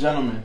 Gentlemen, 0.00 0.44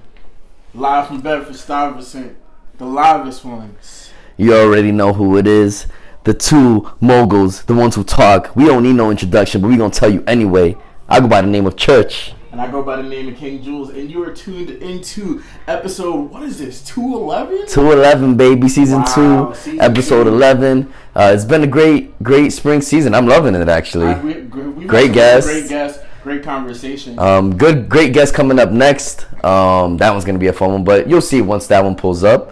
live 0.73 1.07
from 1.07 1.21
Bedford 1.21 1.55
Stuyvesant, 1.55 2.35
the 2.77 2.83
livest 2.85 3.45
ones. 3.45 4.11
You 4.35 4.53
already 4.53 4.91
know 4.91 5.13
who 5.13 5.37
it 5.37 5.47
is. 5.47 5.87
The 6.25 6.33
two 6.33 6.91
moguls, 6.99 7.63
the 7.63 7.73
ones 7.73 7.95
who 7.95 8.03
talk. 8.03 8.53
We 8.57 8.65
don't 8.65 8.83
need 8.83 8.97
no 8.97 9.11
introduction, 9.11 9.61
but 9.61 9.69
we 9.69 9.77
gonna 9.77 9.93
tell 9.93 10.11
you 10.11 10.25
anyway. 10.27 10.75
I 11.07 11.21
go 11.21 11.29
by 11.29 11.39
the 11.39 11.47
name 11.47 11.67
of 11.67 11.77
Church. 11.77 12.33
And 12.51 12.59
I 12.59 12.69
go 12.69 12.83
by 12.83 12.97
the 12.97 13.03
name 13.03 13.29
of 13.29 13.37
King 13.37 13.63
Jules, 13.63 13.91
and 13.91 14.11
you 14.11 14.21
are 14.23 14.31
tuned 14.33 14.71
into 14.71 15.41
episode, 15.69 16.31
what 16.31 16.43
is 16.43 16.59
this, 16.59 16.81
211? 16.83 17.67
211, 17.67 18.35
baby, 18.35 18.67
season 18.67 19.03
Wow, 19.03 19.53
2, 19.53 19.55
season 19.55 19.79
episode 19.79 20.23
two. 20.25 20.29
11. 20.31 20.93
Uh, 21.15 21.31
it's 21.33 21.45
been 21.45 21.63
a 21.63 21.67
great, 21.67 22.21
great 22.21 22.51
spring 22.51 22.81
season. 22.81 23.13
I'm 23.15 23.25
loving 23.25 23.55
it, 23.55 23.69
actually. 23.69 24.15
We- 24.15 24.33
we- 24.41 24.85
Great 24.85 25.13
had 25.13 25.13
some 25.13 25.13
guest. 25.13 25.47
Great 25.47 25.69
guest. 25.69 25.99
Great 26.25 26.41
conversation. 26.41 27.19
Um, 27.19 27.55
good, 27.55 27.87
great 27.87 28.11
guest 28.11 28.33
coming 28.33 28.57
up 28.57 28.71
next. 28.71 29.27
Um, 29.45 29.97
that 29.97 30.09
one's 30.09 30.25
gonna 30.25 30.39
be 30.39 30.47
a 30.47 30.53
fun 30.53 30.71
one, 30.71 30.83
but 30.83 31.07
you'll 31.07 31.21
see 31.21 31.39
once 31.39 31.67
that 31.67 31.83
one 31.83 31.93
pulls 31.95 32.23
up. 32.23 32.51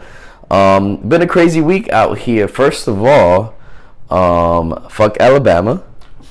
Um, 0.52 0.98
been 0.98 1.24
a 1.24 1.28
crazy 1.28 1.60
week 1.60 1.90
out 1.90 2.20
here. 2.20 2.48
First 2.48 2.88
of 2.88 3.04
all, 3.04 3.56
um, 4.12 4.88
fuck 4.92 5.18
Alabama. 5.20 5.82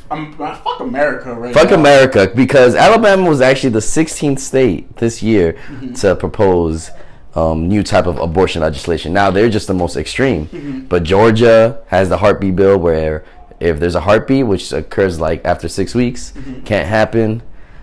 I'm, 0.08 0.40
uh, 0.40 0.54
fuck 0.54 0.78
America 0.78 1.34
right 1.34 1.52
Fuck 1.52 1.70
now. 1.70 1.80
America 1.80 2.30
because 2.32 2.76
Alabama 2.76 3.28
was 3.28 3.40
actually 3.40 3.70
the 3.70 3.80
16th 3.80 4.38
state 4.38 4.94
this 4.98 5.20
year 5.20 5.54
Mm-hmm. 5.54 5.94
to 5.94 6.14
propose 6.14 6.92
um, 7.34 7.66
new 7.66 7.82
type 7.82 8.06
of 8.06 8.18
abortion 8.18 8.62
legislation. 8.62 9.12
Now 9.12 9.32
they're 9.32 9.48
just 9.50 9.66
the 9.66 9.74
most 9.74 9.96
extreme, 9.96 10.46
Mm-hmm. 10.46 10.80
but 10.82 11.02
Georgia 11.02 11.80
has 11.88 12.08
the 12.08 12.18
heartbeat 12.18 12.54
bill 12.54 12.78
where 12.78 13.24
if 13.62 13.78
there's 13.80 13.94
a 13.94 14.00
heartbeat, 14.00 14.46
which 14.46 14.72
occurs 14.72 15.20
like 15.20 15.44
after 15.44 15.68
six 15.68 15.94
weeks, 15.94 16.32
Mm-hmm. 16.32 16.62
can't 16.64 16.88
happen. 16.88 17.42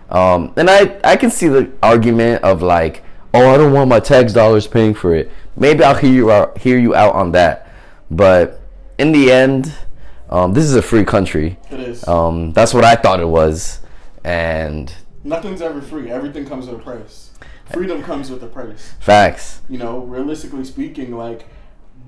Um, 0.09 0.53
and 0.57 0.69
I 0.69 0.99
I 1.03 1.15
can 1.17 1.29
see 1.31 1.47
the 1.47 1.71
argument 1.83 2.43
of 2.43 2.61
like, 2.61 3.03
oh, 3.33 3.53
I 3.53 3.57
don't 3.57 3.73
want 3.73 3.89
my 3.89 3.99
tax 3.99 4.33
dollars 4.33 4.67
paying 4.67 4.93
for 4.93 5.13
it. 5.15 5.31
Maybe 5.55 5.83
I'll 5.83 5.95
hear 5.95 6.11
you 6.11 6.31
out, 6.31 6.57
hear 6.57 6.77
you 6.79 6.95
out 6.95 7.13
on 7.15 7.31
that, 7.33 7.67
but 8.09 8.61
in 8.97 9.11
the 9.11 9.31
end, 9.31 9.71
um, 10.29 10.53
this 10.53 10.63
is 10.63 10.75
a 10.75 10.81
free 10.81 11.03
country. 11.05 11.57
It 11.71 11.79
is. 11.79 12.07
Um, 12.07 12.53
that's 12.53 12.73
what 12.73 12.83
I 12.85 12.95
thought 12.95 13.19
it 13.19 13.27
was, 13.27 13.79
and 14.23 14.93
Nothing's 15.23 15.61
ever 15.61 15.81
free. 15.81 16.09
Everything 16.09 16.45
comes 16.47 16.65
with 16.67 16.79
a 16.79 16.83
price. 16.83 17.31
Freedom 17.71 18.01
comes 18.01 18.31
with 18.31 18.41
a 18.41 18.47
price. 18.47 18.93
facts. 18.99 19.61
You 19.69 19.77
know, 19.77 19.99
realistically 19.99 20.63
speaking, 20.63 21.15
like 21.15 21.45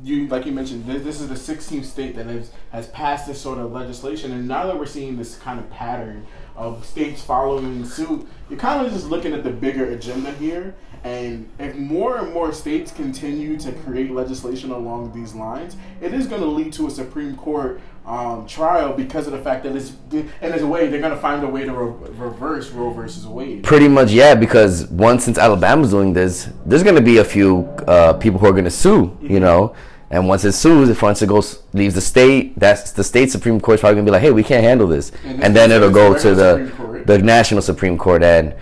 you, 0.04 0.28
like 0.28 0.46
you 0.46 0.52
mentioned, 0.52 0.86
this, 0.86 1.04
this 1.04 1.22
is 1.22 1.30
the 1.30 1.54
16th 1.54 1.86
state 1.86 2.16
that 2.16 2.26
has 2.26 2.52
has 2.72 2.88
passed 2.88 3.28
this 3.28 3.40
sort 3.42 3.58
of 3.58 3.72
legislation, 3.72 4.32
and 4.32 4.48
now 4.48 4.66
that 4.66 4.78
we're 4.78 4.86
seeing 4.86 5.18
this 5.18 5.38
kind 5.38 5.60
of 5.60 5.70
pattern 5.70 6.26
of 6.56 6.86
states 6.86 7.22
following 7.22 7.86
suit, 7.86 8.28
you're 8.50 8.60
kind 8.60 8.86
of 8.86 8.92
just 8.92 9.08
looking 9.08 9.34
at 9.34 9.44
the 9.44 9.50
bigger 9.50 9.86
agenda 9.92 10.32
here. 10.34 10.76
And 11.04 11.50
if 11.58 11.76
more 11.76 12.18
and 12.18 12.32
more 12.32 12.54
states 12.54 12.92
continue 12.92 13.58
to 13.58 13.72
create 13.72 14.12
legislation 14.12 14.70
along 14.70 15.14
these 15.14 15.34
lines, 15.34 15.76
it 16.00 16.14
is 16.14 16.28
going 16.28 16.42
to 16.42 16.48
lead 16.48 16.74
to 16.74 16.86
a 16.86 16.92
Supreme 16.92 17.36
Court 17.36 17.82
um, 18.06 18.46
trial 18.46 18.94
because 18.94 19.26
of 19.26 19.34
the 19.34 19.40
fact 19.40 19.64
that 19.64 19.76
it's, 19.76 19.94
and 20.12 20.30
there's 20.42 20.62
a 20.62 20.68
way 20.68 20.88
they're 20.88 21.00
going 21.00 21.14
to 21.14 21.20
find 21.20 21.44
a 21.44 21.48
way 21.48 21.64
to 21.66 21.74
re- 21.74 22.10
reverse 22.12 22.70
Roe 22.70 22.92
versus 22.92 23.26
Wade. 23.26 23.64
Pretty 23.64 23.88
much, 23.88 24.12
yeah. 24.12 24.36
Because 24.36 24.86
once 24.88 25.24
since 25.24 25.40
Alabama's 25.40 25.90
doing 25.90 26.14
this, 26.14 26.50
there's 26.66 26.84
gonna 26.84 27.02
be 27.02 27.18
a 27.18 27.24
few 27.24 27.62
uh, 27.88 28.14
people 28.14 28.40
who 28.40 28.48
are 28.48 28.54
gonna 28.54 28.70
sue. 28.70 29.18
You 29.22 29.40
know, 29.40 29.76
and 30.12 30.28
once 30.28 30.44
it 30.44 30.52
sues, 30.52 30.90
if 30.90 31.02
once 31.02 31.22
it 31.22 31.28
goes 31.28 31.64
leaves 31.74 31.96
the 31.96 32.02
state, 32.02 32.60
that's 32.60 32.92
the 32.92 33.04
state 33.04 33.32
Supreme 33.32 33.60
Court's 33.62 33.80
probably 33.82 33.96
gonna 33.96 34.06
be 34.06 34.12
like, 34.12 34.22
hey, 34.22 34.32
we 34.32 34.44
can't 34.44 34.64
handle 34.64 34.88
this, 34.88 35.12
And 35.24 35.44
and, 35.44 35.56
then 35.56 35.72
it'll 35.72 35.90
go 35.90 36.18
to 36.18 36.36
the 36.36 37.04
the 37.06 37.18
national 37.18 37.62
Supreme 37.62 37.98
Court, 37.98 38.22
and 38.24 38.54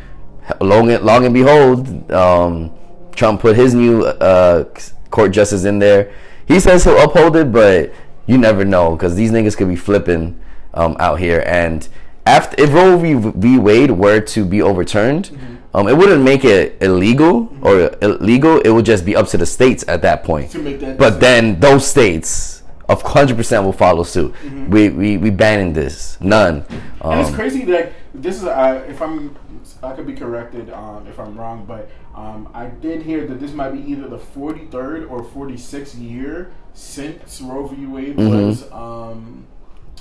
long 0.61 0.89
and, 0.91 1.03
long 1.03 1.25
and 1.25 1.33
behold, 1.33 2.11
um, 2.11 2.71
Trump 3.13 3.41
put 3.41 3.55
his 3.55 3.73
new 3.73 4.05
uh, 4.05 4.65
court 5.09 5.31
justice 5.31 5.65
in 5.65 5.79
there. 5.79 6.11
He 6.47 6.59
says 6.59 6.83
he'll 6.83 7.01
uphold 7.01 7.35
it, 7.35 7.51
but 7.51 7.93
you 8.27 8.37
never 8.37 8.63
know 8.63 8.95
because 8.95 9.15
these 9.15 9.31
niggas 9.31 9.57
could 9.57 9.67
be 9.67 9.75
flipping 9.75 10.39
um, 10.73 10.95
out 10.99 11.19
here. 11.19 11.43
And 11.45 11.87
after 12.25 12.61
if 12.61 12.73
Roe 12.73 12.97
v. 12.97 13.13
v. 13.15 13.57
Wade 13.57 13.91
were 13.91 14.19
to 14.21 14.45
be 14.45 14.61
overturned, 14.61 15.25
Mm-hmm. 15.29 15.48
Um, 15.73 15.87
it 15.87 15.95
wouldn't 15.97 16.23
make 16.23 16.43
it 16.45 16.77
illegal 16.81 17.49
or 17.61 17.91
illegal. 18.01 18.59
It 18.61 18.69
would 18.69 18.85
just 18.85 19.05
be 19.05 19.15
up 19.15 19.27
to 19.29 19.37
the 19.37 19.45
states 19.45 19.85
at 19.87 20.01
that 20.01 20.23
point. 20.23 20.51
That 20.51 20.97
But 20.97 21.19
then 21.19 21.59
those 21.59 21.85
states, 21.87 22.63
of 22.87 23.01
hundred 23.03 23.37
percent, 23.37 23.63
will 23.63 23.73
follow 23.73 24.03
suit. 24.03 24.33
We 24.69 24.89
we 24.89 25.17
we 25.17 25.29
banning 25.29 25.73
this. 25.73 26.17
None. 26.21 26.61
Mm-hmm. 26.63 27.07
And 27.11 27.19
it's 27.21 27.29
Um, 27.29 27.35
crazy 27.35 27.65
that 27.65 27.93
this 28.13 28.37
is 28.37 28.45
uh, 28.45 28.83
if 28.89 29.01
I'm 29.01 29.35
I 29.83 29.93
could 29.93 30.07
be 30.07 30.13
corrected 30.15 30.69
um, 30.71 31.05
if 31.07 31.19
I'm 31.19 31.37
wrong, 31.37 31.65
but 31.67 31.89
um, 32.15 32.49
I 32.53 32.65
did 32.65 33.03
hear 33.03 33.25
that 33.27 33.39
this 33.39 33.53
might 33.53 33.69
be 33.71 33.79
either 33.91 34.07
the 34.09 34.17
43rd 34.17 35.09
or 35.09 35.23
46th 35.23 35.95
year 36.01 36.51
since 36.73 37.39
Roe 37.41 37.67
v. 37.67 37.85
Wade 37.85 38.17
Mm-hmm. 38.17 38.47
was 38.47 38.71
um, 38.71 39.45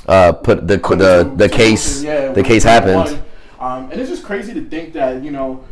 uh, 0.06 0.33
put 0.33 0.67
the 0.67 0.79
put 0.79 0.99
the 0.99 1.31
the 1.37 1.49
case. 1.49 2.03
Yeah, 2.03 2.33
the 2.33 2.43
case 2.43 2.65
happened. 2.65 3.23
Um, 3.58 3.91
and 3.91 4.00
it's 4.00 4.10
just 4.10 4.24
crazy 4.24 4.54
to 4.54 4.64
think 4.64 4.92
that 4.92 5.22
you 5.22 5.30
know 5.30 5.64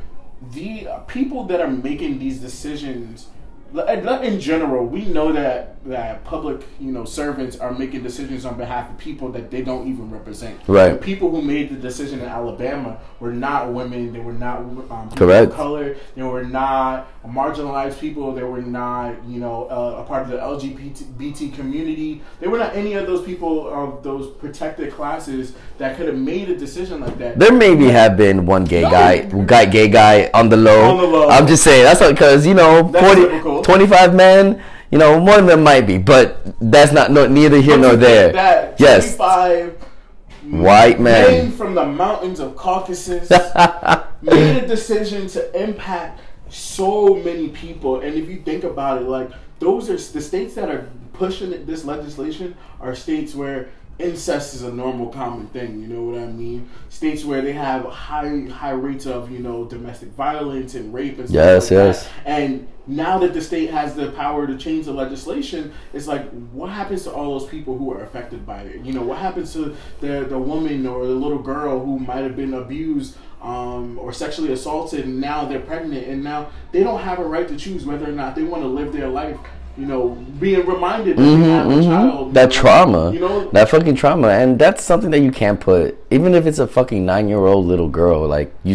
the 0.53 0.89
people 1.07 1.45
that 1.45 1.61
are 1.61 1.71
making 1.71 2.19
these 2.19 2.41
decisions. 2.41 3.29
In 3.75 4.41
general, 4.41 4.87
we 4.87 5.05
know 5.07 5.33
that 5.33 5.77
that 5.89 6.25
public, 6.25 6.63
you 6.81 6.93
know, 6.93 7.05
servants 7.05 7.57
are 7.59 7.73
making 7.73 8.03
decisions 8.03 8.45
on 8.45 8.57
behalf 8.57 8.91
of 8.91 8.99
people 8.99 9.31
that 9.33 9.51
they 9.51 9.63
don't 9.63 9.87
even 9.89 10.11
represent. 10.11 10.59
Right. 10.67 10.93
The 10.93 10.99
people 10.99 11.31
who 11.31 11.43
made 11.43 11.71
the 11.71 11.77
decision 11.77 12.21
in 12.21 12.27
Alabama 12.27 12.99
were 13.21 13.33
not 13.33 13.73
women. 13.73 14.13
They 14.13 14.19
were 14.21 14.33
not 14.33 14.59
um, 14.59 15.09
people 15.11 15.27
Correct. 15.29 15.51
of 15.51 15.57
color. 15.57 15.97
They 16.15 16.23
were 16.23 16.45
not 16.45 17.09
marginalized 17.25 17.99
people. 18.01 18.35
They 18.35 18.43
were 18.43 18.63
not, 18.63 19.25
you 19.25 19.41
know, 19.41 19.67
uh, 19.69 20.03
a 20.03 20.05
part 20.05 20.23
of 20.23 20.29
the 20.31 20.39
LGBT 20.39 21.55
community. 21.55 22.23
They 22.41 22.49
were 22.49 22.59
not 22.59 22.75
any 22.75 22.95
of 22.95 23.07
those 23.07 23.25
people 23.25 23.69
of 23.69 24.03
those 24.03 24.35
protected 24.37 24.93
classes 24.93 25.55
that 25.79 25.97
could 25.97 26.07
have 26.07 26.17
made 26.19 26.49
a 26.51 26.57
decision 26.57 27.01
like 27.01 27.19
that. 27.19 27.39
There 27.39 27.53
maybe 27.53 27.87
have 27.87 28.17
been 28.17 28.47
one 28.47 28.65
gay 28.65 28.83
No. 28.83 28.91
guy, 28.91 29.23
guy, 29.45 29.65
gay 29.67 29.89
guy 29.89 30.31
on 30.35 30.49
the 30.49 30.57
low. 30.57 30.91
On 30.91 30.97
the 30.99 31.07
low. 31.07 31.29
I'm 31.29 31.47
just 31.47 31.63
saying 31.63 31.85
that's 31.85 32.01
because 32.07 32.47
you 32.47 32.55
know 32.55 32.83
That's 32.91 33.15
40, 33.15 33.41
typical. 33.63 33.87
25 33.87 34.15
men. 34.15 34.63
You 34.91 34.99
know, 34.99 35.21
one 35.21 35.41
of 35.41 35.47
them 35.47 35.63
might 35.65 35.87
be, 35.87 35.99
but 35.99 36.55
that's 36.61 36.93
not 36.93 37.11
no, 37.11 37.27
neither 37.27 37.61
here 37.61 37.77
nor 37.77 37.97
there. 37.97 38.33
That 38.33 38.79
Yes. 38.79 39.17
25 39.17 39.75
White 40.51 41.01
men. 41.01 41.29
men 41.29 41.53
from 41.53 41.75
the 41.75 41.85
mountains 41.85 42.39
of 42.39 42.55
Caucasus 42.55 43.29
made 44.23 44.63
a 44.63 44.67
decision 44.67 45.27
to 45.29 45.61
impact 45.63 46.21
so 46.49 47.15
many 47.15 47.49
people. 47.49 48.01
And 48.01 48.15
if 48.15 48.29
you 48.29 48.41
think 48.43 48.63
about 48.63 49.03
it, 49.03 49.09
like 49.09 49.31
those 49.59 49.91
are 49.91 49.97
the 49.97 50.21
states 50.21 50.55
that 50.55 50.71
are 50.71 50.89
pushing 51.15 51.51
this 51.67 51.85
legislation 51.85 52.55
are 52.81 52.95
states 52.95 53.35
where 53.35 53.71
incest 53.99 54.55
is 54.55 54.63
a 54.63 54.73
normal 54.73 55.09
common 55.09 55.47
thing. 55.49 55.81
You 55.81 55.89
know 55.89 56.03
what 56.03 56.21
I 56.21 56.27
mean? 56.27 56.69
States 56.89 57.25
where 57.25 57.41
they 57.43 57.53
have 57.53 57.85
high 57.87 58.47
high 58.47 58.71
rates 58.73 59.07
of 59.07 59.31
you 59.31 59.39
know 59.39 59.65
domestic 59.65 60.11
violence 60.11 60.75
and 60.75 60.93
rape 60.93 61.19
and 61.19 61.29
stuff 61.29 61.35
Yes, 61.35 61.65
like 61.65 61.71
yes. 61.71 62.05
that. 62.05 62.13
And 62.27 62.69
now 62.87 63.19
that 63.19 63.35
the 63.35 63.41
state 63.41 63.71
has 63.71 63.95
the 63.97 64.13
power 64.13 64.47
to 64.47 64.57
change 64.57 64.85
the 64.87 64.93
legislation, 64.93 65.73
it's 65.93 66.07
like, 66.07 66.29
what 66.53 66.71
happens 66.71 67.03
to 67.05 67.13
all 67.13 67.39
those 67.39 67.49
people 67.49 67.77
who 67.77 67.93
are 67.93 68.03
affected 68.03 68.47
by 68.47 68.61
it? 68.63 68.85
You 68.85 68.93
know, 68.93 69.03
what 69.03 69.19
happens 69.19 69.53
to 69.55 69.75
the 70.01 70.25
the 70.29 70.39
woman 70.39 70.87
or 70.87 71.07
the 71.07 71.13
little 71.15 71.41
girl 71.41 71.81
who 71.85 71.99
might 71.99 72.23
have 72.23 72.37
been 72.37 72.55
abused 72.55 73.17
um, 73.43 73.99
or 73.99 74.13
sexually 74.13 74.53
assaulted, 74.53 75.05
and 75.05 75.21
now 75.21 75.45
they're 75.45 75.61
pregnant, 75.61 76.07
and 76.07 76.23
now 76.23 76.51
they 76.73 76.83
don't 76.83 77.01
have 77.01 77.19
a 77.19 77.25
right 77.25 77.47
to 77.49 77.57
choose 77.57 77.85
whether 77.87 78.05
or 78.09 78.13
not 78.13 78.35
they 78.35 78.43
want 78.43 78.63
to 78.63 78.69
live 78.69 78.93
their 78.93 79.09
life. 79.09 79.39
You 79.79 79.85
know, 79.87 80.17
being 80.41 80.65
reminded 80.65 81.19
that 81.19 81.23
a 81.23 81.37
Mhm, 81.37 81.85
child. 81.85 82.35
That 82.35 82.49
know, 82.49 82.55
trauma, 82.55 83.13
You 83.13 83.21
know, 83.21 83.49
that 83.53 83.69
fucking 83.69 83.95
trauma, 83.95 84.29
and 84.29 84.59
that's 84.59 84.83
something 84.83 85.11
that 85.11 85.21
you 85.21 85.31
can't 85.31 85.61
put. 85.61 85.99
Even 86.11 86.35
if 86.35 86.47
it's 86.47 86.59
a 86.59 86.67
fucking 86.67 87.05
nine-year-old 87.05 87.67
little 87.67 87.89
girl, 87.89 88.27
like 88.27 88.55
you, 88.65 88.75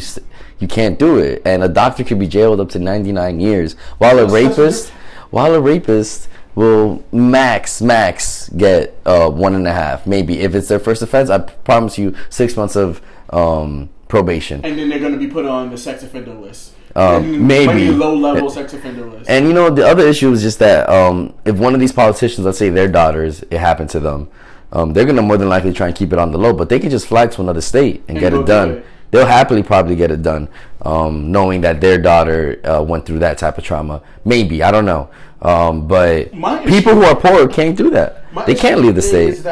you 0.59 0.68
can't 0.68 1.00
do 1.00 1.18
it. 1.18 1.42
And 1.44 1.63
a 1.63 1.68
doctor 1.68 2.03
could 2.03 2.19
be 2.19 2.27
jailed 2.27 2.59
up 2.59 2.69
to 2.69 2.80
ninety-nine 2.80 3.39
years, 3.39 3.75
while 3.98 4.19
a 4.19 4.25
a 4.25 4.27
rapist, 4.27 4.89
while 5.31 5.56
a 5.56 5.59
rapist 5.62 6.27
will 6.53 7.03
max 7.12 7.81
max 7.81 8.50
get 8.50 8.95
uh, 9.06 9.30
one 9.30 9.56
and 9.56 9.65
a 9.68 9.74
half, 9.74 10.06
maybe 10.06 10.42
if 10.42 10.53
it's 10.53 10.68
their 10.68 10.80
first 10.80 11.01
offense. 11.01 11.30
I 11.31 11.39
promise 11.39 11.98
you, 11.98 12.13
six 12.30 12.56
months 12.56 12.75
of 12.75 13.01
um, 13.31 13.89
probation. 14.07 14.62
and 14.63 14.77
then 14.77 14.89
they're 14.89 15.00
going 15.00 15.13
to 15.13 15.18
be 15.18 15.27
put 15.27 15.45
on 15.45 15.71
the 15.71 15.77
sex 15.77 16.03
offender 16.03 16.33
list. 16.33 16.74
Um, 16.95 17.47
maybe. 17.47 17.89
low 17.91 18.15
level 18.15 18.49
sex 18.49 18.73
offender 18.73 19.05
list. 19.09 19.29
And 19.29 19.47
you 19.47 19.53
know, 19.53 19.69
the 19.69 19.88
other 19.88 20.05
issue 20.07 20.31
is 20.31 20.41
just 20.41 20.59
that 20.59 20.89
um, 20.89 21.33
if 21.45 21.55
one 21.57 21.73
of 21.73 21.79
these 21.79 21.91
politicians, 21.93 22.45
let's 22.45 22.57
say 22.57 22.69
their 22.69 22.88
daughters, 22.88 23.43
it 23.49 23.59
happened 23.59 23.89
to 23.91 23.99
them, 23.99 24.29
um, 24.73 24.93
they're 24.93 25.05
gonna 25.05 25.21
more 25.21 25.38
than 25.38 25.49
likely 25.49 25.73
try 25.73 25.88
and 25.88 25.95
keep 25.95 26.11
it 26.13 26.19
on 26.19 26.31
the 26.31 26.38
low. 26.38 26.53
But 26.53 26.69
they 26.69 26.79
could 26.79 26.91
just 26.91 27.07
fly 27.07 27.27
to 27.27 27.41
another 27.41 27.61
state 27.61 28.03
and, 28.07 28.17
And 28.17 28.19
get 28.19 28.33
it 28.33 28.45
done. 28.45 28.71
it. 28.71 28.85
They'll 29.11 29.25
happily 29.25 29.61
probably 29.61 29.97
get 29.97 30.09
it 30.09 30.21
done, 30.23 30.47
um, 30.83 31.31
knowing 31.33 31.59
that 31.61 31.81
their 31.81 31.97
daughter 31.97 32.59
uh, 32.63 32.81
went 32.81 33.05
through 33.05 33.19
that 33.19 33.38
type 33.38 33.57
of 33.57 33.63
trauma. 33.65 34.01
Maybe 34.23 34.63
I 34.63 34.71
don't 34.71 34.85
know, 34.85 35.09
um, 35.41 35.85
but 35.88 36.33
My 36.33 36.59
people 36.65 36.93
issue- 36.93 37.01
who 37.01 37.03
are 37.03 37.15
poor 37.15 37.47
can't 37.49 37.75
do 37.77 37.89
that. 37.89 38.23
They 38.45 38.55
can't 38.55 38.79
leave 38.79 38.95
the 38.95 39.01
state. 39.01 39.43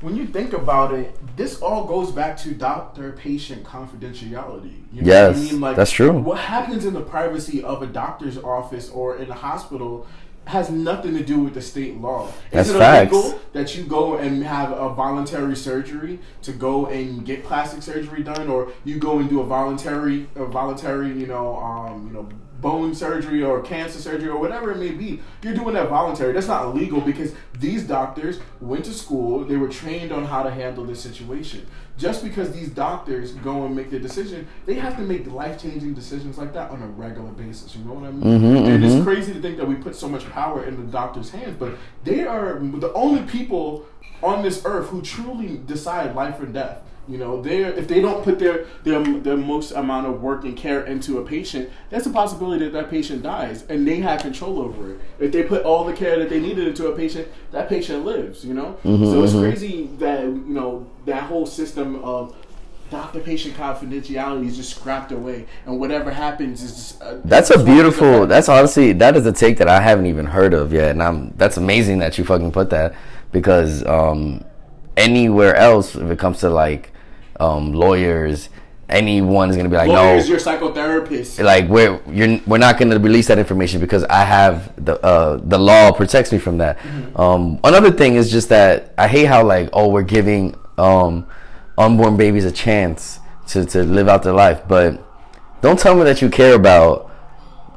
When 0.00 0.16
you 0.16 0.26
think 0.26 0.52
about 0.52 0.94
it, 0.94 1.14
this 1.36 1.60
all 1.60 1.84
goes 1.84 2.12
back 2.12 2.36
to 2.38 2.54
doctor-patient 2.54 3.64
confidentiality. 3.64 4.82
You 4.92 5.02
know 5.02 5.08
Yes, 5.08 5.36
I 5.36 5.40
mean? 5.40 5.60
Like, 5.60 5.76
that's 5.76 5.90
true. 5.90 6.12
What 6.12 6.38
happens 6.38 6.84
in 6.84 6.94
the 6.94 7.00
privacy 7.02 7.62
of 7.62 7.82
a 7.82 7.86
doctor's 7.86 8.38
office 8.38 8.88
or 8.90 9.16
in 9.16 9.30
a 9.30 9.34
hospital 9.34 10.06
has 10.46 10.70
nothing 10.70 11.14
to 11.14 11.22
do 11.22 11.40
with 11.40 11.52
the 11.52 11.60
state 11.60 11.96
law. 11.98 12.26
That's 12.50 12.70
Is 12.70 12.74
it 12.74 12.78
facts. 12.78 13.12
illegal 13.12 13.40
that 13.52 13.76
you 13.76 13.84
go 13.84 14.16
and 14.16 14.42
have 14.44 14.72
a 14.72 14.88
voluntary 14.88 15.54
surgery 15.54 16.20
to 16.42 16.52
go 16.52 16.86
and 16.86 17.26
get 17.26 17.44
plastic 17.44 17.82
surgery 17.82 18.22
done, 18.22 18.48
or 18.48 18.72
you 18.84 18.98
go 18.98 19.18
and 19.18 19.28
do 19.28 19.40
a 19.40 19.44
voluntary, 19.44 20.26
a 20.36 20.46
voluntary, 20.46 21.08
you 21.08 21.26
know, 21.26 21.56
um, 21.58 22.06
you 22.06 22.12
know, 22.14 22.28
bone 22.60 22.94
surgery 22.94 23.42
or 23.42 23.60
cancer 23.62 23.98
surgery 23.98 24.28
or 24.28 24.38
whatever 24.38 24.72
it 24.72 24.78
may 24.78 24.90
be? 24.90 25.20
You're 25.42 25.54
doing 25.54 25.74
that 25.74 25.88
voluntary. 25.88 26.32
That's 26.32 26.48
not 26.48 26.64
illegal 26.66 27.00
because 27.00 27.34
these 27.58 27.84
doctors 27.84 28.40
went 28.60 28.84
to 28.86 28.92
school. 28.92 29.44
They 29.44 29.56
were 29.56 29.68
trained 29.68 30.12
on 30.12 30.24
how 30.24 30.42
to 30.42 30.50
handle 30.50 30.84
this 30.84 31.00
situation. 31.00 31.66
Just 31.96 32.22
because 32.22 32.52
these 32.52 32.68
doctors 32.68 33.32
go 33.32 33.64
and 33.64 33.74
make 33.74 33.90
the 33.90 33.98
decision, 33.98 34.46
they 34.66 34.74
have 34.74 34.96
to 34.96 35.02
make 35.02 35.26
life 35.26 35.60
changing 35.60 35.94
decisions 35.94 36.38
like 36.38 36.52
that 36.52 36.70
on 36.70 36.80
a 36.82 36.86
regular 36.86 37.30
basis. 37.30 37.74
You 37.74 37.84
know 37.84 37.94
what 37.94 38.08
I 38.08 38.12
mean? 38.12 38.40
Mhm, 38.40 38.66
and 38.68 38.84
it's 38.84 38.94
mhm. 38.94 39.04
crazy 39.04 39.32
to 39.32 39.40
think 39.40 39.56
that 39.56 39.66
we 39.66 39.74
put 39.74 39.96
so 39.96 40.08
much 40.08 40.28
power 40.30 40.64
in 40.64 40.76
the 40.76 40.92
doctor's 40.92 41.30
hands, 41.30 41.56
but 41.58 41.72
they 42.04 42.24
are 42.24 42.60
the 42.60 42.92
only 42.92 43.22
people 43.22 43.84
on 44.22 44.42
this 44.42 44.62
earth 44.64 44.88
who 44.88 45.02
truly 45.02 45.60
decide 45.66 46.14
life 46.14 46.40
or 46.40 46.46
death. 46.46 46.82
You 47.08 47.16
know, 47.16 47.40
they 47.40 47.64
if 47.64 47.88
they 47.88 48.02
don't 48.02 48.22
put 48.22 48.38
their, 48.38 48.66
their 48.84 49.02
their 49.02 49.36
most 49.36 49.70
amount 49.70 50.06
of 50.06 50.20
work 50.20 50.44
and 50.44 50.54
care 50.54 50.84
into 50.84 51.18
a 51.18 51.24
patient, 51.24 51.70
that's 51.88 52.04
a 52.04 52.10
possibility 52.10 52.66
that 52.66 52.72
that 52.74 52.90
patient 52.90 53.22
dies, 53.22 53.64
and 53.70 53.88
they 53.88 54.00
have 54.00 54.20
control 54.20 54.60
over 54.60 54.92
it. 54.92 55.00
If 55.18 55.32
they 55.32 55.42
put 55.42 55.62
all 55.62 55.84
the 55.84 55.94
care 55.94 56.18
that 56.18 56.28
they 56.28 56.38
needed 56.38 56.68
into 56.68 56.86
a 56.88 56.94
patient, 56.94 57.28
that 57.52 57.70
patient 57.70 58.04
lives. 58.04 58.44
You 58.44 58.52
know, 58.52 58.78
so 58.84 59.24
it's 59.24 59.32
crazy 59.32 59.86
that 59.98 60.22
you 60.22 60.44
know 60.48 60.86
that 61.06 61.22
whole 61.22 61.46
system 61.46 62.04
of 62.04 62.36
doctor 62.90 63.20
patient 63.20 63.54
confidentiality 63.54 64.46
is 64.46 64.56
just 64.56 64.76
scrapped 64.76 65.10
away, 65.10 65.46
and 65.64 65.80
whatever 65.80 66.10
happens 66.10 66.62
is 66.62 66.74
just, 66.74 67.02
uh, 67.02 67.18
That's 67.24 67.48
a 67.48 67.64
beautiful. 67.64 68.26
That's 68.26 68.50
honestly 68.50 68.92
that 68.92 69.16
is 69.16 69.24
a 69.24 69.32
take 69.32 69.56
that 69.58 69.68
I 69.68 69.80
haven't 69.80 70.06
even 70.06 70.26
heard 70.26 70.52
of 70.52 70.74
yet, 70.74 70.90
and 70.90 71.02
I'm. 71.02 71.30
That's 71.38 71.56
amazing 71.56 72.00
that 72.00 72.18
you 72.18 72.24
fucking 72.24 72.52
put 72.52 72.68
that 72.68 72.94
because 73.32 73.82
um, 73.86 74.44
anywhere 74.98 75.56
else, 75.56 75.94
if 75.94 76.10
it 76.10 76.18
comes 76.18 76.40
to 76.40 76.50
like 76.50 76.92
um, 77.40 77.72
lawyers, 77.72 78.48
anyone 78.88 79.50
is 79.50 79.56
gonna 79.56 79.68
be 79.68 79.76
like, 79.76 79.88
no, 79.88 80.14
your 80.18 80.38
psychotherapist. 80.38 81.42
like 81.42 81.68
we're 81.68 82.00
you're 82.10 82.40
we're 82.46 82.58
not 82.58 82.78
going 82.78 82.90
to 82.90 82.98
release 82.98 83.26
that 83.28 83.38
information 83.38 83.80
because 83.80 84.04
I 84.04 84.24
have 84.24 84.72
the 84.84 85.00
uh, 85.04 85.40
the 85.42 85.58
law 85.58 85.92
protects 85.92 86.32
me 86.32 86.38
from 86.38 86.58
that. 86.58 86.78
Um, 87.16 87.60
another 87.64 87.90
thing 87.90 88.14
is 88.14 88.30
just 88.30 88.48
that 88.48 88.94
I 88.96 89.08
hate 89.08 89.24
how 89.24 89.44
like 89.44 89.68
oh 89.72 89.88
we're 89.88 90.02
giving 90.02 90.56
um, 90.78 91.26
unborn 91.76 92.16
babies 92.16 92.44
a 92.44 92.52
chance 92.52 93.20
to 93.48 93.64
to 93.66 93.84
live 93.84 94.08
out 94.08 94.22
their 94.22 94.32
life, 94.32 94.62
but 94.68 95.04
don't 95.60 95.78
tell 95.78 95.94
me 95.96 96.04
that 96.04 96.22
you 96.22 96.30
care 96.30 96.54
about 96.54 97.10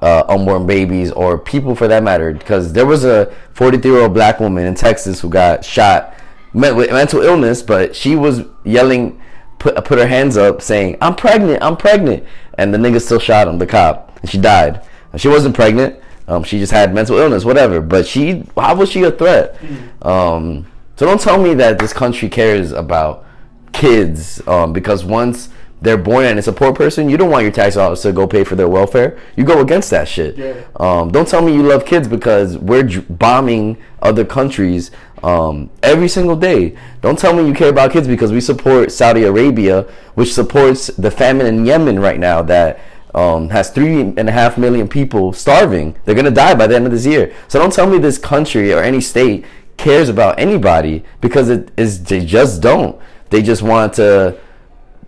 uh, 0.01 0.23
unborn 0.27 0.65
babies 0.65 1.11
or 1.11 1.37
people 1.37 1.75
for 1.75 1.87
that 1.87 2.03
matter 2.03 2.33
because 2.33 2.73
there 2.73 2.85
was 2.85 3.03
a 3.03 3.33
43 3.53 3.91
year 3.91 4.01
old 4.01 4.13
black 4.13 4.39
woman 4.39 4.65
in 4.65 4.75
Texas 4.75 5.19
who 5.21 5.29
got 5.29 5.63
shot 5.63 6.15
met 6.53 6.75
with 6.75 6.91
mental 6.91 7.21
illness, 7.21 7.61
but 7.61 7.95
she 7.95 8.15
was 8.15 8.41
yelling. 8.63 9.20
Put, 9.61 9.85
put 9.85 9.99
her 9.99 10.07
hands 10.07 10.37
up 10.37 10.59
saying, 10.59 10.97
I'm 11.01 11.15
pregnant, 11.15 11.61
I'm 11.61 11.77
pregnant. 11.77 12.23
And 12.55 12.73
the 12.73 12.79
nigga 12.79 12.99
still 12.99 13.19
shot 13.19 13.47
him, 13.47 13.59
the 13.59 13.67
cop. 13.67 14.17
And 14.21 14.29
she 14.29 14.39
died. 14.39 14.81
She 15.17 15.27
wasn't 15.27 15.53
pregnant. 15.53 16.01
Um, 16.27 16.43
she 16.43 16.57
just 16.57 16.71
had 16.71 16.95
mental 16.95 17.17
illness, 17.19 17.45
whatever. 17.45 17.79
But 17.79 18.07
she, 18.07 18.43
how 18.57 18.73
was 18.73 18.89
she 18.89 19.03
a 19.03 19.11
threat? 19.11 19.55
Um, 20.01 20.65
so 20.95 21.05
don't 21.05 21.21
tell 21.21 21.39
me 21.39 21.53
that 21.55 21.77
this 21.77 21.93
country 21.93 22.27
cares 22.27 22.71
about 22.71 23.23
kids 23.71 24.41
um, 24.47 24.73
because 24.73 25.05
once 25.05 25.49
they're 25.81 25.97
born 25.97 26.25
and 26.25 26.39
it's 26.39 26.47
a 26.47 26.53
poor 26.53 26.73
person, 26.73 27.09
you 27.09 27.17
don't 27.17 27.29
want 27.29 27.43
your 27.43 27.51
tax 27.51 27.75
dollars 27.75 28.01
to 28.01 28.11
go 28.11 28.27
pay 28.27 28.43
for 28.43 28.55
their 28.55 28.69
welfare. 28.69 29.19
You 29.35 29.43
go 29.43 29.61
against 29.61 29.89
that 29.91 30.07
shit. 30.07 30.37
Yeah. 30.37 30.63
Um, 30.79 31.11
don't 31.11 31.27
tell 31.27 31.41
me 31.43 31.53
you 31.53 31.63
love 31.63 31.85
kids 31.85 32.07
because 32.07 32.57
we're 32.57 33.01
bombing 33.09 33.77
other 34.01 34.23
countries 34.25 34.91
um, 35.23 35.69
every 35.83 36.07
single 36.07 36.35
day. 36.35 36.77
Don't 37.01 37.17
tell 37.17 37.33
me 37.33 37.47
you 37.47 37.53
care 37.53 37.69
about 37.69 37.91
kids 37.91 38.07
because 38.07 38.31
we 38.31 38.41
support 38.41 38.91
Saudi 38.91 39.23
Arabia, 39.23 39.83
which 40.15 40.33
supports 40.33 40.87
the 40.87 41.11
famine 41.11 41.45
in 41.47 41.65
Yemen 41.65 41.99
right 41.99 42.19
now 42.19 42.41
that 42.43 42.79
um, 43.13 43.49
has 43.49 43.69
three 43.69 44.01
and 44.01 44.29
a 44.29 44.31
half 44.31 44.57
million 44.57 44.87
people 44.87 45.33
starving. 45.33 45.95
They're 46.05 46.15
gonna 46.15 46.31
die 46.31 46.55
by 46.55 46.67
the 46.67 46.75
end 46.75 46.85
of 46.85 46.91
this 46.91 47.05
year. 47.05 47.33
So 47.47 47.59
don't 47.59 47.73
tell 47.73 47.87
me 47.89 47.97
this 47.97 48.17
country 48.17 48.73
or 48.73 48.81
any 48.81 49.01
state 49.01 49.45
cares 49.77 50.09
about 50.09 50.39
anybody 50.39 51.03
because 51.19 51.49
it 51.49 51.71
is 51.77 52.03
they 52.03 52.25
just 52.25 52.61
don't. 52.61 52.99
They 53.29 53.41
just 53.41 53.61
want 53.61 53.93
to 53.93 54.37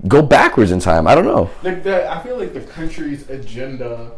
go 0.08 0.22
backwards 0.22 0.72
in 0.72 0.80
time. 0.80 1.08
I 1.08 1.16
don't 1.16 1.26
know. 1.26 1.50
Like 1.62 1.84
the, 1.84 2.10
I 2.10 2.22
feel 2.24 2.38
like 2.38 2.54
the 2.54 2.62
country's 2.62 3.30
agenda 3.30 4.12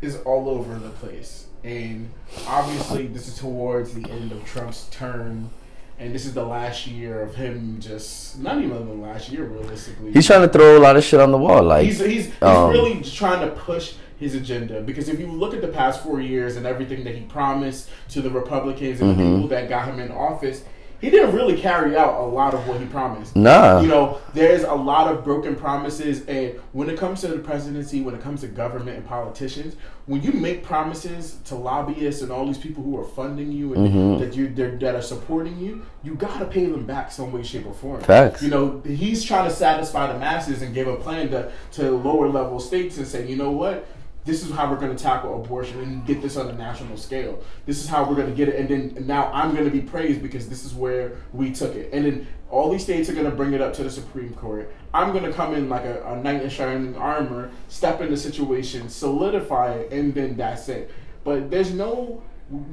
is 0.00 0.16
all 0.22 0.48
over 0.48 0.78
the 0.78 0.90
place, 0.90 1.46
and 1.64 2.10
obviously 2.46 3.06
this 3.06 3.28
is 3.28 3.38
towards 3.38 3.92
the 3.94 4.08
end 4.10 4.32
of 4.32 4.44
Trump's 4.44 4.88
term, 4.90 5.50
and 5.98 6.14
this 6.14 6.24
is 6.26 6.34
the 6.34 6.44
last 6.44 6.86
year 6.86 7.22
of 7.22 7.34
him. 7.34 7.78
Just 7.80 8.38
not 8.40 8.58
even 8.58 8.70
the 8.86 8.94
last 8.94 9.30
year, 9.30 9.44
realistically. 9.44 10.12
He's 10.12 10.26
trying 10.26 10.42
to 10.42 10.48
throw 10.48 10.76
a 10.76 10.80
lot 10.80 10.96
of 10.96 11.04
shit 11.04 11.20
on 11.20 11.30
the 11.30 11.38
wall. 11.38 11.62
Like 11.62 11.84
He's 11.86 12.00
he's, 12.00 12.26
he's 12.26 12.42
um, 12.42 12.70
really 12.70 13.00
trying 13.02 13.46
to 13.48 13.54
push 13.54 13.94
his 14.18 14.34
agenda 14.36 14.80
because 14.80 15.08
if 15.08 15.18
you 15.18 15.26
look 15.26 15.52
at 15.52 15.60
the 15.60 15.68
past 15.68 16.02
four 16.04 16.20
years 16.20 16.56
and 16.56 16.64
everything 16.64 17.02
that 17.04 17.14
he 17.14 17.22
promised 17.22 17.88
to 18.08 18.20
the 18.22 18.30
Republicans 18.30 19.00
and 19.00 19.16
Mm-hmm. 19.16 19.20
the 19.22 19.34
people 19.34 19.48
that 19.48 19.68
got 19.68 19.88
him 19.88 19.98
in 19.98 20.12
office, 20.12 20.64
he 21.02 21.10
didn't 21.10 21.34
really 21.34 21.60
carry 21.60 21.96
out 21.96 22.20
a 22.20 22.24
lot 22.24 22.54
of 22.54 22.66
what 22.66 22.80
he 22.80 22.86
promised. 22.86 23.36
Nah. 23.36 23.80
You 23.80 23.88
know, 23.88 24.20
there's 24.32 24.62
a 24.62 24.72
lot 24.72 25.12
of 25.12 25.22
broken 25.24 25.54
promises, 25.56 26.24
and 26.26 26.58
when 26.72 26.88
it 26.88 26.96
comes 26.96 27.20
to 27.22 27.28
the 27.28 27.40
presidency, 27.40 28.00
when 28.00 28.14
it 28.14 28.22
comes 28.22 28.40
to 28.40 28.46
government 28.46 28.96
and 28.96 29.06
politicians, 29.06 29.76
when 30.06 30.22
you 30.22 30.32
make 30.32 30.64
promises 30.64 31.36
to 31.44 31.54
lobbyists 31.56 32.22
and 32.22 32.32
all 32.32 32.46
these 32.46 32.56
people 32.58 32.82
who 32.82 32.98
are 32.98 33.04
funding 33.04 33.52
you 33.52 33.74
and 33.74 33.82
Mm-hmm. 33.82 34.20
that 34.22 34.36
you 34.36 34.48
that 34.54 34.94
are 34.94 35.02
supporting 35.02 35.58
you, 35.58 35.82
you 36.04 36.14
gotta 36.14 36.44
pay 36.46 36.66
them 36.66 36.86
back 36.86 37.10
some 37.10 37.32
way, 37.32 37.42
shape, 37.42 37.66
or 37.66 37.74
form. 37.74 38.00
Facts. 38.00 38.40
You 38.40 38.48
know, 38.48 38.80
he's 38.86 39.24
trying 39.24 39.48
to 39.50 39.54
satisfy 39.54 40.12
the 40.12 40.18
masses 40.20 40.62
and 40.62 40.72
give 40.72 40.86
a 40.86 40.96
plan 40.96 41.30
to, 41.30 41.50
to 41.72 41.90
lower 41.90 42.28
level 42.28 42.60
states 42.60 42.96
and 42.98 43.06
say, 43.06 43.26
you 43.28 43.34
know 43.34 43.50
what? 43.50 43.86
This 44.24 44.44
is 44.44 44.52
how 44.52 44.70
we're 44.70 44.78
going 44.78 44.94
to 44.96 45.02
tackle 45.02 45.42
abortion 45.42 45.80
and 45.80 46.06
get 46.06 46.22
this 46.22 46.36
on 46.36 46.48
a 46.48 46.52
national 46.52 46.96
scale. 46.96 47.42
This 47.66 47.82
is 47.82 47.88
how 47.88 48.08
we're 48.08 48.14
going 48.14 48.28
to 48.28 48.34
get 48.34 48.48
it. 48.48 48.54
And 48.54 48.68
then 48.68 49.06
now 49.06 49.32
I'm 49.32 49.52
going 49.52 49.64
to 49.64 49.70
be 49.70 49.80
praised 49.80 50.22
because 50.22 50.48
this 50.48 50.64
is 50.64 50.74
where 50.74 51.16
we 51.32 51.50
took 51.50 51.74
it. 51.74 51.92
And 51.92 52.04
then 52.04 52.26
all 52.48 52.70
these 52.70 52.84
states 52.84 53.08
are 53.08 53.14
going 53.14 53.28
to 53.28 53.34
bring 53.34 53.52
it 53.52 53.60
up 53.60 53.72
to 53.74 53.82
the 53.82 53.90
Supreme 53.90 54.32
Court. 54.34 54.72
I'm 54.94 55.10
going 55.10 55.24
to 55.24 55.32
come 55.32 55.54
in 55.54 55.68
like 55.68 55.84
a, 55.84 56.04
a 56.06 56.22
knight 56.22 56.42
in 56.42 56.50
shining 56.50 56.94
armor, 56.96 57.50
step 57.68 58.00
in 58.00 58.10
the 58.10 58.16
situation, 58.16 58.88
solidify 58.88 59.72
it, 59.72 59.92
and 59.92 60.14
then 60.14 60.36
that's 60.36 60.68
it. 60.68 60.90
But 61.24 61.50
there's 61.50 61.72
no 61.72 62.22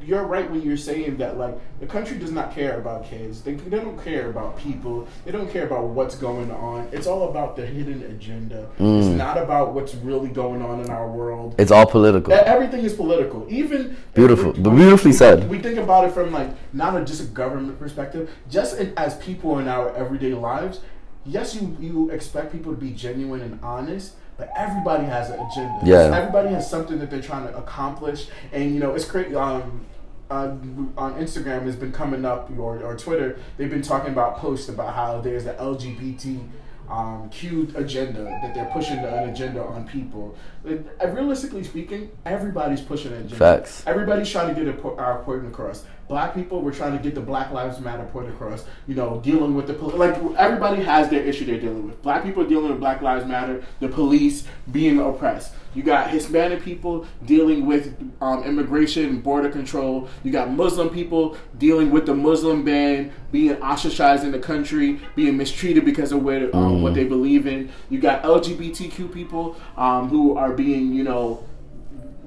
you're 0.04 0.26
right 0.26 0.50
when 0.50 0.62
you're 0.62 0.78
saying 0.78 1.18
that 1.18 1.38
like 1.38 1.58
the 1.80 1.86
country 1.86 2.18
does 2.18 2.32
not 2.32 2.54
care 2.54 2.80
about 2.80 3.06
kids. 3.06 3.42
They, 3.42 3.54
they 3.54 3.78
don't 3.78 4.02
care 4.04 4.30
about 4.30 4.58
people. 4.58 5.08
They 5.26 5.32
don't 5.32 5.50
care 5.50 5.66
about 5.66 5.86
what's 5.86 6.16
going 6.16 6.52
on. 6.52 6.90
It's 6.92 7.08
all 7.08 7.30
about 7.30 7.56
the 7.56 7.66
hidden 7.66 8.04
agenda. 8.04 8.70
It's 8.74 9.08
mm. 9.08 9.16
not 9.16 9.38
about 9.38 9.74
what's 9.74 9.96
really 9.96 10.30
going 10.30 10.62
on 10.62 10.82
in 10.82 10.90
our 10.90 11.10
world. 11.10 11.56
It's 11.58 11.72
all 11.72 11.86
political. 11.86 12.34
Everything 12.34 12.84
is 12.84 12.94
political. 12.94 13.46
Even 13.50 13.96
Beautiful. 14.14 14.52
when- 14.54 14.76
Beautifully 14.76 15.14
said. 15.14 15.50
we 15.50 15.60
think 15.60 15.78
about 15.78 16.06
it 16.06 16.12
from 16.12 16.32
like 16.32 16.50
not 16.74 17.00
a, 17.00 17.06
just 17.06 17.22
a 17.22 17.28
government 17.28 17.80
perspective. 17.80 18.30
Just 18.50 18.78
in, 18.78 18.94
as 18.98 19.18
people 19.18 19.60
in 19.60 19.68
our 19.68 19.96
everyday 19.96 20.34
lives 20.34 20.82
yes 21.26 21.54
you 21.54 21.76
you 21.80 22.10
expect 22.12 22.52
people 22.52 22.74
to 22.74 22.80
be 22.80 22.92
genuine 22.92 23.42
and 23.42 23.60
honest 23.62 24.16
but 24.39 24.51
everybody 24.58 25.05
has 25.05 25.29
an 25.29 25.39
agenda 25.41 25.79
Yeah. 25.84 26.17
everybody 26.17 26.50
has 26.50 26.67
something 26.67 26.98
that 27.00 27.12
they're 27.12 27.22
trying 27.22 27.46
to 27.48 27.55
accomplish 27.55 28.27
and 28.51 28.74
you 28.74 28.79
know 28.79 28.96
it's 28.96 29.05
crazy 29.05 29.36
um 29.36 29.86
uh, 30.31 30.55
on 30.96 31.15
Instagram 31.15 31.63
has 31.63 31.75
been 31.75 31.91
coming 31.91 32.24
up 32.24 32.50
or, 32.58 32.81
or 32.84 32.96
Twitter 32.96 33.39
they've 33.58 33.69
been 33.69 33.81
talking 33.81 34.12
about 34.12 34.38
posts 34.38 34.69
about 34.69 34.93
how 34.96 35.19
there's 35.22 35.43
the 35.43 35.53
LGBT 35.53 36.48
um, 36.89 37.29
Q 37.29 37.72
agenda 37.75 38.24
that 38.24 38.53
they're 38.55 38.69
pushing 38.74 38.98
an 38.98 39.29
agenda 39.29 39.63
on 39.63 39.88
people. 39.88 40.36
Like, 40.63 40.84
uh, 41.03 41.08
realistically 41.10 41.63
speaking, 41.63 42.10
everybody's 42.25 42.81
pushing 42.81 43.12
an 43.12 43.19
agenda. 43.19 43.36
Facts. 43.36 43.84
Everybody's 43.86 44.29
trying 44.31 44.53
to 44.55 44.60
get 44.65 44.74
a 44.75 44.88
our 44.96 45.22
point 45.24 45.46
across. 45.46 45.86
Black 46.10 46.34
people, 46.34 46.63
we're 46.63 46.74
trying 46.74 46.98
to 46.98 47.04
get 47.04 47.13
the 47.13 47.22
Black 47.22 47.51
Lives 47.51 47.80
Matter 47.80 48.04
point 48.06 48.30
across. 48.30 48.66
You 48.88 48.96
know, 48.96 49.22
dealing 49.24 49.54
with 49.54 49.68
the 49.68 49.74
like 49.74 50.16
everybody 50.38 50.84
has 50.84 51.08
their 51.08 51.24
issue 51.24 51.46
they're 51.46 51.60
dealing 51.60 51.86
with. 51.86 52.01
Black 52.01 52.24
people 52.24 52.44
dealing 52.44 52.72
with 52.72 52.80
Black 52.80 53.04
Lives 53.04 53.28
Matter, 53.28 53.63
the 53.80 53.88
police 53.88 54.48
being 54.72 55.00
oppressed. 55.00 55.54
You 55.75 55.84
got 55.84 56.10
Hispanic 56.10 56.63
people 56.63 57.06
dealing 57.28 57.68
with 57.68 57.96
um, 58.22 58.44
immigration 58.44 59.06
and 59.06 59.24
border 59.24 59.50
control. 59.50 60.10
You 60.24 60.32
got 60.32 60.50
Muslim 60.50 60.89
people 60.89 61.38
dealing 61.60 61.92
with 61.92 62.08
the 62.08 62.16
Muslim 62.16 62.66
ban, 62.66 63.12
being 63.32 63.62
ostracized 63.62 64.24
in 64.24 64.32
the 64.32 64.39
country, 64.39 65.00
being 65.16 65.38
mistreated 65.38 65.86
because 65.86 66.12
of 66.12 66.24
where 66.24 66.50
um, 66.56 66.82
what 66.82 66.96
they 66.96 67.04
believe 67.04 67.46
in. 67.46 67.72
You 67.92 68.00
got 68.00 68.24
LGBTQ 68.24 69.13
people 69.13 69.58
um, 69.78 70.10
who 70.10 70.36
are 70.36 70.54
being, 70.54 70.92
you 70.92 71.04
know, 71.04 71.48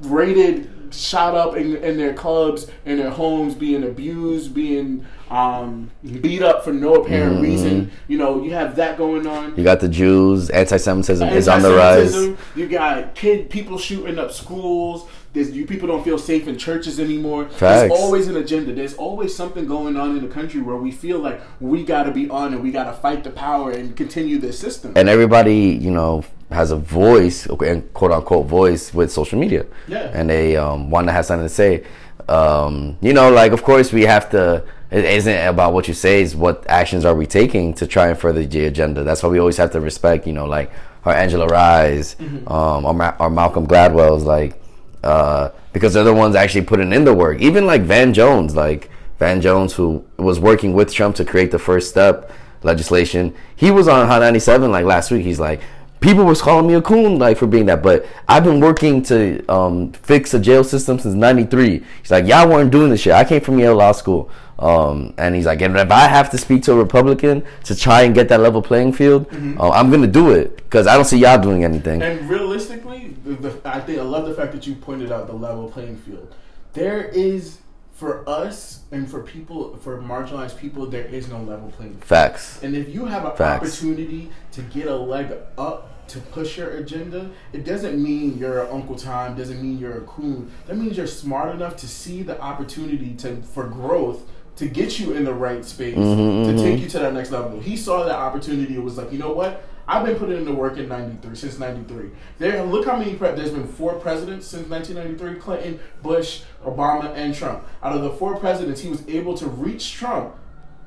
rated 0.02 0.70
shot 0.92 1.34
up 1.34 1.56
in, 1.56 1.76
in 1.76 1.96
their 1.96 2.14
clubs, 2.14 2.66
in 2.84 2.98
their 2.98 3.10
homes, 3.10 3.54
being 3.54 3.82
abused, 3.84 4.54
being 4.54 5.04
um, 5.30 5.90
beat 6.20 6.42
up 6.42 6.62
for 6.64 6.72
no 6.72 6.96
apparent 6.96 7.34
Mm-hmm. 7.36 7.42
reason. 7.42 7.90
You 8.08 8.18
know, 8.18 8.42
you 8.44 8.52
have 8.52 8.76
that 8.76 8.98
going 8.98 9.26
on. 9.26 9.54
You 9.56 9.64
got 9.64 9.80
the 9.80 9.88
Jews. 9.88 10.50
Anti-Semitism 10.50 11.28
is 11.30 11.48
on 11.48 11.62
the 11.62 11.74
rise. 11.74 12.14
You 12.54 12.68
got 12.68 13.14
kid 13.14 13.48
people 13.50 13.78
shooting 13.78 14.18
up 14.18 14.30
schools. 14.32 15.08
There's, 15.32 15.50
you 15.52 15.66
people 15.66 15.88
don't 15.88 16.04
feel 16.04 16.18
safe 16.18 16.46
in 16.46 16.58
churches 16.58 17.00
anymore. 17.00 17.46
Facts. 17.48 17.58
There's 17.88 17.90
always 17.92 18.28
an 18.28 18.36
agenda. 18.36 18.74
There's 18.74 18.92
always 18.92 19.34
something 19.34 19.66
going 19.66 19.96
on 19.96 20.14
in 20.14 20.22
the 20.22 20.28
country 20.32 20.60
where 20.60 20.76
we 20.76 20.90
feel 20.92 21.20
like 21.20 21.40
we 21.58 21.84
got 21.84 22.02
to 22.02 22.10
be 22.10 22.28
on 22.28 22.52
and 22.52 22.62
we 22.62 22.70
got 22.70 22.84
to 22.84 22.92
fight 22.92 23.24
the 23.24 23.30
power 23.30 23.70
and 23.70 23.96
continue 23.96 24.36
this 24.38 24.58
system. 24.58 24.92
and 24.94 25.08
everybody 25.08 25.68
you 25.80 25.90
know 25.90 26.22
has 26.52 26.70
a 26.70 26.76
voice 26.76 27.46
and 27.46 27.92
quote 27.94 28.12
unquote 28.12 28.46
voice 28.46 28.92
with 28.94 29.10
social 29.10 29.38
media 29.38 29.64
Yeah. 29.88 30.10
and 30.14 30.28
they 30.30 30.56
um, 30.56 30.90
want 30.90 31.06
to 31.08 31.12
have 31.12 31.26
something 31.26 31.46
to 31.46 31.52
say 31.54 31.84
um, 32.28 32.96
you 33.00 33.12
know 33.12 33.30
like 33.30 33.52
of 33.52 33.62
course 33.62 33.92
we 33.92 34.02
have 34.02 34.30
to 34.30 34.64
it 34.90 35.04
isn't 35.04 35.46
about 35.46 35.72
what 35.72 35.88
you 35.88 35.94
say 35.94 36.22
it's 36.22 36.34
what 36.34 36.64
actions 36.68 37.04
are 37.04 37.14
we 37.14 37.26
taking 37.26 37.72
to 37.74 37.86
try 37.86 38.08
and 38.08 38.18
further 38.18 38.44
the 38.44 38.64
agenda 38.66 39.02
that's 39.02 39.22
why 39.22 39.28
we 39.28 39.38
always 39.38 39.56
have 39.56 39.70
to 39.72 39.80
respect 39.80 40.26
you 40.26 40.32
know 40.32 40.46
like 40.46 40.70
our 41.04 41.14
Angela 41.14 41.46
Ryes 41.46 42.16
um, 42.46 42.86
our, 42.86 42.94
Ma- 42.94 43.16
our 43.18 43.30
malcolm 43.30 43.66
gladwell's 43.66 44.24
like 44.24 44.60
uh, 45.02 45.48
because 45.72 45.94
they're 45.94 46.04
the 46.04 46.14
ones 46.14 46.36
actually 46.36 46.64
putting 46.64 46.92
in 46.92 47.04
the 47.04 47.12
work 47.14 47.40
even 47.40 47.66
like 47.66 47.82
van 47.82 48.12
jones 48.14 48.54
like 48.54 48.88
van 49.18 49.40
jones 49.40 49.72
who 49.72 50.04
was 50.18 50.38
working 50.38 50.74
with 50.74 50.92
trump 50.92 51.16
to 51.16 51.24
create 51.24 51.50
the 51.50 51.58
first 51.58 51.88
step 51.90 52.30
legislation. 52.64 53.34
He 53.56 53.72
was 53.72 53.88
on 53.88 54.06
Hot 54.06 54.20
97 54.20 54.70
like 54.70 54.84
last 54.84 55.10
week. 55.10 55.24
He's 55.24 55.40
like, 55.40 55.60
people 56.02 56.24
was 56.24 56.42
calling 56.42 56.66
me 56.66 56.74
a 56.74 56.82
coon 56.82 57.18
like 57.18 57.38
for 57.38 57.46
being 57.46 57.66
that, 57.66 57.82
but 57.82 58.06
I've 58.28 58.44
been 58.44 58.60
working 58.60 59.02
to 59.04 59.44
um, 59.46 59.92
fix 59.92 60.32
the 60.32 60.40
jail 60.40 60.64
system 60.64 60.98
since 60.98 61.14
'93. 61.14 61.84
He's 62.02 62.10
like, 62.10 62.26
y'all 62.26 62.48
weren't 62.48 62.70
doing 62.70 62.90
this 62.90 63.00
shit. 63.00 63.14
I 63.14 63.24
came 63.24 63.40
from 63.40 63.58
Yale 63.58 63.76
Law 63.76 63.92
School, 63.92 64.30
um, 64.58 65.14
and 65.16 65.34
he's 65.34 65.46
like, 65.46 65.62
and 65.62 65.76
if 65.78 65.90
I 65.90 66.08
have 66.08 66.30
to 66.30 66.38
speak 66.38 66.62
to 66.64 66.72
a 66.72 66.76
Republican 66.76 67.44
to 67.64 67.74
try 67.74 68.02
and 68.02 68.14
get 68.14 68.28
that 68.28 68.40
level 68.40 68.60
playing 68.60 68.92
field, 68.92 69.26
uh, 69.58 69.70
I'm 69.70 69.90
gonna 69.90 70.06
do 70.06 70.32
it 70.32 70.56
because 70.56 70.86
I 70.86 70.94
don't 70.94 71.04
see 71.04 71.18
y'all 71.18 71.40
doing 71.40 71.64
anything. 71.64 72.02
And 72.02 72.28
realistically, 72.28 73.16
the, 73.24 73.34
the, 73.34 73.60
I 73.64 73.80
think 73.80 73.98
I 73.98 74.02
love 74.02 74.26
the 74.26 74.34
fact 74.34 74.52
that 74.52 74.66
you 74.66 74.74
pointed 74.74 75.10
out 75.12 75.26
the 75.28 75.34
level 75.34 75.70
playing 75.70 75.96
field. 75.98 76.34
There 76.74 77.04
is 77.04 77.58
for 78.02 78.28
us 78.28 78.80
and 78.90 79.08
for 79.08 79.22
people 79.22 79.76
for 79.76 80.00
marginalized 80.02 80.58
people, 80.58 80.86
there 80.86 81.04
is 81.04 81.28
no 81.28 81.40
level 81.40 81.70
playing 81.70 81.92
field. 81.92 82.04
Facts. 82.04 82.60
And 82.62 82.74
if 82.74 82.92
you 82.92 83.06
have 83.06 83.24
an 83.24 83.36
Facts. 83.36 83.62
opportunity 83.62 84.30
to 84.52 84.62
get 84.62 84.88
a 84.88 84.96
leg 84.96 85.32
up 85.56 85.91
to 86.08 86.18
push 86.18 86.58
your 86.58 86.70
agenda, 86.76 87.30
it 87.52 87.64
doesn't 87.64 88.02
mean 88.02 88.38
you're 88.38 88.70
Uncle 88.70 88.96
Tom, 88.96 89.36
doesn't 89.36 89.62
mean 89.62 89.78
you're 89.78 89.98
a 89.98 90.02
coon. 90.02 90.50
That 90.66 90.76
means 90.76 90.96
you're 90.96 91.06
smart 91.06 91.54
enough 91.54 91.76
to 91.78 91.88
see 91.88 92.22
the 92.22 92.40
opportunity 92.40 93.14
to 93.16 93.42
for 93.42 93.66
growth 93.66 94.22
to 94.56 94.66
get 94.66 94.98
you 94.98 95.14
in 95.14 95.24
the 95.24 95.32
right 95.32 95.64
space 95.64 95.96
mm-hmm, 95.96 96.44
to 96.44 96.52
mm-hmm. 96.52 96.62
take 96.62 96.80
you 96.80 96.88
to 96.88 96.98
that 96.98 97.14
next 97.14 97.30
level. 97.30 97.58
He 97.60 97.76
saw 97.76 98.04
that 98.04 98.14
opportunity 98.14 98.74
and 98.74 98.84
was 98.84 98.98
like, 98.98 99.10
you 99.10 99.18
know 99.18 99.32
what? 99.32 99.64
I've 99.88 100.06
been 100.06 100.16
putting 100.16 100.36
in 100.36 100.44
the 100.44 100.54
work 100.54 100.76
in 100.76 100.88
'93 100.88 101.34
since 101.34 101.58
'93. 101.58 102.10
There, 102.38 102.62
look 102.62 102.86
how 102.86 102.96
many. 102.96 103.14
Pre- 103.14 103.32
there's 103.32 103.50
been 103.50 103.66
four 103.66 103.94
presidents 103.94 104.46
since 104.46 104.68
1993: 104.68 105.40
Clinton, 105.40 105.80
Bush, 106.02 106.42
Obama, 106.64 107.12
and 107.16 107.34
Trump. 107.34 107.64
Out 107.82 107.96
of 107.96 108.02
the 108.02 108.10
four 108.10 108.38
presidents, 108.38 108.80
he 108.80 108.88
was 108.88 109.06
able 109.08 109.36
to 109.36 109.46
reach 109.46 109.92
Trump 109.92 110.36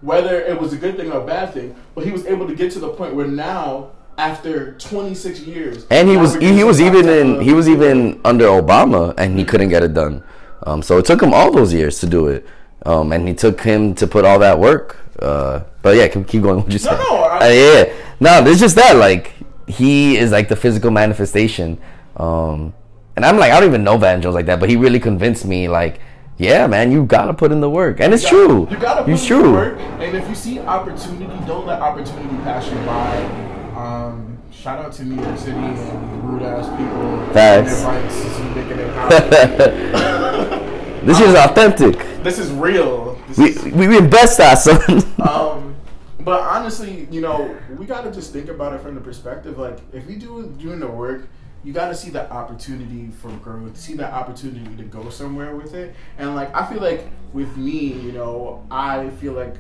whether 0.02 0.40
it 0.40 0.60
was 0.60 0.72
a 0.72 0.78
good 0.78 0.96
thing 0.96 1.12
or 1.12 1.22
a 1.22 1.26
bad 1.26 1.54
thing, 1.54 1.76
but 1.96 2.06
he 2.06 2.12
was 2.12 2.26
able 2.26 2.48
to 2.48 2.56
get 2.56 2.72
to 2.72 2.80
the 2.80 2.90
point 2.90 3.16
where 3.16 3.28
now, 3.28 3.92
after 4.18 4.74
26 4.74 5.42
years, 5.42 5.86
And 5.92 6.08
he 6.10 6.16
was 6.18 6.36
he, 6.36 6.64
was 6.64 6.80
even 6.82 7.10
in 7.10 7.42
he 7.42 7.54
was 7.54 7.68
even 7.68 8.20
under 8.24 8.46
Obama 8.46 9.14
and 9.18 9.38
he 9.38 9.44
couldn't 9.46 9.70
get 9.70 9.84
it 9.84 9.94
done. 9.94 10.24
Um, 10.66 10.82
so 10.82 10.98
it 10.98 11.06
took 11.06 11.22
him 11.22 11.34
all 11.34 11.52
those 11.52 11.74
years 11.74 12.00
to 12.00 12.08
do 12.08 12.28
it. 12.28 12.46
Um, 12.86 13.12
and 13.12 13.28
he 13.28 13.34
took 13.34 13.62
him 13.62 13.94
to 13.96 14.08
put 14.08 14.26
all 14.26 14.40
that 14.40 14.58
work. 14.60 14.98
Uh, 15.20 15.62
but 15.82 15.96
yeah, 15.98 16.08
keep, 16.08 16.28
keep 16.28 16.42
going. 16.44 16.58
What 16.64 16.72
you 16.74 16.80
No, 16.80 16.92
no, 16.98 17.24
I- 17.24 17.48
Uh, 17.48 17.50
yeah, 17.52 17.94
no. 18.20 18.46
It's 18.50 18.60
just 18.60 18.76
that. 18.78 18.96
Like 18.96 19.34
he 19.68 20.18
is 20.18 20.32
like 20.32 20.48
the 20.50 20.56
physical 20.56 20.92
manifestation. 20.92 21.80
Um, 22.18 22.74
and 23.16 23.26
I'm 23.26 23.38
like 23.38 23.52
I 23.52 23.60
don't 23.60 23.70
even 23.70 23.84
know 23.84 23.98
Van 23.98 24.22
Jones 24.22 24.36
like 24.36 24.46
that, 24.48 24.60
but 24.60 24.70
he 24.70 24.76
really 24.76 25.00
convinced 25.00 25.46
me. 25.46 25.68
Like, 25.68 26.00
yeah, 26.38 26.68
man, 26.68 26.92
you 26.92 27.06
gotta 27.06 27.34
put 27.34 27.52
in 27.52 27.60
the 27.62 27.70
work, 27.70 28.00
and 28.02 28.14
it's 28.14 28.24
You 28.24 28.30
true. 28.30 28.64
gotta- 28.66 28.72
You 28.76 28.82
gotta 28.82 29.04
put 29.04 29.14
It's 29.14 29.22
in 29.24 29.28
true. 29.28 29.44
the 29.44 29.52
work, 29.52 29.80
and 29.80 30.16
if 30.18 30.28
you 30.30 30.36
see 30.36 30.60
opportunity, 30.60 31.38
don't 31.48 31.66
let 31.66 31.80
opportunity 31.82 32.36
pass 32.44 32.68
you 32.70 32.76
by. 32.86 33.55
Um, 33.76 34.38
shout 34.52 34.80
out 34.80 34.94
to 34.94 35.04
New 35.04 35.22
York 35.22 35.38
City 35.38 35.58
and 35.58 36.24
rude 36.24 36.44
ass 36.44 36.68
people. 36.70 37.34
Facts. 37.34 37.84
on 37.84 37.94
Their 37.94 38.04
bikes, 38.04 38.24
just 38.24 38.40
making 38.56 38.80
it 38.80 38.90
happen. 38.94 41.06
This 41.06 41.20
is 41.20 41.36
authentic. 41.36 41.98
this 42.24 42.40
is 42.40 42.52
real. 42.52 43.16
This 43.28 43.38
We 43.38 43.50
is, 43.50 43.64
we, 43.90 43.98
invest 43.98 44.40
our 44.40 44.56
son. 44.56 44.80
um, 45.30 45.76
but 46.22 46.40
honestly, 46.40 47.06
you 47.12 47.20
know, 47.20 47.54
we 47.78 47.86
gotta 47.86 48.12
just 48.12 48.32
think 48.32 48.48
about 48.48 48.72
it 48.74 48.80
from 48.80 48.96
the 48.96 49.02
perspective 49.02 49.58
like 49.58 49.80
if 49.92 50.06
we 50.08 50.16
do 50.16 50.48
doing 50.58 50.80
the 50.80 50.88
work, 50.88 51.28
you 51.66 51.74
gotta 51.74 51.96
see 51.96 52.12
the 52.12 52.32
opportunity 52.32 53.12
for 53.12 53.30
growth, 53.38 53.76
see 53.76 53.96
that 53.96 54.14
opportunity 54.14 54.74
to 54.78 54.84
go 54.84 55.10
somewhere 55.10 55.54
with 55.54 55.74
it, 55.74 55.94
and 56.18 56.34
like 56.34 56.56
I 56.56 56.66
feel 56.66 56.80
like 56.82 57.10
with 57.34 57.58
me, 57.58 57.92
you 57.92 58.14
know, 58.14 58.66
I 58.72 59.10
feel 59.10 59.34
like 59.34 59.56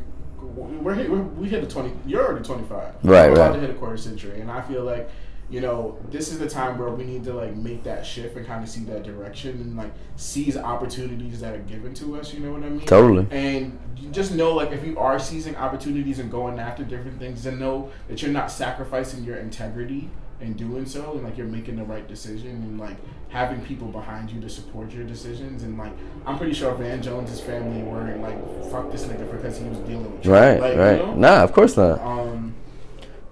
we're, 0.45 0.95
hit, 0.95 1.09
we're 1.09 1.21
we 1.21 1.49
hit 1.49 1.61
the 1.61 1.67
twenty. 1.67 1.91
You're 2.05 2.25
already 2.25 2.45
twenty 2.45 2.67
five. 2.67 2.93
Right, 3.03 3.27
We're 3.27 3.33
about 3.33 3.51
right. 3.51 3.53
to 3.53 3.59
hit 3.59 3.69
a 3.69 3.73
quarter 3.73 3.97
century, 3.97 4.41
and 4.41 4.51
I 4.51 4.61
feel 4.61 4.83
like. 4.83 5.09
You 5.47 5.61
know, 5.61 5.99
this 6.09 6.31
is 6.31 6.39
the 6.39 6.49
time 6.49 6.79
where 6.79 6.89
we 6.89 7.03
need 7.03 7.23
to 7.25 7.33
like 7.33 7.55
make 7.55 7.83
that 7.83 8.03
shift 8.03 8.35
and 8.35 8.47
kind 8.47 8.63
of 8.63 8.67
see 8.67 8.83
that 8.85 9.03
direction 9.03 9.51
and 9.61 9.77
like 9.77 9.91
seize 10.15 10.57
opportunities 10.57 11.39
that 11.41 11.53
are 11.53 11.59
given 11.59 11.93
to 11.93 12.19
us. 12.19 12.33
You 12.33 12.39
know 12.39 12.53
what 12.53 12.63
I 12.63 12.69
mean? 12.69 12.79
Totally. 12.87 13.27
And 13.29 13.77
you 13.95 14.09
just 14.09 14.31
know, 14.33 14.55
like, 14.55 14.71
if 14.71 14.83
you 14.83 14.97
are 14.97 15.19
seizing 15.19 15.55
opportunities 15.55 16.17
and 16.17 16.31
going 16.31 16.57
after 16.57 16.83
different 16.83 17.19
things, 17.19 17.43
then 17.43 17.59
know 17.59 17.91
that 18.07 18.23
you're 18.23 18.31
not 18.31 18.49
sacrificing 18.49 19.23
your 19.23 19.37
integrity 19.37 20.09
in 20.41 20.53
doing 20.53 20.85
so, 20.85 21.13
and 21.13 21.23
like 21.23 21.37
you're 21.37 21.47
making 21.47 21.77
the 21.77 21.83
right 21.83 22.07
decision, 22.07 22.49
and 22.51 22.79
like 22.79 22.97
having 23.29 23.61
people 23.65 23.87
behind 23.87 24.31
you 24.31 24.39
to 24.41 24.49
support 24.49 24.91
your 24.91 25.03
decisions. 25.05 25.63
And 25.63 25.77
like, 25.77 25.93
I'm 26.25 26.37
pretty 26.37 26.53
sure 26.53 26.73
Van 26.75 27.01
Jones's 27.01 27.41
family 27.41 27.81
weren't 27.83 28.21
like, 28.21 28.37
"Fuck 28.71 28.91
this 28.91 29.05
nigga" 29.05 29.29
because 29.31 29.57
he 29.57 29.65
was 29.65 29.77
dealing 29.79 30.11
with 30.11 30.23
Trump. 30.23 30.39
right, 30.39 30.59
like, 30.59 30.77
right. 30.77 30.99
You 30.99 31.05
know? 31.07 31.15
Nah, 31.15 31.43
of 31.43 31.53
course 31.53 31.77
not. 31.77 31.99
Um, 32.01 32.53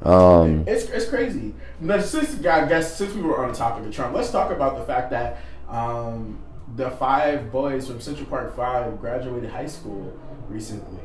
Um, 0.04 0.66
it's 0.68 0.90
it's 0.90 1.08
crazy. 1.08 1.54
Now, 1.80 2.00
since 2.00 2.46
I 2.46 2.68
guess 2.68 2.96
since 2.98 3.14
we 3.14 3.22
were 3.22 3.42
on 3.44 3.52
the 3.52 3.58
topic 3.58 3.86
of 3.86 3.94
Trump, 3.96 4.14
let's 4.16 4.32
talk 4.32 4.52
about 4.52 4.78
the 4.78 4.86
fact 4.86 5.10
that 5.12 5.38
um, 5.70 6.40
the 6.76 6.90
five 6.92 7.52
boys 7.52 7.88
from 7.88 8.02
Central 8.02 8.26
Park 8.28 8.56
Five 8.56 9.00
graduated 9.00 9.50
high 9.50 9.66
school 9.68 10.18
recently. 10.50 11.02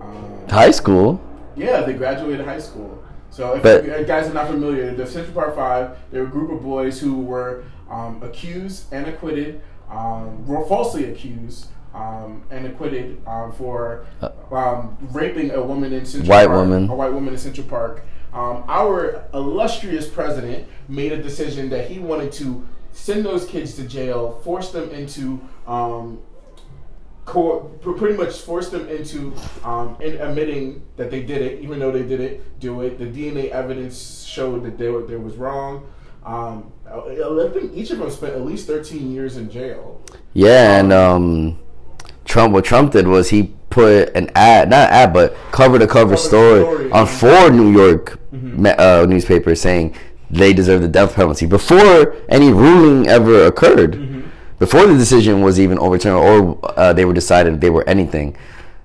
Um, 0.00 0.48
high 0.48 0.70
school. 0.70 1.20
yeah, 1.56 1.82
they 1.82 1.92
graduated 1.92 2.44
high 2.46 2.60
school. 2.60 3.02
So 3.30 3.54
if 3.54 3.62
But- 3.62 3.84
you 3.84 4.04
guys 4.04 4.28
are 4.28 4.34
not 4.34 4.48
familiar, 4.48 4.94
the 4.94 5.06
Central 5.06 5.34
Park 5.34 5.54
Five, 5.54 5.96
they 6.10 6.20
were 6.20 6.26
a 6.26 6.30
group 6.30 6.50
of 6.50 6.62
boys 6.62 6.98
who 7.00 7.20
were 7.20 7.64
um, 7.90 8.22
accused 8.22 8.92
and 8.92 9.06
acquitted, 9.06 9.60
um, 9.90 10.46
were 10.46 10.64
falsely 10.66 11.04
accused 11.10 11.66
um, 11.94 12.42
and 12.50 12.66
acquitted 12.66 13.20
um, 13.26 13.52
for 13.52 14.04
um, 14.52 14.96
raping 15.12 15.50
a 15.52 15.62
woman 15.62 15.92
in 15.92 16.04
Central 16.04 16.30
White 16.30 16.46
Park, 16.46 16.58
woman. 16.58 16.88
a 16.90 16.94
white 16.94 17.12
woman 17.12 17.32
in 17.32 17.38
Central 17.38 17.66
Park. 17.66 18.04
Um, 18.32 18.64
our 18.68 19.24
illustrious 19.32 20.06
president 20.08 20.68
made 20.88 21.12
a 21.12 21.22
decision 21.22 21.70
that 21.70 21.90
he 21.90 21.98
wanted 21.98 22.30
to 22.32 22.66
send 22.92 23.24
those 23.24 23.46
kids 23.46 23.74
to 23.76 23.84
jail, 23.84 24.40
force 24.44 24.70
them 24.70 24.90
into 24.90 25.40
um, 25.66 26.18
co- 27.28 27.60
pretty 27.98 28.16
much 28.16 28.40
forced 28.40 28.72
them 28.72 28.88
into 28.88 29.34
um, 29.64 29.96
in 30.00 30.16
admitting 30.20 30.82
that 30.96 31.10
they 31.10 31.22
did 31.22 31.42
it, 31.42 31.60
even 31.60 31.78
though 31.78 31.92
they 31.92 32.02
didn't 32.02 32.40
do 32.58 32.80
it. 32.80 32.98
The 32.98 33.04
DNA 33.06 33.50
evidence 33.50 34.24
showed 34.24 34.64
that 34.64 34.78
they 34.78 34.88
were, 34.88 35.02
they 35.02 35.16
was 35.16 35.36
wrong. 35.36 35.86
Um, 36.24 36.72
I 36.90 37.48
think 37.52 37.74
each 37.74 37.90
of 37.90 37.98
them 37.98 38.10
spent 38.10 38.34
at 38.34 38.42
least 38.42 38.66
13 38.66 39.12
years 39.12 39.36
in 39.36 39.50
jail. 39.50 40.00
Yeah, 40.34 40.78
and 40.80 40.92
um, 40.92 41.58
Trump. 42.24 42.52
What 42.54 42.64
Trump 42.64 42.92
did 42.92 43.06
was 43.06 43.28
he 43.30 43.54
put 43.70 44.14
an 44.16 44.30
ad, 44.34 44.70
not 44.70 44.90
ad, 44.90 45.12
but 45.12 45.34
cover 45.52 45.78
to 45.78 45.86
cover 45.86 46.10
Cover 46.10 46.16
story 46.16 46.60
story. 46.62 46.90
on 46.92 47.06
four 47.06 47.50
New 47.50 47.70
York 47.70 48.18
Mm-hmm. 48.28 48.66
uh, 48.78 49.06
newspapers 49.06 49.58
saying 49.58 49.96
they 50.30 50.52
deserve 50.52 50.82
the 50.82 50.88
death 50.88 51.14
penalty 51.14 51.46
before 51.46 52.14
any 52.28 52.52
ruling 52.52 53.06
ever 53.08 53.46
occurred. 53.46 53.92
Mm-hmm. 53.92 54.17
Before 54.58 54.86
the 54.86 54.94
decision 54.96 55.40
was 55.42 55.60
even 55.60 55.78
overturned, 55.78 56.16
or 56.16 56.58
uh, 56.78 56.92
they 56.92 57.04
were 57.04 57.12
decided 57.14 57.60
they 57.60 57.70
were 57.70 57.88
anything. 57.88 58.36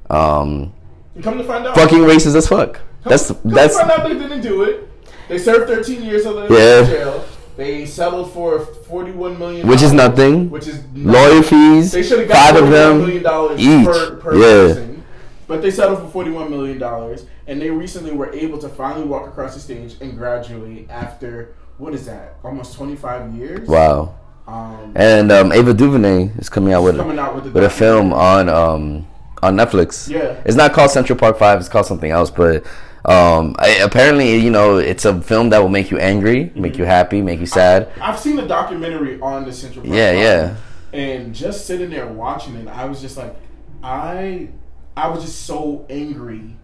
Um, 0.10 0.74
come 1.22 1.38
to 1.38 1.44
find 1.44 1.66
out, 1.66 1.76
fucking 1.76 2.00
racist 2.00 2.36
as 2.36 2.48
fuck. 2.48 2.76
come, 2.76 2.84
That's 3.06 3.28
come 3.32 3.40
that's 3.52 3.78
to 3.78 3.86
find 3.86 3.92
out 3.92 4.08
they 4.08 4.14
didn't 4.18 4.42
do 4.42 4.64
it. 4.64 4.90
They 5.30 5.40
served 5.40 5.68
13 5.70 6.04
years 6.04 6.26
of 6.26 6.36
Yeah. 6.52 6.84
jail. 6.86 7.26
They 7.56 7.86
settled 7.86 8.32
for 8.34 8.60
41 8.60 9.38
million, 9.40 9.68
which 9.68 9.82
is 9.82 9.94
nothing. 9.94 10.50
Which 10.50 10.68
is 10.68 10.84
Lawyer 10.96 11.42
fees, 11.44 11.92
They 11.92 12.04
should 12.04 12.20
have 12.20 12.28
got 12.28 12.54
five 12.54 12.64
of 12.64 12.70
$41 12.70 12.72
them 12.72 12.98
million 13.00 13.24
dollars 13.24 13.60
each. 13.60 13.86
per, 13.86 14.16
per 14.18 14.34
yeah. 14.36 14.74
person. 14.74 15.04
But 15.48 15.62
they 15.62 15.70
settled 15.72 16.00
for 16.00 16.08
forty-one 16.08 16.50
million 16.50 16.80
dollars, 16.80 17.26
and 17.48 17.62
they 17.62 17.70
recently 17.70 18.12
were 18.12 18.32
able 18.34 18.58
to 18.60 18.70
finally 18.70 19.06
walk 19.06 19.28
across 19.28 19.54
the 19.54 19.60
stage 19.60 19.96
and 20.02 20.18
graduate 20.18 20.88
after 20.90 21.54
what 21.78 21.94
is 21.94 22.06
that? 22.06 22.38
Almost 22.44 22.76
twenty-five 22.76 23.36
years. 23.36 23.68
Wow. 23.68 24.16
Um, 24.48 24.92
And 24.96 25.32
um, 25.32 25.52
Ava 25.52 25.74
DuVernay 25.74 26.32
is 26.38 26.50
coming 26.50 26.74
out 26.74 26.84
with 26.84 26.98
coming 26.98 27.20
out 27.20 27.36
with, 27.36 27.54
with 27.54 27.64
a 27.64 27.70
film 27.70 28.12
on 28.14 28.50
um 28.50 29.08
on 29.42 29.56
Netflix. 29.56 30.10
Yeah. 30.10 30.42
It's 30.46 30.56
not 30.56 30.74
called 30.74 30.92
Central 30.92 31.18
Park 31.18 31.38
Five. 31.38 31.60
It's 31.60 31.70
called 31.70 31.86
something 31.86 32.12
else. 32.12 32.30
But 32.30 32.66
um, 33.06 33.56
I, 33.60 33.80
apparently, 33.84 34.38
you 34.38 34.50
know, 34.50 34.78
it's 34.78 35.06
a 35.06 35.22
film 35.22 35.50
that 35.50 35.60
will 35.60 35.70
make 35.70 35.92
you 35.92 35.98
angry, 35.98 36.52
make 36.56 36.78
you 36.78 36.86
happy, 36.86 37.22
make 37.22 37.40
you 37.40 37.46
sad. 37.46 37.92
I've 38.02 38.20
seen 38.20 38.38
the 38.38 38.48
documentary 38.48 39.20
on 39.20 39.44
the 39.46 39.52
Central 39.52 39.84
Park. 39.84 39.96
Yeah, 39.96 40.12
yeah. 40.12 40.56
And 40.94 41.36
just 41.36 41.66
sitting 41.66 41.90
there 41.90 42.08
watching 42.08 42.56
it, 42.56 42.68
I 42.68 42.86
was 42.86 43.02
just 43.02 43.18
like, 43.18 43.36
I, 43.84 44.50
I 44.96 45.10
was 45.10 45.24
just 45.24 45.42
so 45.46 45.86
angry 45.90 46.56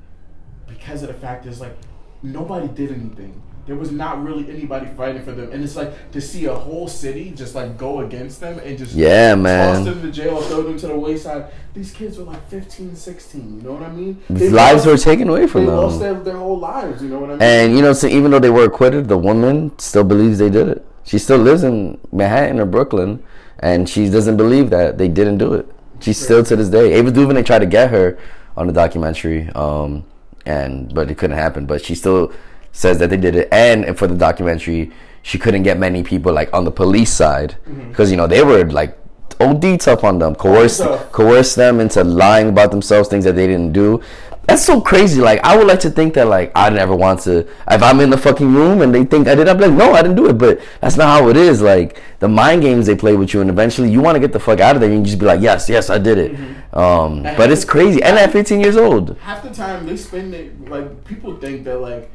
because 0.67 1.01
of 1.01 1.07
the 1.09 1.15
fact 1.15 1.45
is 1.45 1.59
like 1.59 1.75
nobody 2.23 2.67
did 2.67 2.91
anything. 2.91 3.41
There 3.69 3.77
was 3.77 3.91
not 3.91 4.23
really 4.23 4.49
anybody 4.49 4.87
fighting 4.97 5.21
for 5.21 5.31
them, 5.31 5.51
and 5.51 5.63
it's 5.63 5.75
like 5.75 6.11
to 6.13 6.19
see 6.19 6.45
a 6.45 6.55
whole 6.55 6.87
city 6.87 7.29
just 7.35 7.53
like 7.53 7.77
go 7.77 7.99
against 7.99 8.39
them 8.41 8.57
and 8.65 8.75
just 8.75 8.95
Yeah, 8.95 9.35
toss 9.35 9.43
man. 9.43 9.83
them 9.85 10.01
to 10.01 10.11
jail, 10.11 10.41
throw 10.41 10.63
them 10.63 10.75
to 10.79 10.87
the 10.87 10.95
wayside. 10.97 11.45
These 11.75 11.91
kids 11.91 12.17
were 12.17 12.23
like 12.23 12.49
15, 12.49 12.95
16, 12.95 13.57
You 13.57 13.61
know 13.61 13.73
what 13.73 13.83
I 13.83 13.91
mean? 13.91 14.17
They 14.27 14.49
Lives 14.49 14.87
lost- 14.87 14.87
were 14.87 15.11
taken 15.11 15.29
away 15.29 15.45
from 15.45 15.67
They 15.67 15.71
lost 15.71 15.99
them. 15.99 16.15
their, 16.15 16.23
their 16.33 16.37
whole 16.37 16.57
lives. 16.57 17.03
You 17.03 17.09
know 17.09 17.19
what 17.19 17.29
I 17.29 17.33
mean? 17.33 17.41
And 17.43 17.75
you 17.75 17.83
know, 17.83 17.93
so 17.93 18.07
even 18.07 18.31
though 18.31 18.39
they 18.39 18.49
were 18.49 18.63
acquitted, 18.63 19.07
the 19.07 19.19
woman 19.19 19.71
still 19.77 20.03
believes 20.03 20.39
they 20.39 20.49
did 20.49 20.67
it. 20.67 20.83
She 21.03 21.19
still 21.19 21.37
lives 21.37 21.63
in 21.63 21.99
Manhattan 22.11 22.59
or 22.59 22.65
Brooklyn, 22.65 23.21
and 23.59 23.87
she 23.87 24.09
doesn't 24.09 24.37
believe 24.37 24.71
that 24.71 24.97
they 24.97 25.07
didn't 25.07 25.37
do 25.37 25.53
it. 25.53 25.67
She's 25.99 26.17
still 26.17 26.43
to 26.43 26.55
this 26.55 26.69
day. 26.69 26.93
Ava 26.93 27.11
DuVernay 27.11 27.43
tried 27.43 27.59
to 27.59 27.67
get 27.67 27.91
her 27.91 28.17
on 28.57 28.65
the 28.65 28.73
documentary, 28.73 29.47
um, 29.53 30.05
and 30.47 30.91
but 30.91 31.11
it 31.11 31.19
couldn't 31.19 31.37
happen. 31.37 31.67
But 31.67 31.85
she 31.85 31.93
still 31.93 32.31
says 32.71 32.99
that 32.99 33.09
they 33.09 33.17
did 33.17 33.35
it. 33.35 33.47
And 33.51 33.97
for 33.97 34.07
the 34.07 34.15
documentary, 34.15 34.91
she 35.21 35.37
couldn't 35.37 35.63
get 35.63 35.77
many 35.77 36.03
people 36.03 36.33
like 36.33 36.53
on 36.53 36.63
the 36.63 36.71
police 36.71 37.11
side 37.11 37.55
because 37.89 38.09
you 38.11 38.17
know 38.17 38.27
they 38.27 38.43
were 38.43 38.63
like 38.65 38.97
OD 39.39 39.79
tough 39.79 40.03
on 40.03 40.19
them, 40.19 40.35
coerced 40.35 40.79
tough. 40.81 41.11
coerce 41.11 41.55
them 41.55 41.79
into 41.79 42.03
lying 42.03 42.49
about 42.49 42.71
themselves, 42.71 43.09
things 43.09 43.23
that 43.25 43.35
they 43.35 43.47
didn't 43.47 43.71
do. 43.73 44.01
That's 44.47 44.65
so 44.65 44.81
crazy. 44.81 45.21
Like 45.21 45.39
I 45.43 45.55
would 45.55 45.67
like 45.67 45.79
to 45.81 45.91
think 45.91 46.15
that 46.15 46.25
like 46.27 46.51
I 46.55 46.69
never 46.69 46.95
want 46.95 47.19
to. 47.21 47.47
If 47.69 47.83
I'm 47.83 47.99
in 47.99 48.09
the 48.09 48.17
fucking 48.17 48.51
room 48.51 48.81
and 48.81 48.93
they 48.95 49.05
think 49.05 49.27
I 49.27 49.35
did, 49.35 49.47
I'm 49.47 49.59
like, 49.59 49.71
no, 49.71 49.93
I 49.93 50.01
didn't 50.01 50.17
do 50.17 50.27
it. 50.27 50.37
But 50.39 50.59
that's 50.81 50.97
not 50.97 51.05
how 51.21 51.29
it 51.29 51.37
is. 51.37 51.61
Like 51.61 52.01
the 52.19 52.27
mind 52.27 52.63
games 52.63 52.87
they 52.87 52.95
play 52.95 53.15
with 53.15 53.33
you, 53.33 53.41
and 53.41 53.49
eventually 53.49 53.91
you 53.91 54.01
want 54.01 54.15
to 54.15 54.19
get 54.19 54.33
the 54.33 54.39
fuck 54.39 54.59
out 54.59 54.75
of 54.75 54.81
there. 54.81 54.89
and 54.89 54.99
You 55.01 55.05
just 55.05 55.19
be 55.19 55.25
like, 55.27 55.39
yes, 55.41 55.69
yes, 55.69 55.89
I 55.91 55.99
did 55.99 56.17
it. 56.17 56.31
Um, 56.75 57.23
but 57.23 57.51
it's 57.51 57.63
crazy. 57.63 58.01
And 58.01 58.17
at 58.17 58.31
15 58.31 58.59
years 58.59 58.75
old, 58.75 59.17
half 59.19 59.43
the 59.43 59.51
time 59.53 59.85
they 59.85 59.97
spend 59.97 60.33
it 60.33 60.67
like 60.69 61.05
people 61.05 61.37
think 61.37 61.63
that 61.65 61.77
like 61.79 62.11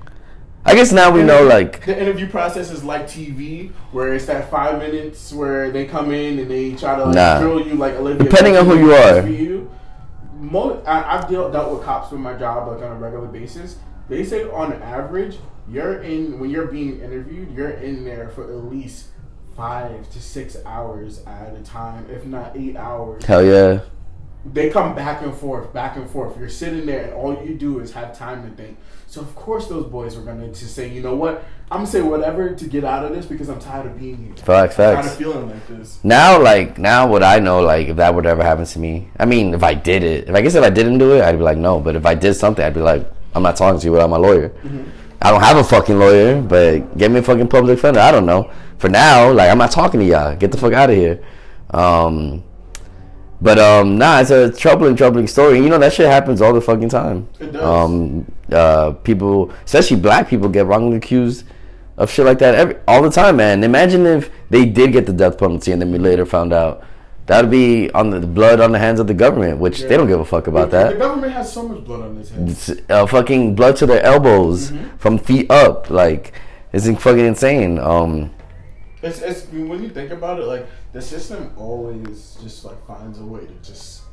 I 0.67 0.75
guess 0.75 0.93
now 0.93 1.11
we 1.11 1.23
know 1.23 1.45
like 1.45 1.85
the 1.85 1.99
interview 2.01 2.29
process 2.29 2.71
is 2.71 2.83
like 2.83 3.07
TV, 3.07 3.71
where 3.93 4.15
it's 4.15 4.27
that 4.27 4.51
five 4.51 4.79
minutes 4.79 5.33
where 5.33 5.71
they 5.71 5.85
come 5.85 6.13
in 6.13 6.39
and 6.39 6.51
they 6.51 6.75
try 6.75 6.97
to 6.97 7.05
like 7.05 7.15
Nah. 7.15 7.41
drill 7.41 7.67
you 7.67 7.75
like 7.75 7.95
Olivia. 7.95 8.25
Depending 8.25 8.57
on 8.57 8.65
who 8.67 8.79
you 8.79 8.93
are. 8.95 9.27
You, 9.29 9.71
Mo- 10.39 10.83
I, 10.87 11.17
I've 11.19 11.29
dealt, 11.29 11.53
dealt 11.53 11.73
with 11.75 11.83
cops 11.85 12.11
with 12.11 12.21
my 12.21 12.35
job 12.35 12.69
like 12.69 12.83
on 12.83 12.93
a 12.93 12.95
regular 12.97 13.27
basis. 13.29 13.77
They 14.09 14.25
say 14.25 14.45
on 14.45 14.73
average, 14.83 15.39
you're 15.69 16.03
in 16.03 16.39
when 16.39 16.51
you're 16.51 16.67
being 16.67 17.01
interviewed, 17.01 17.53
you're 17.55 17.71
in 17.71 18.05
there 18.05 18.29
for 18.31 18.45
at 18.45 18.65
least 18.65 19.09
five 19.57 20.11
to 20.11 20.21
six 20.21 20.57
hours 20.67 21.23
at 21.27 21.55
a 21.57 21.63
time, 21.63 22.07
if 22.11 22.25
not 22.27 22.57
eight 22.57 22.77
hours 22.77 23.25
hell 23.25 23.45
yeah. 23.45 23.79
they 24.45 24.69
come 24.69 24.95
back 24.97 25.23
and 25.23 25.33
forth, 25.35 25.73
back 25.73 25.97
and 25.97 26.11
forth. 26.11 26.37
You're 26.39 26.49
sitting 26.49 26.85
there, 26.87 27.05
and 27.05 27.13
all 27.15 27.41
you 27.47 27.55
do 27.55 27.79
is 27.81 27.93
have 27.93 28.17
time 28.19 28.43
to 28.51 28.55
think. 28.57 28.77
So 29.07 29.21
of 29.21 29.35
course, 29.37 29.69
those 29.69 29.87
boys 29.87 30.17
were 30.17 30.23
gonna 30.23 30.49
just 30.49 30.75
say, 30.75 30.89
you 30.89 31.01
know 31.01 31.15
what, 31.15 31.45
I'm 31.71 31.79
gonna 31.79 31.87
say 31.87 32.03
whatever 32.03 32.55
to 32.55 32.65
get 32.67 32.85
out 32.85 33.05
of 33.05 33.15
this 33.15 33.27
because 33.27 33.49
I'm 33.49 33.61
tired 33.61 33.87
of 33.87 33.99
being 33.99 34.17
here. 34.17 34.37
Facts, 34.37 34.79
I'm 34.79 34.95
tired 34.97 35.07
of 35.07 35.17
feeling 35.17 35.51
like 35.51 35.67
this. 35.69 35.99
Now, 36.03 36.41
like 36.41 36.79
now, 36.79 37.07
what 37.07 37.23
I 37.23 37.39
know, 37.39 37.61
like 37.61 37.89
if 37.89 37.97
that 37.97 38.15
would 38.15 38.27
ever 38.27 38.43
happen 38.43 38.65
to 38.65 38.79
me, 38.79 39.09
I 39.19 39.25
mean, 39.25 39.55
if 39.55 39.63
I 39.63 39.75
did 39.75 40.03
it, 40.03 40.29
if 40.29 40.35
I 40.35 40.41
guess 40.41 40.55
if 40.55 40.65
I 40.65 40.71
didn't 40.71 40.99
do 40.99 41.15
it, 41.15 41.23
I'd 41.23 41.39
be 41.39 41.43
like, 41.43 41.59
no. 41.59 41.81
But 41.81 41.97
if 41.97 42.05
I 42.07 42.15
did 42.15 42.35
something, 42.35 42.65
I'd 42.65 42.75
be 42.75 42.81
like, 42.81 43.11
I'm 43.35 43.43
not 43.43 43.57
talking 43.57 43.81
to 43.81 43.87
you 43.87 43.93
without 43.93 44.11
my 44.11 44.17
lawyer. 44.17 44.53
I 45.23 45.31
don't 45.31 45.41
have 45.43 45.57
a 45.57 45.65
fucking 45.65 45.99
lawyer, 45.99 46.43
but 46.43 46.99
get 46.99 47.11
me 47.11 47.21
a 47.21 47.23
fucking 47.23 47.49
public 47.49 47.77
defender. 47.77 48.01
I 48.01 48.11
don't 48.11 48.27
know. 48.27 48.51
For 48.79 48.89
now, 48.91 49.33
like 49.33 49.51
I'm 49.51 49.59
not 49.59 49.71
talking 49.71 50.01
to 50.01 50.07
y'all. 50.07 50.37
Get 50.37 50.53
the 50.53 50.59
fuck 50.59 50.73
out 50.75 50.91
of 50.91 50.97
here. 50.97 51.25
Um, 51.71 52.45
but 53.41 53.59
um, 53.59 53.99
nah, 53.99 54.21
it's 54.21 54.31
a 54.31 54.53
troubling, 54.53 54.97
troubling 54.97 55.27
story. 55.27 55.59
You 55.59 55.69
know 55.69 55.79
that 55.79 55.93
shit 55.93 56.07
happens 56.07 56.41
all 56.41 56.53
the 56.53 56.61
fucking 56.61 56.89
time. 56.89 57.29
It 57.41 57.53
does. 57.53 57.63
Um, 57.63 58.31
uh, 58.55 58.93
people, 59.03 59.51
especially 59.65 59.99
black 59.99 60.29
people, 60.29 60.49
get 60.49 60.67
wrongly 60.67 60.97
accused 60.97 61.45
of 61.97 62.11
shit 62.11 62.25
like 62.25 62.39
that 62.39 62.55
every 62.55 62.77
all 62.89 63.03
the 63.03 63.11
time, 63.11 63.37
man. 63.37 63.63
Imagine 63.65 64.07
if 64.07 64.31
they 64.51 64.65
did 64.65 64.93
get 64.93 65.07
the 65.07 65.13
death 65.13 65.39
penalty 65.39 65.73
and 65.73 65.81
then 65.83 65.91
we 65.93 65.99
later 65.99 66.25
found 66.27 66.53
out. 66.53 66.83
That'd 67.27 67.51
be 67.51 67.91
on 67.93 68.11
the, 68.11 68.21
blood 68.21 68.61
on 68.61 68.71
the 68.73 68.79
hands 68.79 69.01
of 69.01 69.07
the 69.07 69.15
government, 69.15 69.59
which 69.59 69.81
they 69.81 69.97
don't 69.97 70.07
give 70.09 70.21
a 70.21 70.27
fuck 70.27 70.47
about 70.47 70.71
The, 70.71 70.77
that. 70.77 70.93
the 70.93 70.99
government 70.99 71.33
has 71.33 71.51
so 71.51 71.67
much 71.67 71.83
blood 71.83 72.03
on 72.03 72.19
its 72.19 72.29
hands. 72.29 72.71
Uh, 72.91 73.07
fucking 73.07 73.55
blood 73.55 73.77
to 73.77 73.87
their 73.87 74.03
elbows 74.03 74.73
from 74.99 75.17
feet 75.19 75.51
up. 75.51 75.89
Like 75.89 76.33
it's 76.75 76.87
fucking 77.03 77.25
insane. 77.25 77.79
Um, 77.79 78.31
It's, 79.03 79.21
it's 79.23 79.47
when 79.53 79.83
you 79.83 79.89
think 79.89 80.11
about 80.11 80.39
it, 80.39 80.45
like 80.45 80.67
the 80.93 81.01
system 81.01 81.53
always 81.57 82.37
just 82.43 82.65
like 82.65 82.79
finds 82.87 83.19
a 83.19 83.25
way 83.25 83.41
to 83.47 83.55
just 83.63 84.04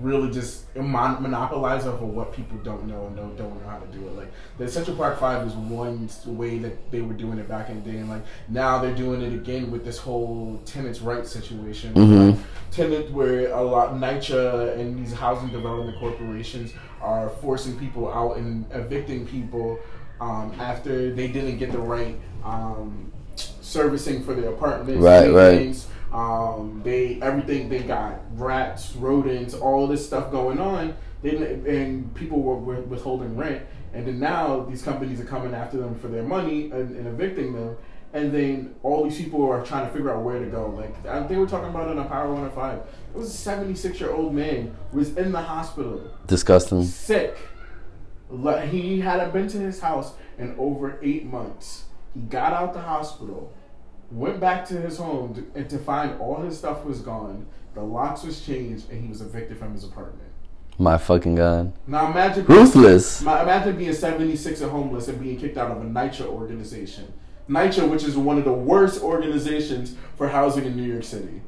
really 0.00 0.30
just 0.30 0.64
mon- 0.76 1.22
monopolize 1.22 1.86
over 1.86 2.04
what 2.04 2.32
people 2.32 2.58
don't 2.58 2.86
know 2.86 3.06
and 3.06 3.16
don't, 3.16 3.36
don't 3.36 3.62
know 3.62 3.68
how 3.68 3.78
to 3.78 3.86
do 3.86 4.06
it. 4.06 4.14
Like 4.16 4.32
the 4.58 4.68
Central 4.68 4.96
Park 4.96 5.18
Five 5.18 5.46
is 5.46 5.54
one 5.54 6.08
way 6.26 6.58
that 6.58 6.90
they 6.90 7.00
were 7.00 7.14
doing 7.14 7.38
it 7.38 7.48
back 7.48 7.70
in 7.70 7.82
the 7.82 7.90
day, 7.90 7.98
and 7.98 8.08
like 8.08 8.22
now 8.48 8.78
they're 8.78 8.94
doing 8.94 9.22
it 9.22 9.32
again 9.32 9.70
with 9.70 9.84
this 9.84 9.98
whole 9.98 10.60
tenants' 10.66 11.00
rights 11.00 11.30
situation. 11.30 11.94
Mhm. 11.94 12.30
Like, 12.32 12.40
tenant 12.70 13.10
where 13.12 13.50
a 13.52 13.62
lot 13.62 13.94
NYCHA 13.94 14.78
and 14.78 14.98
these 14.98 15.12
housing 15.12 15.48
development 15.48 15.98
corporations 15.98 16.72
are 17.00 17.30
forcing 17.40 17.78
people 17.78 18.12
out 18.12 18.36
and 18.36 18.66
evicting 18.72 19.26
people 19.26 19.78
um, 20.20 20.52
after 20.60 21.14
they 21.14 21.28
didn't 21.28 21.56
get 21.56 21.72
the 21.72 21.78
right 21.78 22.14
um, 22.44 23.10
servicing 23.36 24.22
for 24.22 24.34
their 24.34 24.50
apartments. 24.50 25.02
Right, 25.02 25.30
right. 25.32 25.86
Um, 26.12 26.80
they 26.84 27.20
everything 27.22 27.68
they 27.68 27.80
got 27.80 28.20
rats, 28.32 28.94
rodents, 28.96 29.54
all 29.54 29.86
this 29.86 30.04
stuff 30.04 30.30
going 30.30 30.58
on. 30.58 30.96
They 31.22 31.36
and 31.36 32.14
people 32.14 32.42
were, 32.42 32.56
withholding 32.80 33.36
rent, 33.36 33.62
and 33.92 34.06
then 34.06 34.18
now 34.18 34.60
these 34.60 34.82
companies 34.82 35.20
are 35.20 35.24
coming 35.24 35.54
after 35.54 35.76
them 35.76 35.94
for 35.98 36.08
their 36.08 36.22
money 36.22 36.70
and, 36.70 36.96
and 36.96 37.06
evicting 37.06 37.52
them. 37.52 37.76
And 38.12 38.34
then 38.34 38.74
all 38.82 39.04
these 39.04 39.18
people 39.18 39.48
are 39.48 39.64
trying 39.64 39.86
to 39.86 39.92
figure 39.92 40.12
out 40.12 40.24
where 40.24 40.40
to 40.40 40.46
go. 40.46 40.70
Like 40.70 41.06
I 41.06 41.24
think 41.28 41.38
we're 41.38 41.46
talking 41.46 41.68
about 41.68 41.88
it 41.90 41.98
on 41.98 42.08
Power 42.08 42.32
105. 42.32 42.78
It 42.78 43.16
was 43.16 43.28
a 43.28 43.36
76 43.36 44.00
year 44.00 44.10
old 44.10 44.34
man 44.34 44.74
who 44.90 44.98
was 44.98 45.16
in 45.16 45.30
the 45.30 45.40
hospital 45.40 46.10
disgusting. 46.26 46.82
sick. 46.82 47.36
He 48.70 49.00
hadn't 49.00 49.32
been 49.32 49.48
to 49.48 49.58
his 49.58 49.80
house 49.80 50.12
in 50.38 50.54
over 50.58 50.98
eight 51.02 51.24
months. 51.24 51.84
He 52.14 52.20
got 52.20 52.52
out 52.52 52.72
the 52.74 52.80
hospital, 52.80 53.52
went 54.10 54.40
back 54.40 54.66
to 54.68 54.74
his 54.74 54.98
home, 54.98 55.34
to, 55.34 55.46
and 55.54 55.68
to 55.70 55.78
find 55.78 56.20
all 56.20 56.42
his 56.42 56.58
stuff 56.58 56.84
was 56.84 57.00
gone. 57.00 57.46
The 57.74 57.82
locks 57.82 58.24
was 58.24 58.44
changed, 58.44 58.90
and 58.90 59.02
he 59.02 59.08
was 59.08 59.20
evicted 59.20 59.58
from 59.58 59.72
his 59.72 59.84
apartment. 59.84 60.28
My 60.78 60.96
fucking 60.98 61.34
god. 61.34 61.72
Now 61.86 62.10
imagine 62.10 62.46
Ruthless. 62.46 63.22
Ma- 63.22 63.42
Imagine 63.42 63.76
being 63.76 63.92
76 63.92 64.60
and 64.62 64.70
homeless 64.70 65.08
and 65.08 65.20
being 65.20 65.38
kicked 65.38 65.58
out 65.58 65.70
of 65.70 65.76
a 65.82 65.84
NYCHA 65.84 66.26
organization. 66.26 67.12
NYCHA, 67.48 67.88
which 67.90 68.02
is 68.04 68.16
one 68.16 68.38
of 68.38 68.44
the 68.44 68.52
worst 68.52 69.02
organizations 69.02 69.94
for 70.16 70.28
housing 70.28 70.64
in 70.64 70.76
New 70.76 70.90
York 70.90 71.04
City. 71.04 71.42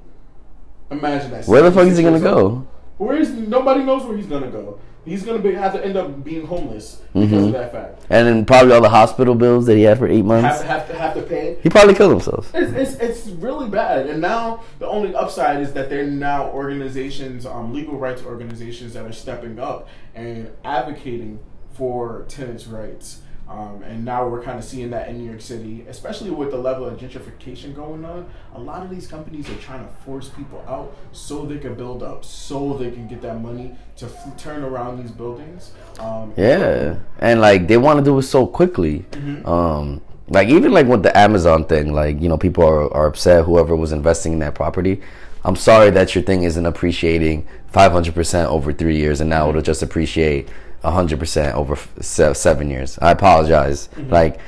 Imagine 0.91 1.31
that. 1.31 1.47
Where 1.47 1.63
the 1.63 1.73
fuck 1.73 1.87
is 1.87 1.97
he 1.97 2.05
gonna 2.05 2.21
go? 2.21 2.67
Where 2.99 3.17
is 3.17 3.31
nobody 3.31 3.83
knows 3.83 4.05
where 4.05 4.17
he's 4.17 4.27
gonna 4.27 4.51
go. 4.51 4.79
He's 5.05 5.25
gonna 5.25 5.41
be, 5.41 5.53
have 5.55 5.73
to 5.73 5.85
end 5.85 5.97
up 5.97 6.23
being 6.23 6.47
homeless 6.47 7.03
because 7.13 7.31
Mhm. 7.31 7.47
of 7.47 7.53
that 7.55 7.73
fact. 7.73 8.03
And 8.09 8.29
then 8.29 8.45
probably 8.45 8.73
all 8.73 8.81
the 8.81 8.89
hospital 8.89 9.35
bills 9.35 9.67
that 9.67 9.77
he 9.77 9.83
had 9.83 9.99
for 9.99 10.07
eight 10.07 10.19
Have 10.19 10.25
months. 10.27 10.61
to 10.61 10.67
have 10.67 10.87
to 10.89 10.95
have 10.95 11.15
to 11.15 11.23
pay. 11.23 11.57
He 11.61 11.69
probably 11.69 11.95
killed 11.95 12.13
himself. 12.13 12.53
It's, 12.55 12.73
it's, 12.73 13.01
it's 13.03 13.27
really 13.29 13.69
bad. 13.69 14.07
And 14.07 14.21
now 14.21 14.61
the 14.79 14.87
only 14.87 15.13
upside 15.15 15.61
is 15.61 15.73
that 15.73 15.91
there 15.91 16.03
are 16.05 16.07
now 16.07 16.51
organizations, 16.53 17.47
um, 17.47 17.73
legal 17.75 17.97
rights 17.99 18.23
organizations 18.25 18.93
that 18.95 19.05
are 19.05 19.13
stepping 19.13 19.59
up 19.59 19.89
and 20.15 20.51
advocating 20.65 21.41
for 21.73 22.25
tenants' 22.29 22.69
rights. 22.69 23.22
Um, 23.53 23.83
and 23.83 24.03
now 24.03 24.27
we're 24.27 24.43
kind 24.43 24.59
of 24.59 24.65
seeing 24.65 24.89
that 24.91 25.09
in 25.11 25.19
New 25.19 25.29
York 25.29 25.43
City, 25.43 25.85
especially 25.87 26.31
with 26.31 26.51
the 26.51 26.57
level 26.57 26.87
of 26.87 26.99
gentrification 26.99 27.75
going 27.75 28.03
on. 28.05 28.25
A 28.55 28.59
lot 28.61 28.83
of 28.83 28.89
these 28.89 29.07
companies 29.07 29.49
are 29.51 29.57
trying 29.57 29.85
to 29.87 29.93
force 30.07 30.31
people 30.31 30.65
out 30.67 30.97
so 31.13 31.45
they 31.45 31.59
can 31.59 31.75
build 31.75 32.03
up, 32.03 32.25
so 32.25 32.75
they 32.79 32.91
can 32.91 33.07
get 33.09 33.21
that 33.21 33.41
money 33.43 33.77
to 33.97 34.07
f- 34.07 34.37
turn 34.39 34.65
around 34.65 35.03
these 35.03 35.11
buildings. 35.11 35.73
Um, 36.01 36.33
Yeah, 36.37 36.97
and 37.19 37.41
like 37.43 37.69
they 37.69 37.77
want 37.77 37.99
to 37.99 38.05
do 38.05 38.19
it 38.19 38.23
so 38.23 38.47
quickly. 38.47 39.05
Mhm. 39.13 39.47
Um, 39.47 40.01
like 40.29 40.49
even 40.49 40.73
like 40.73 40.87
with 40.87 41.03
the 41.03 41.17
Amazon 41.17 41.65
thing, 41.65 41.93
like 41.93 42.23
you 42.23 42.29
know 42.31 42.39
people 42.39 42.65
are, 42.65 42.93
are 42.95 43.07
upset. 43.07 43.45
Whoever 43.45 43.77
was 43.77 43.93
investing 43.93 44.33
in 44.33 44.39
that 44.39 44.55
property, 44.55 45.03
I'm 45.45 45.57
sorry 45.57 45.91
that 45.91 46.15
your 46.15 46.25
thing 46.25 46.45
isn't 46.45 46.65
appreciating 46.65 47.45
500 47.67 48.15
percent 48.15 48.49
over 48.49 48.73
three 48.73 48.97
years, 48.97 49.21
and 49.21 49.29
now 49.29 49.51
it'll 49.51 49.61
just 49.61 49.83
appreciate 49.83 50.49
100 50.83 51.19
percent 51.19 51.55
over 51.57 51.75
f- 51.75 51.89
seven 52.37 52.71
years. 52.71 52.99
I 53.01 53.11
apologize. 53.13 53.89
Like, 54.11 54.39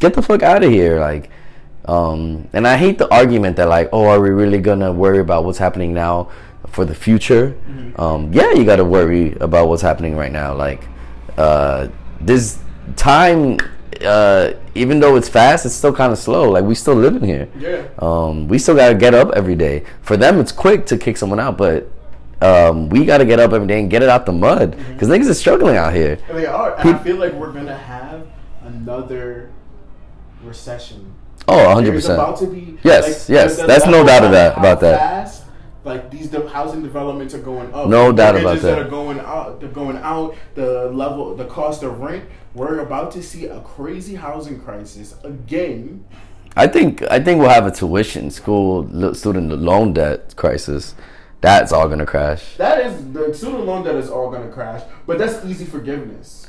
get 0.00 0.14
the 0.14 0.22
fuck 0.22 0.42
out 0.42 0.62
of 0.62 0.70
here. 0.70 0.98
Like, 1.00 1.30
Um, 1.86 2.48
and 2.52 2.66
I 2.68 2.76
hate 2.76 2.98
the 2.98 3.08
argument 3.12 3.56
that 3.56 3.68
like, 3.68 3.88
oh, 3.92 4.06
are 4.08 4.20
we 4.20 4.28
really 4.30 4.58
gonna 4.60 4.92
worry 4.92 5.20
about 5.20 5.44
what's 5.44 5.58
happening 5.58 5.94
now 5.94 6.28
for 6.66 6.84
the 6.84 6.94
future? 6.94 7.54
Um, 7.96 8.30
yeah, 8.32 8.52
you 8.52 8.64
got 8.64 8.76
to 8.76 8.84
worry 8.84 9.34
about 9.40 9.68
what's 9.68 9.82
happening 9.82 10.14
right 10.16 10.30
now. 10.30 10.54
Like, 10.54 10.84
uh, 11.38 11.88
this 12.20 12.58
time, 12.96 13.56
uh, 14.04 14.52
even 14.74 15.00
though 15.00 15.16
it's 15.16 15.28
fast, 15.28 15.64
it's 15.66 15.74
still 15.74 15.94
kind 15.94 16.12
of 16.12 16.18
slow. 16.18 16.50
Like 16.50 16.64
we 16.64 16.74
still 16.74 16.94
living 16.94 17.24
here. 17.24 17.48
Yeah. 17.58 17.82
Um, 17.98 18.48
we 18.48 18.58
still 18.58 18.76
gotta 18.76 18.94
get 18.94 19.14
up 19.14 19.30
every 19.34 19.56
day. 19.56 19.84
For 20.02 20.16
them, 20.16 20.38
it's 20.40 20.52
quick 20.52 20.84
to 20.86 20.98
kick 20.98 21.16
someone 21.16 21.40
out, 21.40 21.56
but 21.56 21.88
um, 22.40 22.88
we 22.88 23.04
gotta 23.04 23.24
get 23.24 23.40
up 23.40 23.52
every 23.52 23.66
day 23.66 23.80
and 23.80 23.90
get 23.90 24.02
it 24.02 24.08
out 24.08 24.26
the 24.26 24.32
mud 24.32 24.76
because 24.92 25.08
niggas 25.08 25.28
is 25.28 25.38
struggling 25.38 25.76
out 25.76 25.92
here. 25.94 26.18
And 26.28 26.38
they 26.38 26.46
are. 26.46 26.74
And 26.76 26.90
I 26.94 26.98
feel 26.98 27.16
like 27.16 27.32
we're 27.32 27.52
gonna 27.52 27.76
have 27.76 28.26
another 28.62 29.50
recession. 30.44 31.14
Oh, 31.46 31.66
100 31.66 31.92
percent. 31.92 32.14
about 32.18 32.38
to 32.38 32.46
be. 32.46 32.78
Yes, 32.82 33.28
yes, 33.28 33.56
that's 33.56 33.86
no 33.86 34.04
doubt 34.04 34.24
of 34.24 34.32
that- 34.32 34.56
about 34.58 34.80
that. 34.80 34.98
Fast, 34.98 35.44
like 35.84 36.10
these 36.10 36.28
de- 36.28 36.46
housing 36.48 36.82
developments 36.82 37.32
are 37.34 37.38
going 37.40 37.72
up. 37.72 37.88
No 37.88 38.12
doubt 38.12 38.34
about 38.34 38.42
Mortgages 38.44 38.62
that. 38.64 38.78
are 38.78 38.88
going 38.88 39.20
out. 39.20 39.60
They're 39.60 39.68
going 39.70 39.96
out. 39.98 40.34
The 40.54 40.90
level, 40.92 41.34
the 41.34 41.46
cost 41.46 41.82
of 41.82 42.00
rent. 42.00 42.24
We're 42.54 42.80
about 42.80 43.10
to 43.12 43.22
see 43.22 43.46
a 43.46 43.60
crazy 43.60 44.16
housing 44.16 44.60
crisis 44.60 45.14
again. 45.24 46.04
I 46.56 46.66
think 46.66 47.02
I 47.10 47.20
think 47.20 47.40
we'll 47.40 47.50
have 47.50 47.66
a 47.66 47.70
tuition 47.70 48.30
school 48.30 49.14
student 49.14 49.50
loan 49.60 49.92
debt 49.92 50.34
crisis. 50.36 50.94
That's 51.40 51.72
all 51.72 51.88
gonna 51.88 52.06
crash. 52.06 52.56
That 52.56 52.84
is 52.84 53.12
the 53.12 53.32
student 53.32 53.64
loan 53.64 53.84
debt 53.84 53.94
is 53.94 54.10
all 54.10 54.30
to 54.32 54.48
crash. 54.48 54.82
But 55.06 55.18
that's 55.18 55.44
easy 55.44 55.64
forgiveness. 55.64 56.48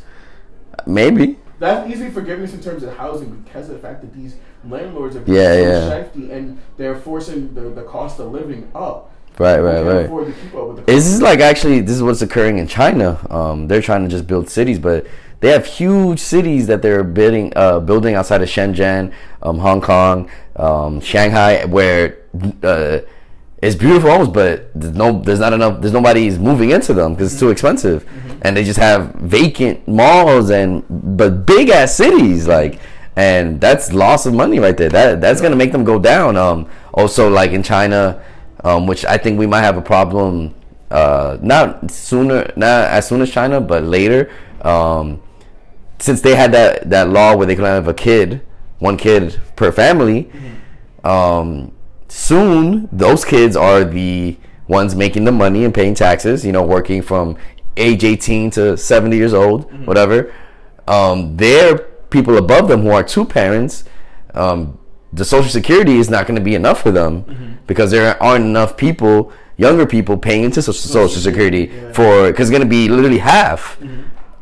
Maybe. 0.86 1.38
That's 1.60 1.90
easy 1.92 2.10
forgiveness 2.10 2.54
in 2.54 2.62
terms 2.62 2.84
of 2.84 2.96
housing 2.96 3.42
because 3.42 3.70
of 3.70 3.76
the 3.76 3.82
fact 3.82 4.02
that 4.02 4.14
these 4.14 4.38
landlords 4.64 5.16
are 5.16 5.22
being 5.22 5.38
Yeah, 5.38 5.54
so 5.56 5.62
yeah. 5.62 5.90
shifty 5.90 6.32
and 6.32 6.58
they're 6.78 6.96
forcing 6.96 7.54
the, 7.54 7.70
the 7.70 7.84
cost 7.84 8.20
of 8.20 8.32
living 8.32 8.72
up. 8.74 9.12
Right, 9.38 9.60
right, 9.60 9.82
right. 9.82 10.06
afford 10.06 10.28
to 10.28 10.34
keep 10.34 10.54
up 10.56 10.68
with 10.68 10.78
the 10.78 10.84
This 10.84 11.06
is 11.06 11.22
like 11.22 11.40
actually 11.40 11.82
this 11.82 11.96
is 11.96 12.04
what's 12.04 12.22
occurring 12.22 12.58
in 12.58 12.68
China. 12.68 13.20
Um, 13.30 13.68
they're 13.68 13.82
trying 13.82 14.04
to 14.04 14.10
just 14.10 14.26
build 14.26 14.50
cities, 14.50 14.80
but 14.80 15.06
they 15.40 15.52
have 15.52 15.66
huge 15.66 16.20
cities 16.20 16.68
that 16.68 16.82
they're 16.82 17.04
building 17.04 17.54
uh, 17.56 17.80
building 17.80 18.16
outside 18.16 18.42
of 18.42 18.50
Shenzhen, 18.50 19.14
um, 19.42 19.60
Hong 19.60 19.80
Kong, 19.80 20.30
um, 20.58 21.00
Shanghai, 21.00 21.64
where 21.66 22.18
uh, 22.64 23.00
it's 23.62 23.76
beautiful 23.76 24.10
homes, 24.10 24.30
but 24.30 24.72
there's 24.74 24.96
no 24.96 25.22
there's 25.22 25.40
not 25.40 25.54
enough 25.54 25.82
there's 25.82 25.94
nobody's 25.94 26.40
moving 26.40 26.72
into 26.72 26.94
them 26.94 27.14
because 27.14 27.34
it's 27.34 27.40
too 27.40 27.50
expensive, 27.50 28.06
and 28.42 28.56
they 28.56 28.64
just 28.64 28.80
have 28.80 29.14
vacant 29.16 29.88
malls 29.88 30.50
and 30.50 30.84
but 30.90 31.46
big 31.46 31.70
ass 31.70 31.96
cities 31.96 32.48
like. 32.48 32.80
And 33.16 33.60
that's 33.60 33.92
loss 33.92 34.26
of 34.26 34.34
money 34.34 34.60
right 34.60 34.78
there. 34.78 34.88
That 34.88 35.20
that's 35.20 35.42
gonna 35.42 35.58
make 35.58 35.74
them 35.74 35.84
go 35.84 36.00
down. 36.00 36.38
Um, 36.38 36.70
also, 36.94 37.30
like 37.30 37.52
in 37.52 37.64
China, 37.64 38.24
um, 38.64 38.88
which 38.88 39.04
I 39.04 39.18
think 39.18 39.38
we 39.38 39.46
might 39.46 39.64
have 39.64 39.76
a 39.76 39.82
problem 39.82 40.56
uh, 40.92 41.38
not 41.42 41.92
sooner, 41.92 42.52
not 42.56 42.90
as 42.90 43.08
soon 43.08 43.22
as 43.22 43.32
China, 43.32 43.62
but 43.62 43.84
later. 43.84 44.32
Um, 44.62 45.22
since 46.00 46.22
they 46.22 46.36
had 46.36 46.52
that 46.54 46.90
that 46.90 47.10
law 47.10 47.36
where 47.36 47.46
they 47.46 47.56
could 47.56 47.66
have 47.66 47.88
a 47.88 47.94
kid, 47.94 48.42
one 48.80 48.98
kid 48.98 49.40
per 49.56 49.72
family, 49.72 50.32
um, 51.04 51.72
soon 52.10 52.90
those 52.92 53.24
kids 53.24 53.56
are 53.56 53.84
the 53.84 54.38
ones 54.68 54.96
making 54.96 55.24
the 55.24 55.32
money 55.32 55.64
and 55.64 55.74
paying 55.74 55.96
taxes. 55.96 56.46
You 56.46 56.52
know, 56.52 56.64
working 56.64 57.02
from 57.02 57.38
age 57.78 58.04
18 58.04 58.52
to 58.52 58.78
70 58.78 59.16
years 59.16 59.34
old, 59.34 59.72
whatever. 59.88 60.34
Um, 60.88 61.38
they're 61.38 61.78
people 62.10 62.38
above 62.38 62.68
them 62.68 62.82
who 62.82 62.90
are 62.90 63.04
two 63.04 63.26
parents. 63.26 63.84
Um, 64.34 64.80
the 65.14 65.26
social 65.26 65.50
security 65.50 65.98
is 65.98 66.10
not 66.10 66.28
going 66.28 66.36
to 66.36 66.44
be 66.44 66.56
enough 66.56 66.82
for 66.82 66.92
them 66.92 67.60
because 67.68 67.92
there 67.92 68.22
aren't 68.22 68.46
enough 68.46 68.78
people, 68.78 69.32
younger 69.58 69.86
people, 69.86 70.18
paying 70.18 70.44
into 70.44 70.62
social, 70.62 70.90
social 70.90 71.22
security 71.22 71.72
yeah. 71.74 71.94
for 71.94 72.28
because 72.28 72.50
it's 72.50 72.52
going 72.52 72.68
to 72.68 72.70
be 72.70 72.90
literally 72.90 73.20
half. 73.20 73.80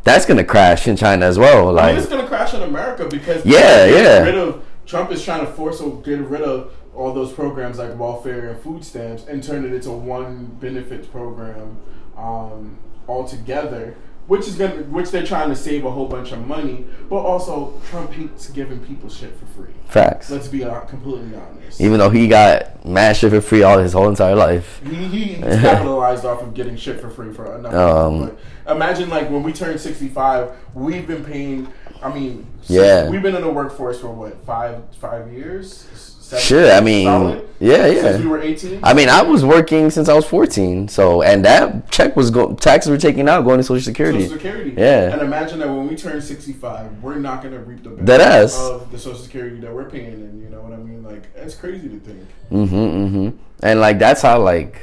That's 0.04 0.26
going 0.26 0.38
to 0.38 0.44
crash 0.44 0.88
in 0.88 0.96
China 0.96 1.26
as 1.26 1.38
well. 1.38 1.78
I 1.78 1.88
mean, 1.88 1.98
it's 1.98 2.08
going 2.08 2.22
to 2.22 2.28
crash 2.28 2.54
in 2.54 2.64
America 2.64 3.08
because 3.10 3.46
Yeah, 3.46 3.86
yeah. 3.86 4.20
Rid 4.20 4.36
of 4.36 4.66
Trump 4.86 5.12
is 5.12 5.24
trying 5.24 5.46
to 5.46 5.52
force 5.52 5.82
or 5.82 6.02
get 6.02 6.20
rid 6.20 6.42
of 6.42 6.74
all 6.98 7.14
those 7.14 7.32
programs 7.32 7.78
like 7.78 7.98
welfare 7.98 8.50
and 8.50 8.60
food 8.60 8.84
stamps 8.84 9.26
and 9.28 9.44
turn 9.44 9.64
it 9.64 9.72
into 9.74 9.92
one 9.92 10.46
benefits 10.60 11.08
program 11.08 11.78
um, 12.18 12.78
altogether. 13.08 13.96
Which 14.26 14.46
is 14.46 14.56
gonna, 14.56 14.84
which 14.84 15.10
they're 15.12 15.26
trying 15.26 15.48
to 15.48 15.56
save 15.56 15.86
a 15.86 15.92
whole 15.92 16.08
bunch 16.10 16.34
of 16.34 16.46
money, 16.46 16.86
but 17.08 17.16
also 17.20 17.80
Trump 17.90 18.12
hates 18.12 18.50
giving 18.50 18.82
people 18.82 19.08
shit 19.10 19.34
for 19.40 19.46
free. 19.46 19.74
facts. 19.88 20.30
Let's 20.30 20.50
be 20.50 20.60
completely 20.90 21.34
honest. 21.34 21.80
Even 21.80 21.98
though 21.98 22.10
he 22.10 22.28
got 22.28 22.86
mad 22.86 23.16
shit 23.16 23.32
for 23.32 23.40
free 23.40 23.64
all 23.64 23.78
his 23.78 23.94
whole 23.94 24.10
entire 24.10 24.36
life. 24.36 24.82
He, 24.84 24.96
he 24.96 25.36
capitalized 25.42 26.26
off 26.26 26.42
of 26.42 26.54
getting 26.54 26.76
shit 26.76 27.00
for 27.00 27.10
free 27.10 27.32
for 27.32 27.56
enough. 27.56 27.74
Um, 27.74 28.38
imagine 28.68 29.10
like 29.10 29.30
when 29.30 29.44
we 29.44 29.54
turn 29.54 29.80
sixty 29.80 30.10
five, 30.10 30.52
we've 30.74 31.08
been 31.08 31.24
paying. 31.24 31.72
I 32.04 32.14
mean, 32.14 32.46
since- 32.62 32.70
Yeah. 32.80 33.10
we've 33.10 33.22
been 33.22 33.36
in 33.36 33.42
the 33.42 33.50
workforce 33.50 34.00
for 34.00 34.10
what 34.10 34.38
five 34.46 34.82
five 35.00 35.32
years. 35.32 35.86
Seven 36.28 36.44
Shit, 36.44 36.74
I 36.74 36.82
mean, 36.82 37.06
solid? 37.06 37.48
yeah, 37.62 37.84
Since 37.86 38.04
yeah. 38.04 38.18
we 38.18 38.26
were 38.28 38.42
eighteen. 38.42 38.80
I 38.84 38.94
mean, 38.94 39.08
I 39.08 39.22
was 39.22 39.46
working 39.46 39.90
since 39.90 40.10
I 40.10 40.14
was 40.14 40.26
14, 40.26 40.90
so 40.90 41.22
and 41.22 41.46
that 41.46 41.90
check 41.90 42.18
was 42.18 42.32
go 42.32 42.54
taxes 42.54 42.90
were 42.90 42.98
taken 42.98 43.30
out 43.30 43.46
going 43.46 43.60
to 43.60 43.64
Social 43.64 43.82
Security. 43.82 44.24
Social 44.24 44.34
Security. 44.36 44.74
Yeah. 44.78 45.14
And 45.14 45.22
imagine 45.22 45.60
that 45.60 45.70
when 45.70 45.88
we 45.88 45.96
turn 45.96 46.22
65, 46.22 47.02
we're 47.02 47.16
not 47.16 47.42
going 47.42 47.54
to 47.54 47.62
reap 47.62 47.82
the 47.82 47.92
benefits 47.92 48.60
of 48.60 48.92
the 48.92 49.00
Social 49.00 49.18
Security 49.20 49.62
that 49.62 49.74
we're 49.74 49.90
paying. 49.90 50.16
And 50.16 50.42
you 50.44 50.50
know 50.50 50.60
what 50.60 50.74
I 50.74 50.78
mean? 50.78 51.02
Like, 51.02 51.24
it's 51.38 51.56
crazy 51.56 51.88
to 51.88 51.98
think. 52.00 52.20
Mm-hmm, 52.52 52.76
mm-hmm. 52.76 53.30
And 53.64 53.80
like 53.80 53.98
that's 53.98 54.22
how 54.22 54.42
like, 54.42 54.82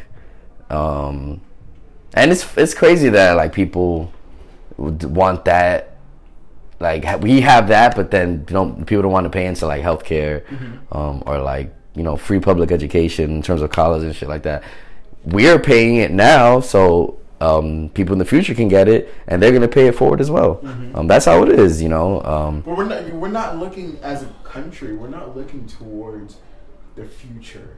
um, 0.70 1.42
and 2.14 2.32
it's 2.32 2.56
it's 2.56 2.72
crazy 2.72 3.10
that 3.10 3.36
like 3.36 3.52
people 3.52 4.10
would 4.78 5.02
want 5.04 5.44
that. 5.44 5.93
Like 6.84 7.04
ha- 7.04 7.16
we 7.16 7.40
have 7.40 7.68
that, 7.68 7.96
but 7.96 8.10
then 8.10 8.44
you 8.48 8.54
know 8.54 8.70
people 8.86 9.02
don't 9.02 9.12
want 9.12 9.24
to 9.24 9.30
pay 9.30 9.46
into 9.46 9.66
like 9.66 9.82
healthcare, 9.82 10.42
um, 10.92 11.22
or 11.26 11.38
like 11.40 11.74
you 11.94 12.02
know 12.02 12.16
free 12.16 12.40
public 12.40 12.70
education 12.70 13.30
in 13.36 13.42
terms 13.42 13.62
of 13.62 13.70
college 13.70 14.02
and 14.04 14.14
shit 14.14 14.28
like 14.28 14.42
that. 14.42 14.62
We're 15.24 15.58
paying 15.58 15.96
it 15.96 16.10
now, 16.10 16.60
so 16.60 17.18
um, 17.40 17.88
people 17.94 18.12
in 18.12 18.18
the 18.18 18.26
future 18.26 18.54
can 18.54 18.68
get 18.68 18.86
it, 18.88 19.12
and 19.26 19.42
they're 19.42 19.52
gonna 19.52 19.66
pay 19.80 19.86
it 19.86 19.94
forward 19.94 20.20
as 20.20 20.30
well. 20.30 20.60
Um, 20.94 21.06
that's 21.06 21.24
how 21.24 21.42
it 21.44 21.48
is, 21.58 21.80
you 21.82 21.88
know. 21.88 22.20
Um, 22.22 22.60
But 22.60 22.76
we're 22.76 22.84
not, 22.84 23.08
we're 23.14 23.28
not 23.42 23.56
looking 23.58 23.98
as 24.02 24.22
a 24.22 24.26
country, 24.44 24.94
we're 24.94 25.08
not 25.08 25.34
looking 25.34 25.66
towards 25.66 26.36
the 26.96 27.06
future. 27.06 27.70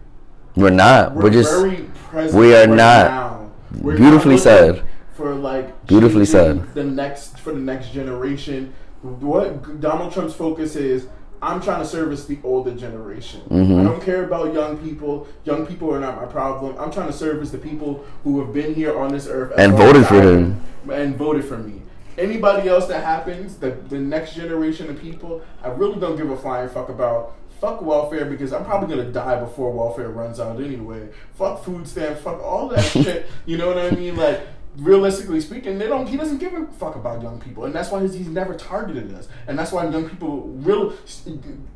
we're 0.57 0.71
not. 0.71 1.15
We're, 1.15 1.23
We're, 1.25 1.31
just 1.31 1.53
very 1.53 1.83
present. 2.11 2.39
we 2.41 2.55
are 2.57 2.67
right 2.67 2.83
not. 2.85 3.05
Now. 3.11 3.51
We're 3.81 3.97
Beautifully 3.97 4.35
not 4.35 4.43
said. 4.43 4.83
For 5.15 5.33
like 5.35 5.87
Beautifully 5.87 6.27
said. 6.27 6.75
The 6.75 6.85
next 6.85 7.39
for 7.39 7.53
the 7.53 7.61
next 7.61 7.93
generation, 7.93 8.75
what 9.21 9.81
Donald 9.81 10.13
Trump's 10.13 10.35
focus 10.35 10.77
is. 10.77 11.07
I'm 11.43 11.61
trying 11.61 11.81
to 11.81 11.87
service 11.87 12.25
the 12.25 12.39
older 12.43 12.75
generation. 12.75 13.43
Mm-hmm. 13.51 13.79
I 13.81 13.85
don't 13.85 14.03
care 14.03 14.25
about 14.25 14.55
young 14.55 14.79
people. 14.79 15.29
Young 15.45 15.67
people 15.67 15.95
are 15.95 16.01
not 16.01 16.17
my 16.17 16.25
problem. 16.25 16.77
I'm 16.79 16.91
trying 16.91 17.09
to 17.09 17.13
service 17.13 17.51
the 17.51 17.59
people 17.59 18.05
who 18.25 18.41
have 18.43 18.55
been 18.55 18.75
here 18.75 18.99
on 18.99 19.13
this 19.13 19.27
earth 19.29 19.53
And 19.59 19.73
voted 19.75 20.07
for 20.07 20.21
him. 20.21 20.63
and 20.91 21.15
voted 21.17 21.45
for 21.45 21.59
me. 21.59 21.83
Anybody 22.17 22.69
else 22.71 22.87
that 22.87 23.05
happens, 23.05 23.57
the 23.59 23.73
the 23.73 23.99
next 23.99 24.35
generation 24.35 24.89
of 24.89 24.99
people, 24.99 25.43
I 25.63 25.69
really 25.69 26.01
don't 26.01 26.17
give 26.17 26.31
a 26.31 26.37
flying 26.37 26.71
fuck 26.71 26.89
about. 26.89 27.35
Fuck 27.61 27.83
welfare 27.83 28.25
because 28.25 28.53
I'm 28.55 28.65
probably 28.65 28.97
gonna 28.97 29.11
die 29.11 29.39
before 29.39 29.71
welfare 29.73 30.09
runs 30.09 30.41
out 30.41 30.59
anyway. 30.61 31.09
Fuck 31.35 31.63
food 31.65 31.87
stamps. 31.87 32.23
Fuck 32.23 32.43
all 32.43 32.69
that 32.69 32.83
shit. 33.05 33.27
You 33.45 33.59
know 33.59 33.67
what 33.69 33.79
I 33.79 33.91
mean? 33.91 34.17
Like 34.17 34.41
realistically 34.77 35.41
speaking, 35.41 35.79
they 35.79 35.87
don't. 35.87 36.07
He 36.07 36.17
doesn't 36.17 36.39
give 36.39 36.53
a 36.55 36.67
fuck 36.67 36.97
about 36.97 37.23
young 37.23 37.41
people, 37.41 37.65
and 37.65 37.75
that's 37.75 37.91
why 37.91 38.03
he's, 38.03 38.15
he's 38.15 38.29
never 38.29 38.55
targeted 38.55 39.13
us. 39.15 39.29
And 39.47 39.59
that's 39.59 39.73
why 39.73 39.89
young 39.89 40.09
people, 40.09 40.43
real 40.43 40.95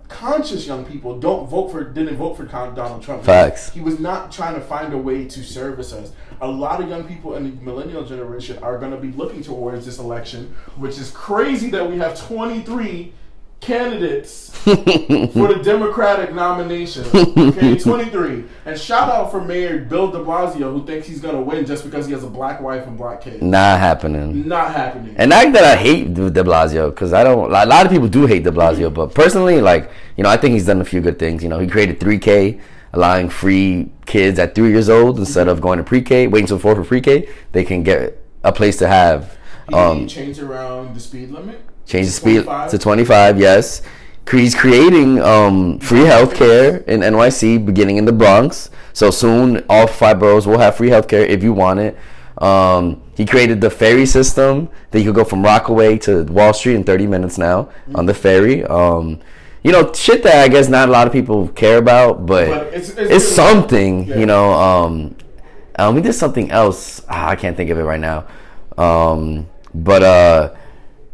conscious 0.09 0.67
young 0.67 0.85
people, 0.85 1.19
don't 1.19 1.49
vote 1.49 1.71
for 1.71 1.85
didn't 1.85 2.17
vote 2.17 2.37
for 2.37 2.45
Donald 2.45 3.03
Trump. 3.03 3.25
Facts. 3.25 3.71
He 3.71 3.81
was 3.81 3.99
not 3.99 4.33
trying 4.33 4.55
to 4.55 4.61
find 4.61 4.93
a 4.93 4.99
way 4.99 5.25
to 5.27 5.43
service 5.43 5.93
us. 5.93 6.13
A 6.41 6.49
lot 6.49 6.83
of 6.83 6.89
young 6.89 7.05
people 7.05 7.37
in 7.37 7.45
the 7.45 7.63
millennial 7.63 8.05
generation 8.05 8.59
are 8.63 8.79
going 8.79 8.93
to 8.93 8.99
be 8.99 9.13
looking 9.13 9.43
towards 9.43 9.85
this 9.85 9.99
election, 9.99 10.55
which 10.77 10.99
is 10.99 11.11
crazy 11.11 11.71
that 11.71 11.89
we 11.89 11.99
have 11.99 12.19
23 12.19 13.13
candidates 13.61 14.51
for 14.61 14.75
the 14.77 15.61
Democratic 15.63 16.35
nomination. 16.35 17.05
Okay, 17.15 17.79
23. 17.79 18.45
And 18.67 18.79
shout 18.79 19.09
out 19.11 19.31
for 19.31 19.41
Mayor 19.41 19.79
Bill 19.79 20.11
de 20.11 20.19
Blasio, 20.19 20.73
who 20.73 20.85
thinks 20.87 21.07
he's 21.07 21.21
going 21.21 21.35
to 21.35 21.41
win 21.41 21.65
just 21.67 21.85
because 21.85 22.07
he 22.07 22.13
has 22.13 22.25
a 22.25 22.29
black 22.29 22.61
wife 22.61 22.87
and 22.87 22.97
black 22.97 23.21
kids. 23.23 23.43
not 23.43 23.79
happening. 23.79 24.47
Not 24.49 24.73
happening. 24.73 25.15
And 25.17 25.31
not 25.31 25.53
that 25.53 25.65
I 25.65 25.77
hate 25.77 26.15
De 26.15 26.31
De 26.31 26.43
Blasio, 26.43 26.91
because 26.91 27.13
I 27.13 27.23
don't. 27.25 27.51
A 27.51 27.67
lot 27.67 27.87
of 27.87 27.93
people 27.93 28.09
do 28.09 28.27
hate 28.27 28.45
De 28.45 28.51
Blasio, 28.51 28.93
but 28.93 29.15
personally, 29.15 29.61
like 29.61 29.91
you 30.17 30.25
know, 30.25 30.31
I 30.31 30.37
think 30.37 30.55
he's 30.55 30.67
done 30.67 30.81
a 30.81 30.85
few 30.85 31.01
good 31.01 31.19
things. 31.19 31.43
You 31.43 31.49
know, 31.49 31.59
he 31.59 31.67
created 31.67 32.01
3K, 32.01 32.61
allowing 32.93 33.29
free 33.29 33.91
kids 34.07 34.39
at 34.39 34.55
three 34.55 34.71
years 34.71 34.89
old 34.89 35.19
instead 35.19 35.49
of 35.49 35.61
going 35.61 35.79
to 35.79 35.85
pre-K, 35.85 36.27
waiting 36.27 36.45
until 36.45 36.59
four 36.59 36.75
for 36.75 36.85
pre-K, 36.85 37.29
they 37.53 37.65
can 37.65 37.83
get 37.83 38.19
a 38.43 38.53
place 38.53 38.77
to 38.79 38.89
have. 38.89 39.37
he 39.69 39.75
Um, 39.75 40.07
changed 40.09 40.41
around 40.41 40.95
the 40.95 41.01
speed 41.01 41.31
limit. 41.31 41.61
Change 41.91 42.07
the 42.07 42.13
speed 42.13 42.45
25. 42.45 42.71
to 42.71 42.79
25. 42.79 43.41
Yes, 43.41 43.83
he's 44.31 44.55
creating 44.55 45.21
um, 45.21 45.79
free 45.81 46.01
healthcare 46.05 46.85
in 46.87 47.01
NYC, 47.01 47.65
beginning 47.65 47.97
in 47.97 48.05
the 48.05 48.13
Bronx. 48.13 48.71
So 48.93 49.11
soon, 49.11 49.65
all 49.69 49.87
five 49.87 50.19
boroughs 50.21 50.47
will 50.47 50.59
have 50.59 50.77
free 50.77 50.89
healthcare 50.89 51.27
if 51.27 51.43
you 51.43 51.53
want 51.53 51.81
it. 51.81 51.97
Um, 52.39 53.03
he 53.17 53.27
created 53.27 53.61
the 53.61 53.69
ferry 53.71 54.07
system 54.07 54.69
that 54.93 55.01
you 55.01 55.07
could 55.13 55.17
go 55.17 55.25
from 55.25 55.43
Rockaway 55.45 55.99
to 55.99 56.25
Wall 56.25 56.53
Street 56.55 56.77
in 56.77 56.85
30 56.85 57.07
minutes 57.07 57.37
now 57.39 57.69
on 57.95 58.07
the 58.07 58.15
ferry. 58.15 58.65
Um, 58.65 59.21
you 59.63 59.73
know, 59.73 59.93
shit 59.93 60.23
that 60.23 60.37
I 60.43 60.49
guess 60.49 60.69
not 60.69 60.89
a 60.89 60.93
lot 60.93 61.07
of 61.07 61.13
people 61.13 61.49
care 61.49 61.77
about, 61.77 62.25
but, 62.25 62.49
But 62.49 62.67
it's- 62.69 62.89
it's, 62.91 63.11
it's 63.11 63.29
something. 63.29 64.07
Yeah. 64.07 64.17
You 64.21 64.27
know, 64.27 64.53
um, 64.53 65.17
um, 65.79 65.95
we 65.95 66.01
did 66.01 66.15
something 66.15 66.51
else. 66.51 67.03
Ah, 67.11 67.29
I 67.29 67.37
can't 67.37 67.57
think 67.57 67.69
of 67.71 67.79
it 67.79 67.83
right 67.83 68.01
now. 68.01 68.27
Um, 68.79 69.49
but 69.75 70.03
uh, 70.03 70.55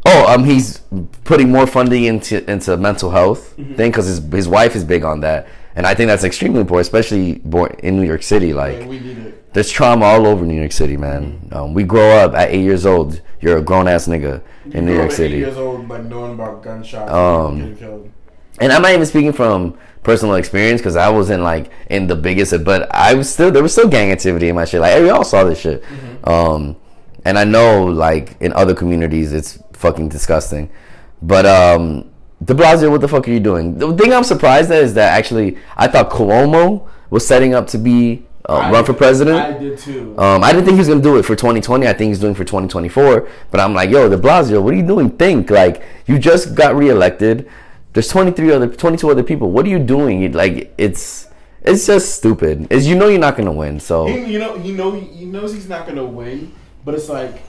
oh, 0.07 0.33
um, 0.33 0.45
he's 0.45 0.81
putting 1.25 1.51
more 1.51 1.67
funding 1.67 2.05
into 2.05 2.35
into 2.51 2.77
mental 2.77 3.11
health 3.11 3.55
Mm-hmm. 3.57 3.75
thing 3.75 3.91
because 3.91 4.07
his 4.07 4.19
his 4.33 4.49
wife 4.49 4.75
is 4.77 4.85
big 4.85 5.03
on 5.05 5.21
that, 5.21 5.47
and 5.77 5.87
I 5.87 5.95
think 5.95 6.09
that's 6.09 6.25
extremely 6.25 6.61
important, 6.61 6.87
especially 6.87 7.35
born 7.45 7.75
in 7.83 7.97
New 7.97 8.07
York 8.07 8.23
City. 8.23 8.53
Like, 8.53 8.77
And 8.81 8.89
we 8.89 8.99
need 9.01 9.19
it. 9.19 9.53
there's 9.55 9.71
trauma 9.71 10.05
all 10.07 10.27
over 10.27 10.45
New 10.45 10.59
York 10.65 10.73
City, 10.73 10.97
man. 10.97 11.23
Um, 11.53 11.75
we 11.75 11.83
grow 11.85 12.11
up 12.23 12.35
at 12.35 12.51
eight 12.51 12.63
years 12.63 12.85
old. 12.87 13.21
You're 13.41 13.59
a 13.59 13.63
grown 13.63 13.87
ass 13.89 14.07
nigga 14.09 14.41
in 14.73 14.85
New 14.87 14.95
York 14.95 15.11
City. 15.13 15.37
Eight 15.37 15.47
years 15.49 15.57
old, 15.59 15.89
like 15.89 16.05
knowing 16.05 16.33
about 16.35 16.63
gunshots, 16.63 17.11
Um, 17.13 17.59
getting 17.59 17.77
killed. 17.77 18.11
and 18.61 18.73
I'm 18.73 18.83
not 18.83 18.93
even 18.93 19.07
speaking 19.07 19.33
from 19.33 19.75
personal 20.03 20.37
experience 20.37 20.81
because 20.81 20.97
I 20.97 21.09
wasn't 21.09 21.43
like 21.43 21.71
in 21.91 22.07
the 22.07 22.17
biggest, 22.17 22.53
but 22.65 22.81
I 22.95 23.15
was 23.15 23.29
still 23.33 23.51
there 23.51 23.63
was 23.63 23.73
still 23.73 23.89
gang 23.89 24.11
activity 24.13 24.49
in 24.49 24.55
my 24.55 24.65
shit. 24.65 24.81
Like 24.81 24.93
hey, 24.93 25.03
we 25.03 25.11
all 25.11 25.25
saw 25.25 25.45
this 25.45 25.59
shit, 25.61 25.83
um, 26.25 26.77
and 27.25 27.39
I 27.39 27.45
know 27.45 27.85
like 27.87 28.37
in 28.41 28.53
other 28.53 28.75
communities 28.75 29.33
it's 29.33 29.59
fucking 29.77 30.09
disgusting. 30.09 30.71
But 31.23 31.47
um, 31.47 32.11
De 32.45 32.55
Blasio, 32.55 32.91
what 32.91 33.01
the 33.01 33.09
fuck 33.09 33.27
are 33.29 33.31
you 33.31 33.41
doing? 33.41 33.79
The 33.79 33.93
thing 33.95 34.13
I'm 34.13 34.25
surprised 34.25 34.71
at 34.71 34.83
is 34.83 34.95
that 34.95 35.17
actually 35.17 35.59
I 35.77 35.89
thought 35.89 36.11
Cuomo 36.11 36.89
was 37.11 37.27
setting 37.27 37.55
up 37.55 37.67
to 37.69 37.79
be 37.79 38.27
uh, 38.49 38.71
run 38.73 38.85
for 38.85 38.93
president. 38.95 39.37
I 39.37 39.59
did 39.59 39.79
too. 39.79 40.15
Um, 40.19 40.45
I 40.45 40.53
didn't 40.53 40.67
think 40.67 40.75
he 40.75 40.79
was 40.79 40.89
gonna 40.89 41.01
do 41.01 41.17
it 41.17 41.25
for 41.25 41.35
2020. 41.35 41.87
I 41.87 41.93
think 41.93 42.11
he's 42.11 42.21
doing 42.21 42.35
for 42.35 42.45
2024. 42.45 43.29
But 43.51 43.61
I'm 43.61 43.75
like, 43.75 43.91
yo, 43.91 44.09
De 44.09 44.17
Blasio, 44.17 44.63
what 44.63 44.73
are 44.75 44.77
you 44.77 44.87
doing? 44.87 45.11
Think 45.11 45.51
like 45.51 45.83
you 46.07 46.19
just 46.19 46.55
got 46.55 46.77
reelected. 46.77 47.49
There's 47.93 48.09
23 48.09 48.53
other, 48.53 48.69
22 48.69 49.11
other 49.11 49.23
people. 49.23 49.51
What 49.51 49.65
are 49.65 49.71
you 49.71 49.79
doing? 49.79 50.31
Like 50.33 50.75
it's, 50.77 51.29
it's 51.63 51.87
just 51.87 52.15
stupid. 52.15 52.71
Is 52.71 52.87
you 52.87 52.95
know 52.95 53.09
you're 53.09 53.19
not 53.19 53.37
gonna 53.37 53.53
win. 53.53 53.81
So 53.81 54.07
He, 54.07 54.33
you 54.33 54.39
know, 54.39 54.59
he 54.59 54.73
know 54.73 54.93
he 54.93 55.25
knows 55.25 55.53
he's 55.55 55.69
not 55.69 55.87
gonna 55.87 56.05
win, 56.05 56.53
but 56.85 56.95
it's 56.95 57.09
like 57.09 57.43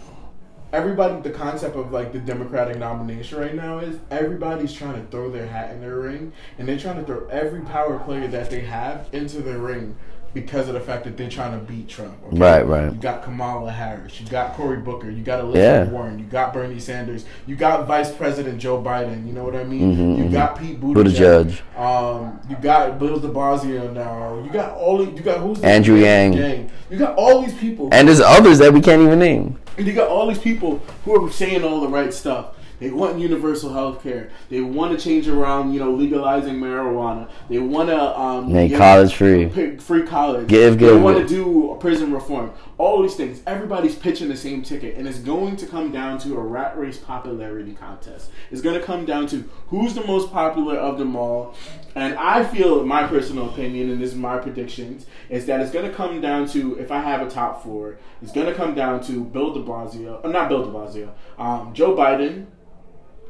everybody. 0.78 1.22
The 1.22 1.32
concept 1.32 1.76
of 1.76 1.92
like 1.92 2.14
the 2.14 2.20
Democratic 2.20 2.78
nomination 2.78 3.40
right 3.40 3.56
now 3.56 3.80
is 3.80 3.98
everybody's 4.12 4.74
trying 4.74 4.94
to 5.04 5.10
throw 5.10 5.30
their 5.32 5.48
hat 5.48 5.72
in 5.72 5.82
their 5.82 6.00
ring, 6.00 6.32
and 6.58 6.68
they're 6.68 6.80
trying 6.80 6.98
to 6.98 7.04
throw 7.04 7.28
every 7.28 7.62
power 7.62 7.98
player 8.00 8.28
that 8.28 8.50
they 8.50 8.62
have 8.62 9.10
into 9.12 9.42
the 9.42 9.58
ring 9.58 9.96
because 10.34 10.68
of 10.68 10.76
the 10.76 10.80
fact 10.80 11.04
that 11.06 11.18
they're 11.18 11.30
trying 11.30 11.58
to 11.58 11.66
beat 11.66 11.88
Trump. 11.88 12.16
okay? 12.28 12.38
Right, 12.38 12.62
right. 12.68 12.92
You 12.94 13.00
got 13.00 13.24
Kamala 13.24 13.72
Harris, 13.72 14.22
you 14.22 14.28
got 14.28 14.54
Cory 14.54 14.78
Booker, 14.78 15.10
you 15.10 15.24
got 15.24 15.40
Elizabeth 15.40 15.88
Yeah. 15.88 15.92
Warren, 15.92 16.20
you 16.20 16.26
got 16.26 16.54
Bernie 16.54 16.80
Sanders, 16.80 17.26
you 17.48 17.56
got 17.56 17.88
Vice 17.88 18.12
President 18.12 18.60
Joe 18.60 18.80
Biden. 18.80 19.26
You 19.26 19.34
know 19.34 19.44
what 19.44 19.56
I 19.56 19.64
mean? 19.64 19.96
Mhm, 19.98 20.18
you 20.20 20.24
mhm. 20.26 20.32
got 20.32 20.60
Pete 20.60 20.80
Buttigieg. 20.80 21.58
Buttigieg. 21.76 21.80
Um, 21.82 22.40
you 22.48 22.56
got 22.62 23.00
Bill 23.00 23.20
De 23.20 23.30
Blasio 23.30 23.92
now. 23.94 24.40
You 24.44 24.52
got 24.52 24.74
all. 24.78 25.04
You 25.04 25.24
got 25.24 25.40
who's 25.40 25.60
Andrew 25.64 25.96
Yang. 25.96 26.70
You 26.92 26.98
got 27.00 27.16
all 27.16 27.42
these 27.42 27.56
people, 27.56 27.90
and 27.92 28.08
there's 28.08 28.22
others 28.22 28.60
that 28.60 28.72
we 28.72 28.82
can't 28.82 29.02
even 29.02 29.18
name. 29.18 29.58
And 29.78 29.88
you 29.88 29.94
got 29.94 30.10
all 30.10 30.28
these 30.28 30.40
people 30.40 30.80
who 31.06 31.24
are 31.26 31.32
saying 31.32 31.64
all 31.64 31.82
the 31.82 31.88
right 31.88 32.14
stuff. 32.14 32.56
They 32.80 32.92
want 32.92 33.18
universal 33.18 33.74
health 33.74 34.04
care. 34.04 34.30
They 34.50 34.62
want 34.62 34.98
to 34.98 35.04
change 35.04 35.28
around, 35.28 35.74
you 35.74 35.80
know, 35.80 35.92
legalizing 35.92 36.56
marijuana. 36.56 37.28
They 37.50 37.58
want 37.58 37.90
to 37.90 38.20
um, 38.20 38.54
Make 38.54 38.76
college 38.76 39.16
free. 39.16 39.50
free 39.78 40.04
college. 40.04 40.48
Give, 40.48 40.78
they 40.78 40.96
want 40.96 41.18
to 41.18 41.28
do 41.28 41.76
prison 41.80 42.14
reform. 42.14 42.52
All 42.80 43.02
these 43.02 43.16
things. 43.16 43.42
Everybody's 43.48 43.96
pitching 43.96 44.30
the 44.30 44.38
same 44.38 44.62
ticket, 44.62 44.96
and 44.98 45.08
it's 45.08 45.18
going 45.18 45.56
to 45.56 45.66
come 45.66 45.92
down 45.92 46.20
to 46.20 46.38
a 46.38 46.40
rat 46.40 46.78
race 46.78 46.98
popularity 47.00 47.74
contest. 47.74 48.30
It's 48.52 48.62
going 48.62 48.80
to 48.80 48.86
come 48.86 49.04
down 49.04 49.26
to 49.28 49.50
who's 49.70 49.96
the 49.96 50.06
most 50.06 50.32
popular 50.32 50.76
of 50.76 51.00
them 51.00 51.16
all. 51.16 51.56
And 51.96 52.14
I 52.14 52.44
feel, 52.44 52.86
my 52.86 53.08
personal 53.08 53.50
opinion, 53.50 53.90
and 53.90 54.00
this 54.00 54.12
is 54.12 54.16
my 54.16 54.38
predictions, 54.38 55.08
is 55.30 55.48
that 55.48 55.60
it's 55.60 55.72
going 55.72 55.90
to 55.90 55.96
come 55.96 56.22
down 56.22 56.48
to 56.50 56.78
if 56.78 56.92
I 56.92 57.00
have 57.02 57.26
a 57.26 57.30
top 57.30 57.64
four, 57.64 57.98
it's 58.22 58.32
going 58.32 58.46
to 58.46 58.54
come 58.54 58.76
down 58.76 59.02
to 59.06 59.24
Bill 59.24 59.52
De 59.56 59.60
Blasio, 59.60 60.24
uh, 60.24 60.28
not 60.28 60.48
Bill 60.48 60.64
De 60.64 60.70
Blasio, 60.72 61.10
um, 61.40 61.74
Joe 61.74 61.96
Biden, 61.96 62.46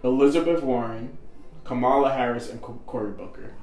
Elizabeth 0.03 0.61
Warren, 0.61 1.17
Kamala 1.63 2.11
Harris, 2.13 2.49
and 2.49 2.61
Cory 2.61 3.11
Booker. 3.11 3.53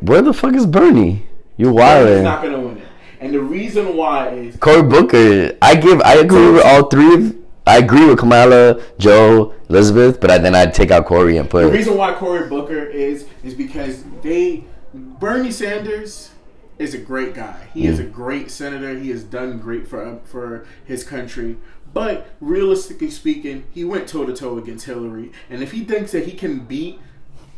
Where 0.00 0.20
the 0.20 0.34
fuck 0.34 0.54
is 0.54 0.66
Bernie? 0.66 1.26
You 1.56 1.68
He's 1.70 1.76
wildin'. 1.80 2.22
not 2.22 2.42
going 2.42 2.52
to 2.52 2.60
win 2.60 2.76
it. 2.76 2.88
And 3.20 3.32
the 3.32 3.40
reason 3.40 3.96
why 3.96 4.28
is 4.30 4.56
Cory 4.56 4.82
Booker. 4.82 5.56
I 5.62 5.74
give. 5.74 6.00
I 6.02 6.14
agree 6.14 6.50
with 6.50 6.64
all 6.64 6.88
three. 6.88 7.14
of 7.14 7.36
I 7.66 7.78
agree 7.78 8.06
with 8.06 8.18
Kamala, 8.18 8.80
Joe, 8.96 9.52
Elizabeth, 9.68 10.20
but 10.20 10.30
I, 10.30 10.38
then 10.38 10.54
I'd 10.54 10.72
take 10.72 10.92
out 10.92 11.04
Cory 11.04 11.36
and 11.36 11.50
put. 11.50 11.64
the 11.64 11.72
reason 11.72 11.96
why 11.96 12.14
Cory 12.14 12.48
Booker 12.48 12.84
is 12.84 13.26
is 13.42 13.54
because 13.54 14.04
they 14.22 14.64
Bernie 14.94 15.50
Sanders 15.50 16.30
is 16.78 16.94
a 16.94 16.98
great 16.98 17.34
guy. 17.34 17.68
He 17.74 17.86
is 17.86 17.98
a 17.98 18.04
mm. 18.04 18.12
great 18.12 18.50
senator. 18.50 18.96
He 18.96 19.10
has 19.10 19.24
done 19.24 19.58
great 19.58 19.88
for 19.88 20.04
uh, 20.04 20.18
for 20.24 20.66
his 20.84 21.02
country. 21.02 21.56
But 21.92 22.28
realistically 22.40 23.10
speaking, 23.10 23.64
he 23.72 23.84
went 23.84 24.08
toe 24.08 24.26
to 24.26 24.34
toe 24.34 24.58
against 24.58 24.86
Hillary, 24.86 25.32
and 25.50 25.62
if 25.62 25.72
he 25.72 25.84
thinks 25.84 26.12
that 26.12 26.26
he 26.26 26.32
can 26.32 26.60
beat 26.60 27.00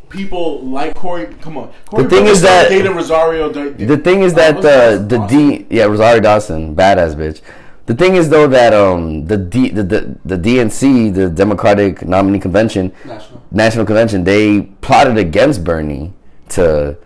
people 0.08 0.60
like 0.64 0.94
Cory, 0.94 1.26
come 1.40 1.56
on. 1.56 1.72
Cory 1.86 2.04
The 2.04 2.08
thing 2.10 2.26
is 2.26 2.40
that- 2.42 2.68
dated 2.68 2.92
Rosario. 2.92 3.50
The 3.50 3.96
thing 3.96 4.22
is 4.22 4.34
that 4.34 4.60
the 4.62 5.04
the 5.06 5.18
D 5.26 5.66
yeah 5.70 5.84
Rosario 5.84 6.20
Dawson 6.20 6.74
badass 6.74 7.14
bitch. 7.14 7.40
The 7.86 7.94
thing 7.94 8.16
is 8.16 8.28
though 8.28 8.46
that 8.48 8.74
um 8.74 9.24
the 9.26 9.36
D 9.36 9.70
the, 9.70 9.82
the 9.82 10.16
the 10.24 10.36
DNC 10.36 11.14
the 11.14 11.28
Democratic 11.30 12.06
Nominee 12.06 12.38
Convention 12.38 12.92
National. 13.04 13.42
National 13.50 13.86
Convention 13.86 14.24
they 14.24 14.62
plotted 14.82 15.16
against 15.16 15.64
Bernie 15.64 16.12
to 16.50 16.96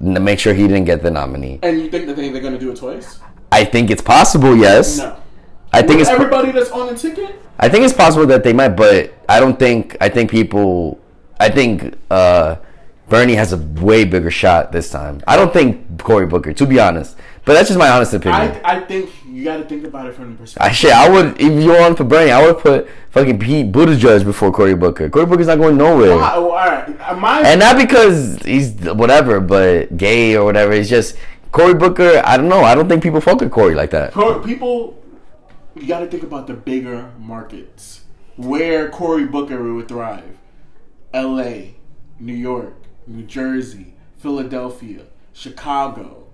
make 0.00 0.38
sure 0.38 0.54
he 0.54 0.62
didn't 0.68 0.84
get 0.84 1.02
the 1.02 1.10
nominee. 1.10 1.58
And 1.62 1.80
you 1.80 1.90
think 1.90 2.06
that 2.06 2.16
they, 2.16 2.28
they're 2.30 2.40
going 2.40 2.52
to 2.54 2.58
do 2.60 2.70
it 2.70 2.76
twice? 2.76 3.18
I 3.50 3.64
think 3.64 3.90
it's 3.90 4.02
possible. 4.02 4.56
Yes, 4.56 4.98
No. 4.98 5.16
I 5.72 5.78
think 5.82 5.98
With 5.98 6.00
it's 6.02 6.10
everybody 6.10 6.52
that's 6.52 6.70
on 6.70 6.86
the 6.86 6.94
ticket. 6.96 7.42
I 7.58 7.68
think 7.68 7.84
it's 7.84 7.92
possible 7.92 8.24
that 8.26 8.44
they 8.44 8.52
might, 8.52 8.70
but 8.70 9.12
I 9.28 9.40
don't 9.40 9.58
think. 9.58 9.96
I 10.00 10.08
think 10.08 10.30
people. 10.30 11.00
I 11.40 11.48
think 11.50 11.94
uh, 12.10 12.56
Bernie 13.08 13.34
has 13.34 13.52
a 13.52 13.56
way 13.56 14.04
bigger 14.04 14.30
shot 14.30 14.72
this 14.72 14.90
time. 14.90 15.22
I 15.26 15.36
don't 15.36 15.52
think 15.52 16.02
Cory 16.02 16.26
Booker, 16.26 16.52
to 16.52 16.66
be 16.66 16.78
honest. 16.80 17.16
But 17.44 17.54
that's 17.54 17.68
just 17.68 17.78
my 17.78 17.88
honest 17.88 18.12
opinion. 18.12 18.60
I, 18.62 18.76
I 18.76 18.80
think 18.80 19.10
you 19.26 19.42
got 19.42 19.56
to 19.56 19.64
think 19.64 19.86
about 19.86 20.06
it 20.06 20.14
from 20.14 20.32
the 20.32 20.34
I 20.34 20.36
perspective. 20.36 20.76
shit. 20.76 20.92
I 20.92 21.08
would 21.08 21.40
if 21.40 21.64
you're 21.64 21.80
on 21.82 21.96
for 21.96 22.04
Bernie, 22.04 22.30
I 22.30 22.44
would 22.44 22.58
put 22.58 22.86
fucking 23.10 23.38
Pete 23.38 23.72
Buttigieg 23.72 24.24
before 24.24 24.52
Cory 24.52 24.74
Booker. 24.74 25.08
Cory 25.08 25.24
Booker's 25.24 25.46
not 25.46 25.56
going 25.56 25.78
nowhere, 25.78 26.18
Ah, 26.20 26.32
oh, 26.36 26.50
all 26.50 26.56
right. 26.56 27.00
Uh, 27.00 27.14
My 27.16 27.40
and 27.40 27.58
not 27.60 27.78
because 27.78 28.36
he's 28.42 28.74
whatever, 28.92 29.40
but 29.40 29.96
gay 29.96 30.36
or 30.36 30.44
whatever. 30.44 30.72
It's 30.72 30.90
just 30.90 31.16
Cory 31.50 31.72
Booker. 31.72 32.20
I 32.22 32.36
don't 32.36 32.50
know. 32.50 32.60
I 32.64 32.74
don't 32.74 32.86
think 32.86 33.02
people 33.02 33.22
fuck 33.22 33.40
with 33.40 33.50
Cory 33.50 33.74
like 33.74 33.90
that. 33.92 34.12
People, 34.44 35.02
you 35.74 35.86
got 35.86 36.00
to 36.00 36.06
think 36.06 36.24
about 36.24 36.48
the 36.48 36.54
bigger 36.54 37.10
markets 37.18 38.02
where 38.36 38.90
Cory 38.90 39.24
Booker 39.24 39.72
would 39.72 39.88
thrive: 39.88 40.36
L.A., 41.12 41.76
New 42.20 42.34
York, 42.34 42.74
New 43.06 43.22
Jersey, 43.22 43.94
Philadelphia, 44.18 45.04
Chicago. 45.32 46.24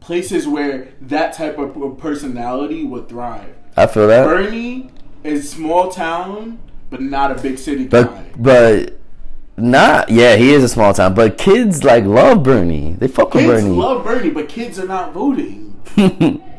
Places 0.00 0.46
where 0.48 0.88
that 1.00 1.32
type 1.32 1.58
of 1.58 1.98
personality 1.98 2.84
would 2.84 3.08
thrive. 3.08 3.54
I 3.76 3.86
feel 3.86 4.08
that. 4.08 4.24
Bernie 4.24 4.90
is 5.24 5.50
small 5.50 5.90
town, 5.90 6.58
but 6.90 7.00
not 7.00 7.30
a 7.30 7.40
big 7.40 7.58
city 7.58 7.84
guy. 7.84 8.02
But 8.02 8.42
but 8.42 8.98
not 9.56 10.10
yeah, 10.10 10.36
he 10.36 10.52
is 10.52 10.64
a 10.64 10.68
small 10.68 10.92
town. 10.92 11.14
But 11.14 11.38
kids 11.38 11.84
like 11.84 12.04
love 12.04 12.42
Bernie. 12.42 12.94
They 12.94 13.08
fuck 13.08 13.32
with 13.32 13.44
Kids 13.44 13.62
Bernie. 13.62 13.76
love 13.76 14.04
Bernie, 14.04 14.30
but 14.30 14.48
kids 14.48 14.78
are 14.78 14.86
not 14.86 15.12
voting. 15.12 15.80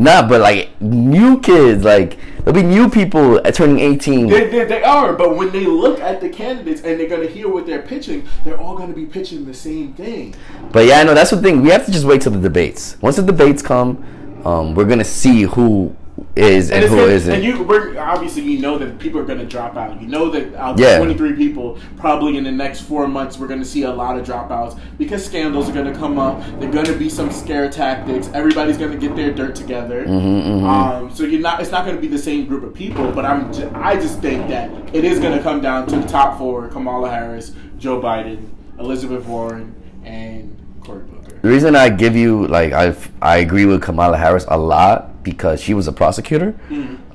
Nah, 0.00 0.26
but 0.26 0.40
like 0.40 0.80
new 0.80 1.38
kids, 1.40 1.84
like 1.84 2.18
there'll 2.38 2.54
be 2.54 2.62
new 2.62 2.88
people 2.88 3.36
at 3.46 3.54
turning 3.54 3.80
eighteen. 3.80 4.28
They, 4.28 4.48
they, 4.48 4.64
they 4.64 4.82
are, 4.82 5.12
but 5.12 5.36
when 5.36 5.50
they 5.50 5.66
look 5.66 6.00
at 6.00 6.22
the 6.22 6.30
candidates 6.30 6.80
and 6.80 6.98
they're 6.98 7.06
going 7.06 7.20
to 7.20 7.30
hear 7.30 7.48
what 7.50 7.66
they're 7.66 7.82
pitching, 7.82 8.26
they're 8.42 8.58
all 8.58 8.78
going 8.78 8.88
to 8.88 8.94
be 8.94 9.04
pitching 9.04 9.44
the 9.44 9.52
same 9.52 9.92
thing. 9.92 10.34
But 10.72 10.86
yeah, 10.86 11.00
I 11.00 11.04
know 11.04 11.12
that's 11.12 11.32
the 11.32 11.36
thing. 11.42 11.60
We 11.60 11.68
have 11.68 11.84
to 11.84 11.92
just 11.92 12.06
wait 12.06 12.22
till 12.22 12.32
the 12.32 12.40
debates. 12.40 12.96
Once 13.02 13.16
the 13.16 13.22
debates 13.22 13.60
come, 13.60 14.02
um, 14.46 14.74
we're 14.74 14.86
gonna 14.86 15.04
see 15.04 15.42
who 15.42 15.94
is 16.36 16.70
and, 16.70 16.84
it's 16.84 16.92
who 16.92 17.00
isn't. 17.00 17.34
And 17.34 17.44
you, 17.44 17.62
we're, 17.62 17.98
obviously, 17.98 18.42
you 18.42 18.60
know 18.60 18.78
that 18.78 18.98
people 18.98 19.18
are 19.20 19.24
going 19.24 19.40
to 19.40 19.44
drop 19.44 19.76
out. 19.76 20.00
You 20.00 20.06
know 20.06 20.30
that 20.30 20.54
out 20.54 20.74
of 20.74 20.80
Yeah. 20.80 20.96
23 20.98 21.34
people, 21.34 21.78
probably 21.96 22.36
in 22.36 22.44
the 22.44 22.52
next 22.52 22.82
four 22.82 23.08
months, 23.08 23.36
we're 23.38 23.48
going 23.48 23.60
to 23.60 23.66
see 23.66 23.82
a 23.82 23.90
lot 23.92 24.18
of 24.18 24.26
dropouts 24.26 24.78
because 24.96 25.24
scandals 25.24 25.68
are 25.68 25.72
going 25.72 25.92
to 25.92 25.98
come 25.98 26.18
up. 26.18 26.40
There're 26.60 26.70
going 26.70 26.86
to 26.86 26.96
be 26.96 27.08
some 27.08 27.32
scare 27.32 27.68
tactics. 27.68 28.30
Everybody's 28.32 28.78
going 28.78 28.92
to 28.92 28.98
get 28.98 29.16
their 29.16 29.32
dirt 29.32 29.54
together. 29.56 30.04
Mm-hmm, 30.04 30.64
Um, 30.64 31.14
so 31.14 31.24
you're 31.24 31.40
not. 31.40 31.60
It's 31.60 31.70
not 31.72 31.84
going 31.84 31.96
to 31.96 32.02
be 32.02 32.08
the 32.08 32.18
same 32.18 32.46
group 32.46 32.62
of 32.62 32.74
people. 32.74 33.10
But 33.10 33.24
I'm. 33.24 33.52
Ju- 33.52 33.70
I 33.74 33.96
just 33.96 34.20
think 34.20 34.48
that 34.48 34.70
it 34.94 35.04
is 35.04 35.18
going 35.18 35.36
to 35.36 35.42
come 35.42 35.60
down 35.60 35.86
to 35.88 35.96
the 35.98 36.06
top 36.06 36.38
four: 36.38 36.68
Kamala 36.68 37.10
Harris, 37.10 37.52
Joe 37.78 38.00
Biden, 38.00 38.48
Elizabeth 38.78 39.26
Warren, 39.26 39.74
and 40.04 40.56
Cory 40.84 41.00
Booker. 41.04 41.38
The 41.42 41.48
reason 41.48 41.74
I 41.74 41.88
give 41.88 42.14
you 42.16 42.46
like 42.46 42.72
I 42.72 42.94
I 43.20 43.38
agree 43.38 43.64
with 43.66 43.82
Kamala 43.82 44.16
Harris 44.16 44.44
a 44.48 44.56
lot 44.56 45.09
because 45.22 45.60
she 45.60 45.74
was 45.74 45.88
a 45.88 45.92
prosecutor, 45.92 46.54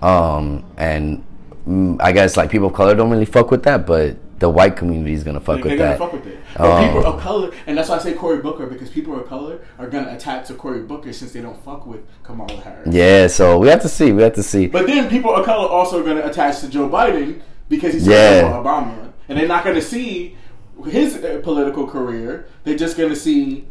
um, 0.02 0.64
and 0.78 1.24
mm, 1.68 1.98
I 2.02 2.12
guess 2.12 2.38
like 2.38 2.50
people 2.52 2.68
of 2.68 2.74
color 2.74 2.96
don't 2.96 3.10
really 3.10 3.26
fuck 3.26 3.52
with 3.52 3.64
that, 3.64 3.86
but 3.86 4.18
the 4.40 4.50
white 4.50 4.76
community 4.76 5.14
is 5.14 5.24
gonna 5.24 5.40
fuck 5.40 5.64
with 5.64 5.64
that. 5.64 5.72
With 5.72 5.80
gonna 5.80 5.92
that. 5.92 6.00
fuck 6.00 6.14
with 6.14 6.28
it. 6.28 6.60
Um, 6.60 6.86
people 6.86 7.06
of 7.06 7.22
color, 7.22 7.52
and 7.68 7.78
that's 7.78 7.90
why 7.90 7.96
I 7.96 8.00
say 8.00 8.14
Cory 8.14 8.42
Booker 8.42 8.66
because 8.66 8.90
people 8.90 9.20
of 9.20 9.28
color 9.28 9.60
are 9.80 9.88
gonna 9.88 10.14
attack 10.14 10.46
to 10.46 10.54
Cory 10.54 10.82
Booker 10.82 11.14
since 11.14 11.32
they 11.32 11.42
don't 11.42 11.62
fuck 11.64 11.86
with 11.86 12.02
Kamala 12.24 12.54
Harris. 12.62 12.94
Yeah, 12.94 13.28
so 13.28 13.58
we 13.58 13.68
have 13.70 13.82
to 13.82 13.90
see. 13.90 14.12
We 14.12 14.24
have 14.24 14.34
to 14.34 14.44
see. 14.44 14.68
But 14.68 14.88
then 14.88 15.10
people 15.10 15.34
of 15.34 15.46
color 15.46 15.68
also 15.68 16.02
are 16.02 16.04
gonna 16.04 16.26
attach 16.26 16.60
to 16.60 16.70
Joe 16.70 16.90
Biden 16.90 17.42
because 17.70 17.94
he's 17.94 18.08
Yeah. 18.08 18.42
yeah. 18.42 18.52
Obama, 18.52 19.12
and 19.30 19.38
they're 19.40 19.48
not 19.48 19.64
gonna 19.64 19.82
see 19.82 20.38
his 20.86 21.16
uh, 21.16 21.40
political 21.44 21.88
career. 21.88 22.48
They're 22.66 22.78
just 22.78 22.98
gonna 22.98 23.16
see, 23.16 23.66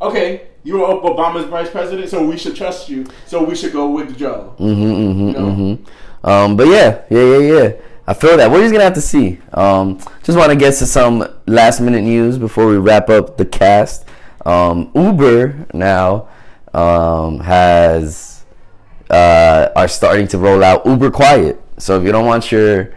okay, 0.00 0.48
you 0.64 0.78
were 0.78 0.86
Obama's 0.86 1.46
vice 1.46 1.70
president, 1.70 2.08
so 2.08 2.24
we 2.24 2.36
should 2.38 2.54
trust 2.56 2.88
you. 2.88 3.06
So 3.26 3.42
we 3.44 3.54
should 3.54 3.72
go 3.72 3.90
with 3.90 4.16
Joe. 4.16 4.54
Mm-hmm, 4.58 4.82
mm-hmm, 4.82 5.26
You 5.28 5.32
know? 5.32 5.40
mm-hmm. 5.40 6.26
Um, 6.28 6.56
but 6.56 6.68
yeah, 6.68 7.02
yeah, 7.10 7.24
yeah, 7.24 7.38
yeah. 7.38 7.72
I 8.06 8.14
feel 8.14 8.36
that. 8.36 8.50
We're 8.50 8.60
just 8.60 8.72
gonna 8.72 8.84
have 8.84 8.94
to 8.94 9.00
see. 9.00 9.40
Um, 9.52 9.98
just 10.22 10.36
want 10.38 10.50
to 10.50 10.56
get 10.56 10.74
to 10.74 10.86
some 10.86 11.26
last 11.46 11.80
minute 11.80 12.02
news 12.02 12.38
before 12.38 12.66
we 12.66 12.76
wrap 12.76 13.08
up 13.08 13.36
the 13.36 13.44
cast. 13.46 14.04
Um, 14.44 14.90
Uber 14.94 15.66
now 15.72 16.28
um, 16.74 17.40
has 17.40 18.44
uh, 19.10 19.68
are 19.76 19.88
starting 19.88 20.26
to 20.28 20.38
roll 20.38 20.64
out 20.64 20.84
Uber 20.86 21.10
Quiet. 21.10 21.60
So 21.78 21.98
if 21.98 22.04
you 22.04 22.12
don't 22.12 22.26
want 22.26 22.50
your 22.50 22.92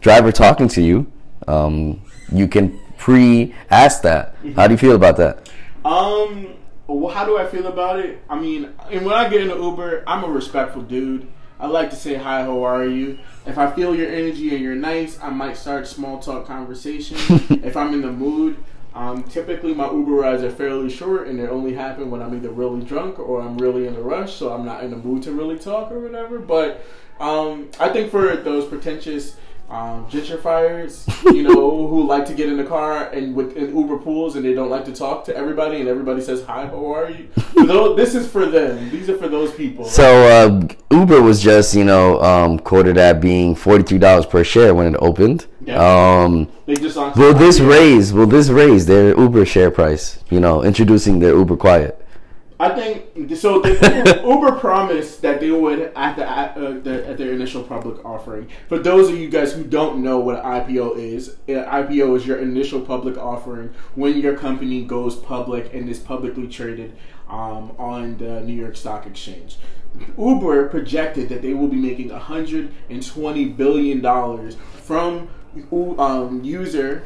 driver 0.00 0.32
talking 0.32 0.68
to 0.68 0.82
you, 0.82 1.10
um, 1.48 2.02
you 2.32 2.48
can 2.48 2.78
pre-ask 2.98 4.02
that. 4.02 4.36
How 4.56 4.66
do 4.66 4.74
you 4.74 4.78
feel 4.78 4.94
about 4.94 5.16
that? 5.18 5.48
Um, 5.84 6.54
well, 6.94 7.14
how 7.14 7.24
do 7.24 7.38
I 7.38 7.46
feel 7.46 7.66
about 7.66 7.98
it? 7.98 8.22
I 8.28 8.38
mean, 8.38 8.70
and 8.90 9.04
when 9.04 9.14
I 9.14 9.28
get 9.28 9.40
into 9.40 9.56
Uber, 9.56 10.04
I'm 10.06 10.24
a 10.24 10.28
respectful 10.28 10.82
dude. 10.82 11.28
I 11.58 11.66
like 11.66 11.90
to 11.90 11.96
say 11.96 12.14
hi, 12.14 12.42
how 12.42 12.62
are 12.64 12.86
you? 12.86 13.18
If 13.46 13.58
I 13.58 13.70
feel 13.70 13.94
your 13.94 14.10
energy 14.10 14.54
and 14.54 14.64
you're 14.64 14.74
nice, 14.74 15.18
I 15.20 15.28
might 15.28 15.56
start 15.56 15.86
small 15.86 16.18
talk 16.18 16.46
conversation. 16.46 17.16
if 17.62 17.76
I'm 17.76 17.92
in 17.92 18.00
the 18.00 18.10
mood, 18.10 18.56
um, 18.94 19.22
typically 19.24 19.74
my 19.74 19.90
Uber 19.90 20.12
rides 20.12 20.42
are 20.42 20.50
fairly 20.50 20.90
short, 20.90 21.28
and 21.28 21.38
they 21.38 21.46
only 21.46 21.74
happen 21.74 22.10
when 22.10 22.22
I'm 22.22 22.34
either 22.34 22.50
really 22.50 22.82
drunk 22.82 23.18
or 23.18 23.42
I'm 23.42 23.58
really 23.58 23.86
in 23.86 23.94
a 23.94 24.00
rush, 24.00 24.34
so 24.34 24.52
I'm 24.52 24.64
not 24.64 24.82
in 24.82 24.90
the 24.90 24.96
mood 24.96 25.22
to 25.24 25.32
really 25.32 25.58
talk 25.58 25.92
or 25.92 26.00
whatever. 26.00 26.38
But 26.38 26.84
um, 27.20 27.70
I 27.78 27.90
think 27.90 28.10
for 28.10 28.36
those 28.36 28.66
pretentious 28.66 29.36
um, 29.70 30.06
gentrifiers, 30.06 31.06
you 31.32 31.42
know, 31.42 31.86
who 31.88 32.06
like 32.06 32.26
to 32.26 32.34
get 32.34 32.48
in 32.48 32.56
the 32.56 32.64
car 32.64 33.08
and 33.10 33.34
with 33.34 33.56
in 33.56 33.76
Uber 33.76 33.98
pools 33.98 34.36
and 34.36 34.44
they 34.44 34.52
don't 34.52 34.68
like 34.68 34.84
to 34.86 34.92
talk 34.92 35.24
to 35.26 35.36
everybody 35.36 35.78
and 35.80 35.88
everybody 35.88 36.20
says 36.20 36.44
hi, 36.44 36.66
how 36.66 36.92
are 36.92 37.10
you? 37.10 37.28
Those, 37.54 37.96
this 37.96 38.14
is 38.14 38.28
for 38.28 38.46
them. 38.46 38.90
These 38.90 39.08
are 39.08 39.16
for 39.16 39.28
those 39.28 39.52
people. 39.52 39.84
So 39.84 40.04
uh, 40.26 40.68
Uber 40.90 41.22
was 41.22 41.40
just 41.40 41.74
you 41.74 41.84
know 41.84 42.20
um, 42.20 42.58
quoted 42.58 42.98
at 42.98 43.20
being 43.20 43.54
forty 43.54 43.84
three 43.84 43.98
dollars 43.98 44.26
per 44.26 44.42
share 44.42 44.74
when 44.74 44.94
it 44.94 44.98
opened. 44.98 45.46
Yeah. 45.64 45.78
Um, 45.78 46.48
they 46.66 46.74
just 46.74 46.96
launched 46.96 47.16
will 47.18 47.34
this 47.34 47.60
raise? 47.60 48.12
Will 48.12 48.26
this 48.26 48.48
raise 48.48 48.86
their 48.86 49.16
Uber 49.18 49.44
share 49.44 49.70
price? 49.70 50.18
You 50.30 50.40
know, 50.40 50.64
introducing 50.64 51.20
their 51.20 51.34
Uber 51.36 51.56
Quiet. 51.56 51.99
I 52.60 52.68
think 52.74 53.34
so. 53.36 53.58
The 53.62 53.70
Uber, 53.70 54.28
Uber 54.28 54.52
promised 54.60 55.22
that 55.22 55.40
they 55.40 55.50
would 55.50 55.80
at 55.96 56.16
the, 56.16 56.28
at, 56.28 56.56
uh, 56.58 56.72
the 56.72 57.08
at 57.08 57.16
their 57.16 57.32
initial 57.32 57.62
public 57.62 58.04
offering. 58.04 58.48
For 58.68 58.78
those 58.78 59.08
of 59.08 59.16
you 59.16 59.30
guys 59.30 59.54
who 59.54 59.64
don't 59.64 60.02
know 60.02 60.18
what 60.18 60.36
an 60.36 60.44
IPO 60.44 60.98
is, 60.98 61.36
uh, 61.48 61.52
IPO 61.52 62.18
is 62.18 62.26
your 62.26 62.36
initial 62.38 62.82
public 62.82 63.16
offering 63.16 63.72
when 63.94 64.18
your 64.18 64.36
company 64.36 64.84
goes 64.84 65.16
public 65.16 65.72
and 65.72 65.88
is 65.88 65.98
publicly 65.98 66.48
traded 66.48 66.94
um, 67.30 67.72
on 67.78 68.18
the 68.18 68.42
New 68.42 68.52
York 68.52 68.76
Stock 68.76 69.06
Exchange. 69.06 69.56
Uber 70.18 70.68
projected 70.68 71.30
that 71.30 71.40
they 71.40 71.54
will 71.54 71.68
be 71.68 71.76
making 71.76 72.10
120 72.10 73.44
billion 73.46 74.02
dollars 74.02 74.58
from 74.82 75.30
um, 75.72 76.44
user 76.44 77.04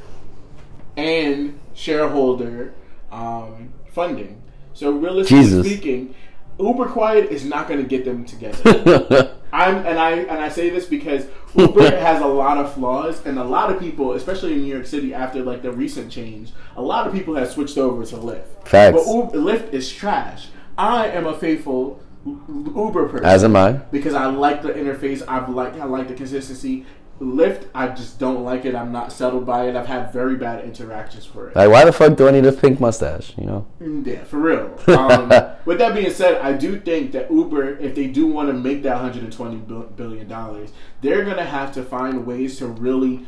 and 0.96 1.60
shareholder 1.74 2.74
um, 3.12 3.72
funding. 3.92 4.42
So 4.74 4.90
realistically 4.90 5.42
Jesus. 5.42 5.66
speaking, 5.66 6.14
Uber 6.58 6.86
Quiet 6.86 7.30
is 7.30 7.44
not 7.44 7.68
going 7.68 7.80
to 7.80 7.86
get 7.86 8.04
them 8.04 8.24
together. 8.24 9.36
I'm 9.52 9.86
and 9.86 9.98
I 10.00 10.10
and 10.10 10.32
I 10.42 10.48
say 10.48 10.68
this 10.68 10.84
because 10.84 11.26
Uber 11.54 11.90
has 11.96 12.20
a 12.20 12.26
lot 12.26 12.58
of 12.58 12.74
flaws, 12.74 13.24
and 13.24 13.38
a 13.38 13.44
lot 13.44 13.70
of 13.70 13.78
people, 13.78 14.14
especially 14.14 14.54
in 14.54 14.62
New 14.62 14.72
York 14.74 14.86
City, 14.86 15.14
after 15.14 15.42
like 15.42 15.62
the 15.62 15.70
recent 15.70 16.10
change, 16.10 16.52
a 16.76 16.82
lot 16.82 17.06
of 17.06 17.12
people 17.12 17.36
have 17.36 17.50
switched 17.50 17.78
over 17.78 18.04
to 18.04 18.16
Lyft. 18.16 18.66
Facts. 18.66 18.96
But 18.96 19.06
Uber, 19.06 19.38
Lyft 19.38 19.72
is 19.72 19.92
trash. 19.92 20.48
I 20.76 21.06
am 21.06 21.26
a 21.26 21.38
faithful 21.38 22.02
Uber 22.26 23.08
person 23.08 23.26
As 23.26 23.44
am 23.44 23.54
I. 23.54 23.72
because 23.72 24.14
I 24.14 24.26
like 24.26 24.62
the 24.62 24.70
interface. 24.70 25.22
I've 25.28 25.48
like 25.48 25.74
I 25.78 25.84
like 25.84 26.08
the 26.08 26.14
consistency. 26.14 26.84
Lyft, 27.20 27.68
I 27.74 27.88
just 27.88 28.18
don't 28.18 28.42
like 28.44 28.64
it. 28.64 28.74
I'm 28.74 28.90
not 28.90 29.12
settled 29.12 29.46
by 29.46 29.68
it. 29.68 29.76
I've 29.76 29.86
had 29.86 30.12
very 30.12 30.36
bad 30.36 30.64
interactions 30.64 31.24
for 31.24 31.48
it. 31.48 31.56
Like, 31.56 31.70
why 31.70 31.84
the 31.84 31.92
fuck 31.92 32.16
do 32.16 32.26
I 32.26 32.32
need 32.32 32.44
a 32.44 32.52
pink 32.52 32.80
mustache? 32.80 33.32
You 33.38 33.46
know. 33.46 33.66
Mm, 33.80 34.04
Yeah, 34.06 34.24
for 34.24 34.38
real. 34.38 34.78
Um, 34.88 35.28
with 35.64 35.78
that 35.78 35.94
being 35.94 36.10
said, 36.10 36.40
I 36.40 36.52
do 36.52 36.78
think 36.80 37.12
that 37.12 37.30
Uber, 37.30 37.78
if 37.78 37.94
they 37.94 38.08
do 38.08 38.26
want 38.26 38.48
to 38.48 38.52
make 38.52 38.82
that 38.82 38.94
120 38.94 39.56
billion 39.96 40.28
dollars, 40.28 40.70
they're 41.02 41.24
gonna 41.24 41.44
have 41.44 41.72
to 41.74 41.82
find 41.82 42.26
ways 42.26 42.58
to 42.58 42.66
really 42.66 43.24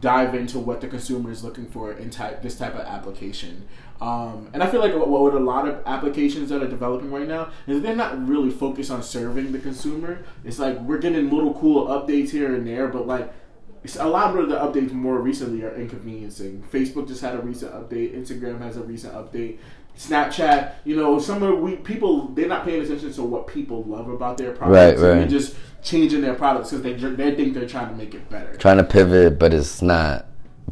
dive 0.00 0.34
into 0.34 0.58
what 0.58 0.80
the 0.80 0.88
consumer 0.88 1.30
is 1.30 1.42
looking 1.42 1.66
for 1.66 1.92
in 1.92 2.10
type 2.10 2.42
this 2.42 2.56
type 2.56 2.74
of 2.74 2.80
application. 2.80 3.66
Um, 4.00 4.48
and 4.54 4.62
I 4.62 4.70
feel 4.70 4.80
like 4.80 4.94
what, 4.94 5.08
what 5.08 5.34
a 5.34 5.38
lot 5.38 5.68
of 5.68 5.82
applications 5.86 6.48
that 6.48 6.62
are 6.62 6.68
developing 6.68 7.10
right 7.10 7.28
now 7.28 7.50
is 7.66 7.82
they're 7.82 7.94
not 7.94 8.26
really 8.26 8.50
focused 8.50 8.90
on 8.90 9.02
serving 9.02 9.52
the 9.52 9.58
consumer. 9.58 10.24
It's 10.44 10.58
like 10.58 10.80
we're 10.80 10.98
getting 10.98 11.30
little 11.30 11.54
cool 11.54 11.86
updates 11.88 12.30
here 12.30 12.54
and 12.54 12.66
there, 12.66 12.88
but 12.88 13.06
like 13.06 13.32
a 13.98 14.08
lot 14.08 14.36
of 14.36 14.48
the 14.48 14.56
updates 14.56 14.92
more 14.92 15.18
recently 15.18 15.62
are 15.64 15.74
inconveniencing. 15.74 16.62
Facebook 16.70 17.08
just 17.08 17.22
had 17.22 17.34
a 17.34 17.40
recent 17.40 17.72
update. 17.72 18.14
Instagram 18.14 18.60
has 18.60 18.76
a 18.76 18.82
recent 18.82 19.14
update. 19.14 19.58
Snapchat, 19.98 20.72
you 20.84 20.96
know, 20.96 21.18
some 21.18 21.42
of 21.42 21.58
we 21.58 21.76
people 21.76 22.28
they're 22.28 22.48
not 22.48 22.64
paying 22.64 22.82
attention 22.82 23.12
to 23.12 23.22
what 23.22 23.46
people 23.46 23.82
love 23.84 24.08
about 24.08 24.38
their 24.38 24.52
products. 24.52 25.00
Right, 25.00 25.08
right. 25.08 25.18
They're 25.18 25.28
just 25.28 25.56
changing 25.82 26.22
their 26.22 26.34
products 26.34 26.70
because 26.70 26.82
they 26.82 26.94
they 26.94 27.34
think 27.34 27.54
they're 27.54 27.68
trying 27.68 27.90
to 27.90 27.96
make 27.96 28.14
it 28.14 28.28
better. 28.30 28.56
Trying 28.56 28.78
to 28.78 28.84
pivot, 28.84 29.38
but 29.38 29.52
it's 29.52 29.82
not 29.82 30.26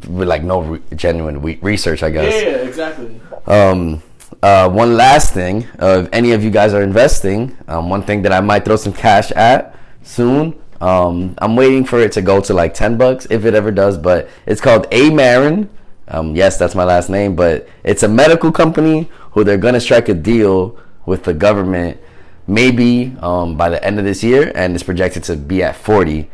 like 0.07 0.43
no 0.43 0.61
re- 0.61 0.81
genuine 0.95 1.41
re- 1.41 1.59
research, 1.61 2.03
I 2.03 2.09
guess. 2.09 2.43
Yeah, 2.43 2.49
exactly. 2.67 3.19
Um, 3.47 4.01
uh, 4.41 4.69
one 4.69 4.95
last 4.95 5.33
thing, 5.33 5.67
uh, 5.79 6.03
if 6.03 6.09
any 6.13 6.31
of 6.31 6.43
you 6.43 6.49
guys 6.49 6.73
are 6.73 6.81
investing, 6.81 7.57
um, 7.67 7.89
one 7.89 8.03
thing 8.03 8.21
that 8.21 8.31
I 8.31 8.39
might 8.39 8.65
throw 8.65 8.75
some 8.75 8.93
cash 8.93 9.31
at 9.31 9.75
soon. 10.03 10.59
Um, 10.81 11.35
I'm 11.39 11.55
waiting 11.57 11.83
for 11.83 11.99
it 11.99 12.13
to 12.13 12.21
go 12.21 12.39
to 12.41 12.53
like 12.53 12.73
ten 12.73 12.97
bucks 12.97 13.27
if 13.29 13.43
it 13.45 13.53
ever 13.53 13.71
does, 13.71 13.97
but 13.97 14.29
it's 14.45 14.61
called 14.61 14.89
Amarin. 14.91 15.67
Um, 16.09 16.35
yes, 16.35 16.57
that's 16.57 16.75
my 16.75 16.83
last 16.83 17.09
name, 17.09 17.35
but 17.35 17.67
it's 17.83 18.03
a 18.03 18.07
medical 18.07 18.51
company 18.51 19.09
who 19.31 19.43
they're 19.43 19.57
gonna 19.57 19.79
strike 19.79 20.09
a 20.09 20.13
deal 20.13 20.77
with 21.05 21.23
the 21.23 21.33
government 21.33 21.97
maybe 22.47 23.15
um, 23.21 23.55
by 23.55 23.69
the 23.69 23.83
end 23.83 23.99
of 23.99 24.05
this 24.05 24.23
year, 24.23 24.51
and 24.55 24.73
it's 24.73 24.83
projected 24.83 25.23
to 25.23 25.35
be 25.35 25.61
at 25.61 25.75
forty 25.75 26.29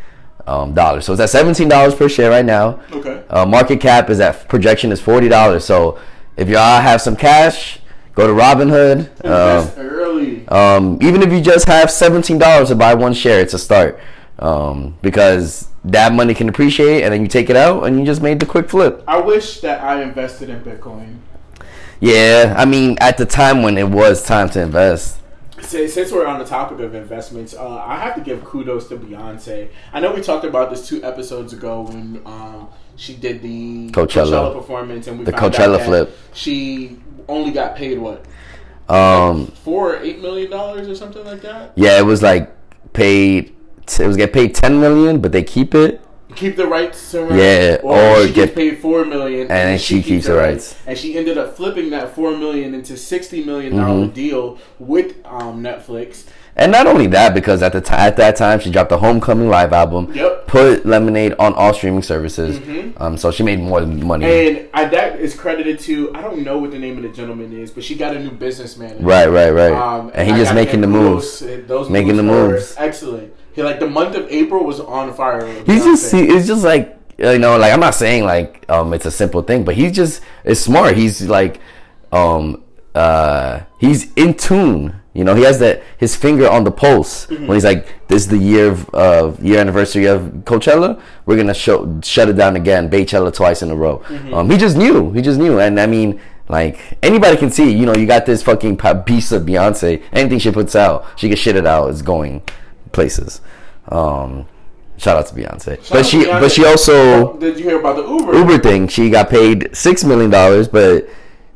um, 0.48 0.74
dollars. 0.74 1.06
So 1.06 1.14
it's 1.14 1.22
at 1.22 1.30
seventeen 1.30 1.68
dollars 1.68 1.94
per 1.96 2.08
share 2.08 2.30
right 2.30 2.46
now. 2.46 2.80
Okay. 2.92 3.24
Uh, 3.30 3.46
market 3.46 3.82
cap 3.82 4.10
is 4.10 4.20
at 4.20 4.48
projection 4.48 4.92
is 4.92 5.02
forty 5.02 5.28
dollars. 5.28 5.66
So 5.66 6.00
if 6.38 6.48
y'all 6.48 6.82
have 6.82 7.02
some 7.02 7.16
cash, 7.18 7.80
go 8.14 8.28
to 8.28 8.34
Robinhood. 8.34 9.10
Invest 9.26 9.78
Um, 9.78 9.86
early. 9.86 10.48
um, 10.48 11.00
even 11.02 11.22
if 11.22 11.34
you 11.34 11.42
just 11.42 11.68
have 11.68 11.92
seventeen 11.92 12.38
dollars 12.38 12.70
to 12.70 12.76
buy 12.76 12.94
one 12.94 13.14
share, 13.14 13.42
it's 13.42 13.54
a 13.54 13.60
start. 13.60 14.00
Um, 14.38 14.98
because 15.02 15.70
that 15.86 16.12
money 16.14 16.34
can 16.34 16.50
appreciate, 16.50 17.04
and 17.04 17.14
then 17.14 17.22
you 17.22 17.28
take 17.28 17.50
it 17.50 17.56
out, 17.56 17.84
and 17.84 17.98
you 18.00 18.06
just 18.06 18.22
made 18.22 18.40
the 18.40 18.46
quick 18.46 18.70
flip. 18.70 19.04
I 19.08 19.20
wish 19.22 19.62
that 19.62 19.82
I 19.82 20.02
invested 20.02 20.50
in 20.50 20.62
Bitcoin. 20.62 21.20
Yeah, 22.02 22.54
I 22.58 22.66
mean, 22.66 22.98
at 23.00 23.18
the 23.18 23.26
time 23.26 23.62
when 23.64 23.78
it 23.78 23.88
was 23.88 24.24
time 24.26 24.50
to 24.50 24.62
invest. 24.62 25.22
Since, 25.62 26.12
we're 26.12 26.28
on 26.28 26.38
the 26.38 26.46
topic 26.46 26.80
of 26.80 26.94
investments, 26.94 27.54
uh, 27.54 27.78
I 27.78 27.98
have 27.98 28.14
to 28.16 28.22
give 28.22 28.44
kudos 28.44 28.88
to 28.90 28.98
Beyonce. 28.98 29.70
I 29.94 30.00
know 30.00 30.14
we 30.14 30.22
talked 30.22 30.46
about 30.46 30.70
this 30.70 30.88
two 30.88 31.04
episodes 31.04 31.54
ago 31.54 31.82
when 31.84 32.22
um, 32.26 32.68
she 32.98 33.16
did 33.16 33.42
the 33.42 33.90
Coachella. 33.92 34.54
performance, 34.54 35.08
and 35.08 35.18
we 35.18 35.26
The 35.26 35.32
Coachella 35.32 35.84
flip. 35.84 36.16
She 36.34 37.00
only 37.28 37.52
got 37.52 37.76
paid 37.76 37.98
what 37.98 38.26
Um, 38.90 39.48
four 39.48 39.96
or 39.96 40.04
eight 40.04 40.22
million 40.22 40.52
dollars 40.52 40.88
or 40.88 40.96
something 40.96 41.26
like 41.26 41.42
that. 41.42 41.72
yeah, 41.76 41.98
it 41.98 42.06
was 42.06 42.22
like 42.22 42.54
paid. 42.94 43.55
It 43.88 44.08
was 44.08 44.18
get 44.18 44.34
paid 44.34 44.56
ten 44.56 44.80
million, 44.80 45.20
but 45.22 45.32
they 45.32 45.44
keep 45.44 45.74
it. 45.76 46.02
Keep 46.36 46.58
the 46.58 46.68
rights 46.68 47.12
to 47.12 47.28
her, 47.28 47.38
Yeah, 47.38 47.78
or, 47.82 47.96
or 47.98 48.22
she 48.28 48.34
get- 48.34 48.36
gets 48.48 48.56
paid 48.56 48.80
four 48.80 49.06
million, 49.06 49.42
and, 49.44 49.50
then 49.52 49.80
she 49.80 50.02
keeps 50.04 50.26
the 50.26 50.36
rights. 50.36 50.76
And 50.86 50.98
she 50.98 51.18
ended 51.18 51.38
up 51.38 51.56
flipping 51.56 51.92
that 51.92 52.14
four 52.14 52.36
million 52.36 52.74
into 52.74 52.98
sixty 52.98 53.44
million 53.44 53.78
dollar 53.78 54.06
Mm-hmm. 54.06 54.14
deal 54.14 54.58
with 54.78 55.16
um, 55.26 55.64
Netflix. 55.64 56.26
And 56.58 56.72
not 56.72 56.88
only 56.88 57.08
that, 57.08 57.34
because 57.34 57.62
at 57.62 57.72
the 57.74 57.80
time 57.82 58.00
at 58.00 58.18
that 58.18 58.36
time 58.38 58.60
she 58.60 58.70
dropped 58.72 58.90
the 58.90 58.98
Homecoming 58.98 59.50
live 59.50 59.72
album, 59.72 60.12
Yep. 60.14 60.48
put 60.48 60.86
Lemonade 60.86 61.34
on 61.40 61.54
all 61.54 61.74
streaming 61.74 62.02
services. 62.02 62.60
Um, 62.98 63.18
so 63.18 63.30
she 63.32 63.44
made 63.44 63.60
more 63.60 63.86
money. 63.86 64.26
And 64.26 64.70
I, 64.74 64.86
that 64.86 65.20
is 65.20 65.36
credited 65.36 65.80
to 65.82 66.14
I 66.16 66.22
don't 66.22 66.44
know 66.44 66.58
what 66.58 66.72
the 66.72 66.80
name 66.80 66.98
of 66.98 67.04
the 67.04 67.10
gentleman 67.10 67.54
is, 67.58 67.72
but 67.72 67.84
she 67.84 67.96
got 67.96 68.16
a 68.16 68.20
new 68.20 68.32
businessman. 68.32 69.02
right, 69.04 69.28
right, 69.30 69.52
right. 69.52 69.72
Um, 69.74 70.12
and 70.14 70.28
he 70.28 70.34
I 70.34 70.38
just 70.38 70.54
making 70.54 70.82
the 70.82 70.88
moves. 70.88 71.40
Those 71.40 71.90
Making 71.90 72.18
the 72.18 72.24
were 72.24 72.50
moves. 72.50 72.76
Excellent. 72.78 73.34
He 73.56 73.64
like 73.64 73.80
the 73.80 73.88
month 73.88 74.16
of 74.16 74.28
April 74.30 74.66
was 74.66 74.80
on 74.80 75.14
fire. 75.14 75.46
He's 75.66 75.84
just 75.84 76.12
he, 76.12 76.22
it's 76.24 76.46
just 76.48 76.64
like 76.64 76.98
you 77.18 77.40
know 77.40 77.58
like 77.58 77.72
I'm 77.74 77.80
not 77.80 77.96
saying 77.96 78.26
like 78.26 78.66
um 78.70 78.94
it's 78.94 79.06
a 79.06 79.12
simple 79.12 79.42
thing, 79.42 79.64
but 79.64 79.76
he's 79.76 79.94
just 79.94 80.22
is 80.44 80.62
smart. 80.62 80.98
He's 80.98 81.22
like 81.24 81.60
um 82.12 82.64
uh 82.94 83.62
he's 83.80 84.12
in 84.16 84.34
tune. 84.34 84.96
You 85.14 85.24
know, 85.24 85.34
he 85.34 85.44
has 85.44 85.60
that 85.60 85.82
his 85.98 86.14
finger 86.16 86.50
on 86.50 86.66
the 86.66 86.72
pulse 86.72 87.28
Mm-hmm. 87.28 87.48
when 87.48 87.56
he's 87.56 87.64
like, 87.64 87.88
"This 88.10 88.24
is 88.24 88.28
the 88.28 88.38
year 88.38 88.68
of 88.72 88.94
uh, 88.94 89.32
year 89.42 89.60
anniversary 89.60 90.06
of 90.08 90.22
Coachella. 90.44 91.02
We're 91.26 91.38
gonna 91.38 91.54
show 91.54 92.02
shut 92.04 92.28
it 92.28 92.34
down 92.34 92.58
again, 92.58 92.90
Beychella 92.90 93.34
twice 93.34 93.62
in 93.62 93.72
a 93.72 93.76
row." 93.76 94.00
Mm-hmm. 94.10 94.34
Um, 94.34 94.50
he 94.50 94.58
just 94.58 94.76
knew, 94.76 95.14
he 95.14 95.22
just 95.22 95.40
knew, 95.40 95.58
and 95.62 95.80
I 95.80 95.86
mean, 95.88 96.20
like 96.50 96.98
anybody 97.02 97.38
can 97.38 97.50
see. 97.50 97.72
You 97.72 97.86
know, 97.86 97.96
you 97.96 98.06
got 98.06 98.26
this 98.26 98.44
fucking 98.44 98.76
beast 99.06 99.32
of 99.32 99.44
Beyonce. 99.44 100.04
Anything 100.12 100.40
she 100.40 100.52
puts 100.52 100.76
out, 100.76 101.06
she 101.16 101.30
can 101.30 101.38
shit 101.38 101.56
it 101.56 101.66
out. 101.66 101.90
It's 101.92 102.02
going 102.02 102.42
places. 102.96 103.42
Um, 103.90 104.48
shout 104.98 105.18
out 105.18 105.28
to 105.28 105.36
Beyonce, 105.36 105.76
Shout 105.84 105.90
but 105.92 106.06
she, 106.08 106.24
Beyonce. 106.24 106.40
but 106.40 106.52
she 106.52 106.66
also 106.66 107.38
Did 107.38 107.60
you 107.60 107.66
hear 107.66 107.80
about 107.80 107.98
the 107.98 108.08
Uber? 108.08 108.34
Uber 108.36 108.58
thing. 108.58 108.88
She 108.88 109.12
got 109.12 109.30
paid 109.30 109.70
six 109.76 110.04
million 110.04 110.32
dollars, 110.32 110.68
but 110.68 111.08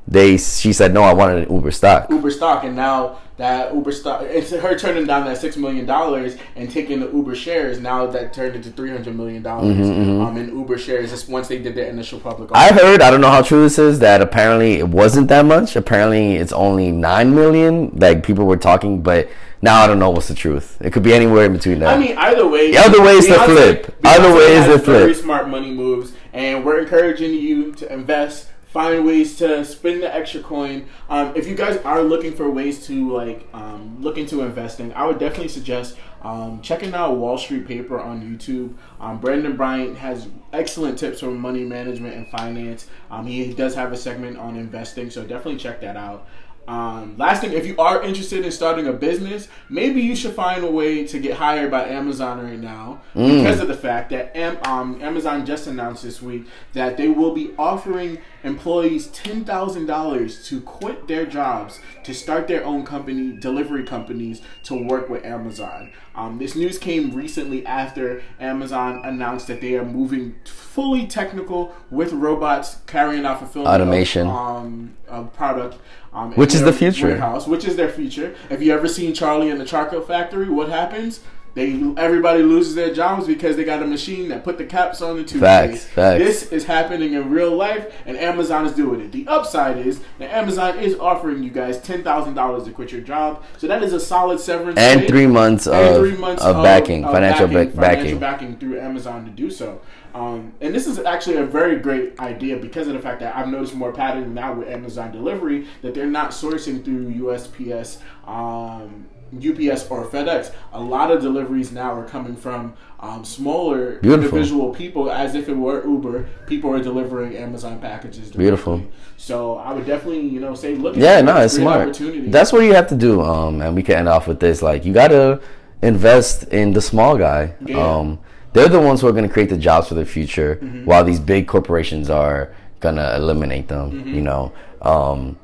they 0.08 0.38
she 0.38 0.74
said 0.74 0.94
no. 0.94 1.02
I 1.02 1.14
wanted 1.14 1.48
an 1.48 1.56
Uber 1.56 1.72
stock. 1.72 2.10
Uber 2.12 2.30
stock, 2.32 2.64
and 2.64 2.76
now 2.76 3.20
that 3.38 3.74
Uber 3.74 3.92
stock, 3.94 4.24
it's 4.24 4.50
her 4.52 4.78
turning 4.78 5.06
down 5.06 5.26
that 5.26 5.38
six 5.38 5.56
million 5.56 5.86
dollars 5.86 6.36
and 6.58 6.70
taking 6.70 7.00
the 7.00 7.10
Uber 7.10 7.36
shares. 7.36 7.80
Now 7.80 8.06
that 8.08 8.34
turned 8.34 8.56
into 8.56 8.70
three 8.72 8.90
hundred 8.90 9.16
million 9.16 9.42
dollars 9.42 9.78
um, 9.90 10.36
in 10.38 10.50
Uber 10.50 10.78
shares. 10.78 11.10
Just 11.12 11.30
once 11.30 11.48
they 11.48 11.60
did 11.60 11.74
their 11.76 11.88
initial 11.90 12.20
public. 12.20 12.50
I 12.54 12.70
heard. 12.70 13.02
I 13.02 13.10
don't 13.12 13.22
know 13.22 13.30
how 13.32 13.42
true 13.44 13.62
this 13.62 13.80
is. 13.80 14.00
That 14.00 14.22
apparently 14.22 14.74
it 14.74 14.88
wasn't 14.90 15.30
that 15.30 15.46
much. 15.46 15.76
Apparently 15.76 16.36
it's 16.36 16.52
only 16.52 16.92
nine 16.92 17.34
million. 17.34 17.92
Like 17.96 18.24
people 18.24 18.46
were 18.46 18.58
talking, 18.58 19.02
but 19.02 19.30
now 19.62 19.82
I 19.82 19.88
don't 19.88 20.00
know 20.00 20.10
what's 20.10 20.28
the 20.28 20.36
truth. 20.36 20.78
It 20.82 20.94
could 20.94 21.04
be 21.04 21.14
anywhere 21.14 21.46
in 21.46 21.54
between 21.54 21.80
that. 21.80 21.98
I 21.98 22.00
mean, 22.00 22.18
either 22.18 22.48
way. 22.48 22.76
Either 22.76 23.02
way 23.02 23.14
is 23.14 23.28
the 23.28 23.36
flip. 23.36 23.96
Either 24.04 24.34
way 24.34 24.56
is 24.56 24.68
the 24.68 24.80
flip. 24.80 25.02
Very 25.02 25.14
smart 25.14 25.50
money 25.50 25.72
moves, 25.72 26.14
and 26.34 26.66
we're 26.66 26.80
encouraging 26.80 27.34
you 27.34 27.74
to 27.74 27.92
invest. 27.92 28.48
Find 28.68 29.04
ways 29.04 29.36
to 29.38 29.66
spend 29.66 30.04
the 30.04 30.14
extra 30.14 30.44
coin. 30.44 30.88
Um, 31.10 31.34
if 31.36 31.48
you 31.48 31.56
guys 31.56 31.78
are 31.78 32.04
looking 32.04 32.34
for 32.34 32.52
ways 32.52 32.86
to 32.86 33.12
like 33.12 33.48
um, 33.52 33.98
look 34.00 34.20
into 34.20 34.42
investing, 34.42 34.94
I 34.94 35.08
would 35.08 35.18
definitely 35.18 35.48
suggest 35.48 35.98
um, 36.22 36.62
checking 36.62 36.94
out 36.94 37.18
Wall 37.18 37.38
Street 37.38 37.68
Paper 37.68 38.00
on 38.00 38.22
YouTube. 38.22 38.76
Um, 39.00 39.20
Brandon 39.20 39.56
Bryant 39.56 39.98
has 39.98 40.28
excellent 40.54 41.00
tips 41.00 41.22
for 41.22 41.32
money 41.32 41.64
management 41.64 42.16
and 42.16 42.28
finance. 42.28 42.88
Um, 43.10 43.26
he 43.26 43.54
does 43.54 43.74
have 43.76 43.92
a 43.92 43.98
segment 43.98 44.38
on 44.38 44.56
investing, 44.56 45.10
so 45.10 45.22
definitely 45.22 45.58
check 45.58 45.82
that 45.82 45.98
out. 45.98 46.28
Um, 46.74 47.16
last 47.18 47.42
thing, 47.42 47.54
if 47.54 47.66
you 47.66 47.76
are 47.80 48.04
interested 48.04 48.46
in 48.46 48.52
starting 48.52 48.86
a 48.86 48.94
business, 48.94 49.48
maybe 49.70 50.02
you 50.04 50.16
should 50.16 50.34
find 50.36 50.64
a 50.64 50.70
way 50.70 51.04
to 51.08 51.18
get 51.20 51.34
hired 51.38 51.72
by 51.72 51.86
Amazon 51.88 52.44
right 52.46 52.60
now 52.60 53.02
because 53.16 53.60
of 53.60 53.68
the 53.68 53.74
fact 53.74 54.12
that 54.12 54.36
Am- 54.38 54.60
um, 54.66 55.02
Amazon 55.02 55.48
just 55.48 55.66
announced 55.66 56.04
this 56.04 56.22
week 56.22 56.46
that 56.74 56.96
they 56.96 57.08
will 57.08 57.34
be 57.34 57.56
offering 57.58 58.20
employees 58.44 59.08
ten 59.08 59.44
thousand 59.44 59.88
dollars 59.88 60.48
to 60.48 60.62
quit 60.62 61.08
their 61.08 61.26
jobs 61.26 61.80
to 62.04 62.14
start 62.14 62.48
their 62.48 62.64
own 62.64 62.86
company, 62.86 63.36
delivery 63.40 63.84
companies, 63.84 64.44
to 64.64 64.76
work 64.76 65.10
with 65.10 65.26
Amazon. 65.26 65.92
Um, 66.14 66.38
this 66.38 66.56
news 66.56 66.78
came 66.78 67.16
recently 67.16 67.66
after 67.66 68.22
Amazon 68.40 69.02
announced 69.06 69.48
that 69.48 69.60
they 69.62 69.74
are 69.76 69.86
moving 69.86 70.36
fully 70.46 71.08
technical 71.08 71.74
with 71.90 72.12
robots 72.14 72.78
carrying 72.86 73.26
out 73.26 73.40
fulfillment 73.40 73.74
of, 73.74 73.82
Automation. 73.82 74.28
um, 74.28 74.98
of 75.08 75.34
product. 75.34 75.78
Um, 76.12 76.34
Which 76.34 76.56
is 76.56 76.64
the 76.64 76.74
future. 76.74 77.08
warehouse, 77.08 77.46
which 77.48 77.66
is 77.66 77.76
their 77.76 77.90
future. 77.90 78.36
Have 78.50 78.64
you 78.64 78.74
ever 78.74 78.88
seen 78.88 79.14
Charlie 79.14 79.52
and 79.52 79.62
the 79.62 79.66
Chocolate 79.66 80.08
Factory? 80.08 80.50
What 80.50 80.70
happens? 80.70 81.20
They 81.56 81.74
everybody 81.98 82.44
loses 82.44 82.76
their 82.76 82.94
jobs 82.94 83.26
because 83.28 83.56
they 83.56 83.64
got 83.64 83.82
a 83.82 83.88
machine 83.88 84.30
that 84.30 84.44
put 84.44 84.58
the 84.58 84.66
caps 84.66 85.02
on 85.02 85.18
the 85.18 85.24
toothpaste. 85.24 85.42
Facts, 85.42 85.84
facts. 85.86 86.24
This 86.24 86.52
is 86.52 86.66
happening 86.66 87.14
in 87.14 87.30
real 87.30 87.56
life, 87.56 87.94
and 88.06 88.16
Amazon 88.18 88.66
is 88.66 88.74
doing 88.74 89.02
it. 89.02 89.12
The 89.12 89.28
upside 89.28 89.78
is 89.78 90.02
that 90.20 90.32
Amazon 90.32 90.78
is 90.80 90.96
offering 91.00 91.42
you 91.44 91.50
guys 91.50 91.80
ten 91.82 92.04
thousand 92.04 92.36
dollars 92.36 92.64
to 92.66 92.72
quit 92.72 92.92
your 92.92 93.02
job, 93.02 93.44
so 93.58 93.68
that 93.68 93.82
is 93.84 93.94
a 93.94 94.00
solid 94.00 94.40
severance 94.40 94.78
and 94.78 95.08
three 95.08 95.28
months 95.28 95.66
and 95.68 95.96
of, 95.96 95.98
three 96.02 96.18
months 96.18 96.44
of 96.44 96.64
backing, 96.64 97.04
of 97.04 97.12
financial 97.12 97.48
backing, 97.48 97.72
back- 97.72 97.76
financial 97.76 98.20
backing. 98.20 98.50
backing 98.50 98.58
through 98.58 98.80
Amazon 98.80 99.26
to 99.26 99.32
do 99.32 99.50
so. 99.50 99.82
Um, 100.14 100.54
and 100.60 100.74
this 100.74 100.88
is 100.88 100.98
actually 101.00 101.38
a 101.38 101.46
very 101.46 101.78
great 101.80 102.20
idea 102.20 102.58
because 102.58 102.88
of 102.88 102.94
the 102.94 103.00
fact 103.00 103.20
that 103.20 103.36
I've 103.36 103.48
noticed 103.48 103.76
more 103.76 103.92
pattern 103.92 104.34
now 104.34 104.54
with 104.54 104.68
Amazon 104.68 105.12
delivery 105.12 105.68
that 105.84 105.94
they're 105.94 106.08
not 106.08 106.32
sourcing 106.32 106.84
through 106.84 107.12
USPS, 107.14 108.00
um, 108.28 109.08
UPS, 109.36 109.88
or 109.90 110.06
FedEx. 110.08 110.54
A 110.74 110.80
lot 110.82 111.12
of 111.12 111.22
deliveries 111.22 111.72
now 111.72 111.94
are 111.94 112.06
coming 112.08 112.36
from 112.36 112.74
um, 113.00 113.24
smaller 113.24 114.00
Beautiful. 114.00 114.38
individual 114.38 114.74
people, 114.74 115.12
as 115.12 115.36
if 115.36 115.48
it 115.50 115.54
were 115.56 115.86
Uber. 115.86 116.28
People 116.48 116.72
are 116.74 116.82
delivering 116.82 117.36
Amazon 117.38 117.80
packages. 117.80 118.32
directly. 118.32 118.40
Beautiful. 118.44 118.84
So 119.18 119.58
I 119.58 119.74
would 119.74 119.86
definitely, 119.86 120.28
you 120.28 120.40
know, 120.40 120.56
say 120.56 120.76
look. 120.76 120.96
Yeah, 120.96 121.22
no, 121.22 121.38
it's 121.38 121.56
smart. 121.56 121.82
Opportunity. 121.90 122.30
That's 122.30 122.52
what 122.52 122.62
you 122.64 122.74
have 122.74 122.88
to 122.88 122.96
do. 122.96 123.22
Um, 123.22 123.62
and 123.62 123.76
we 123.76 123.84
can 123.84 123.96
end 123.96 124.08
off 124.08 124.28
with 124.28 124.40
this. 124.40 124.62
Like, 124.62 124.84
you 124.86 124.94
gotta 124.94 125.42
invest 125.82 126.44
in 126.46 126.74
the 126.74 126.82
small 126.82 127.18
guy. 127.18 127.54
Yeah. 127.66 127.78
Um, 127.78 128.20
they're 128.54 128.68
the 128.68 128.80
ones 128.82 129.02
who 129.02 129.08
are 129.08 129.12
gonna 129.14 129.30
create 129.30 129.50
the 129.50 129.58
jobs 129.58 129.88
for 129.88 129.94
the 129.96 130.06
future, 130.06 130.58
Mm-hmm. 130.62 130.86
while 130.86 131.04
these 131.04 131.20
big 131.20 131.48
corporations 131.48 132.10
are 132.10 132.54
gonna 132.80 133.14
eliminate 133.16 133.68
them. 133.68 133.92
Mm-hmm. 133.92 134.14
You 134.16 134.22
know, 134.22 134.52
um, 134.82 135.38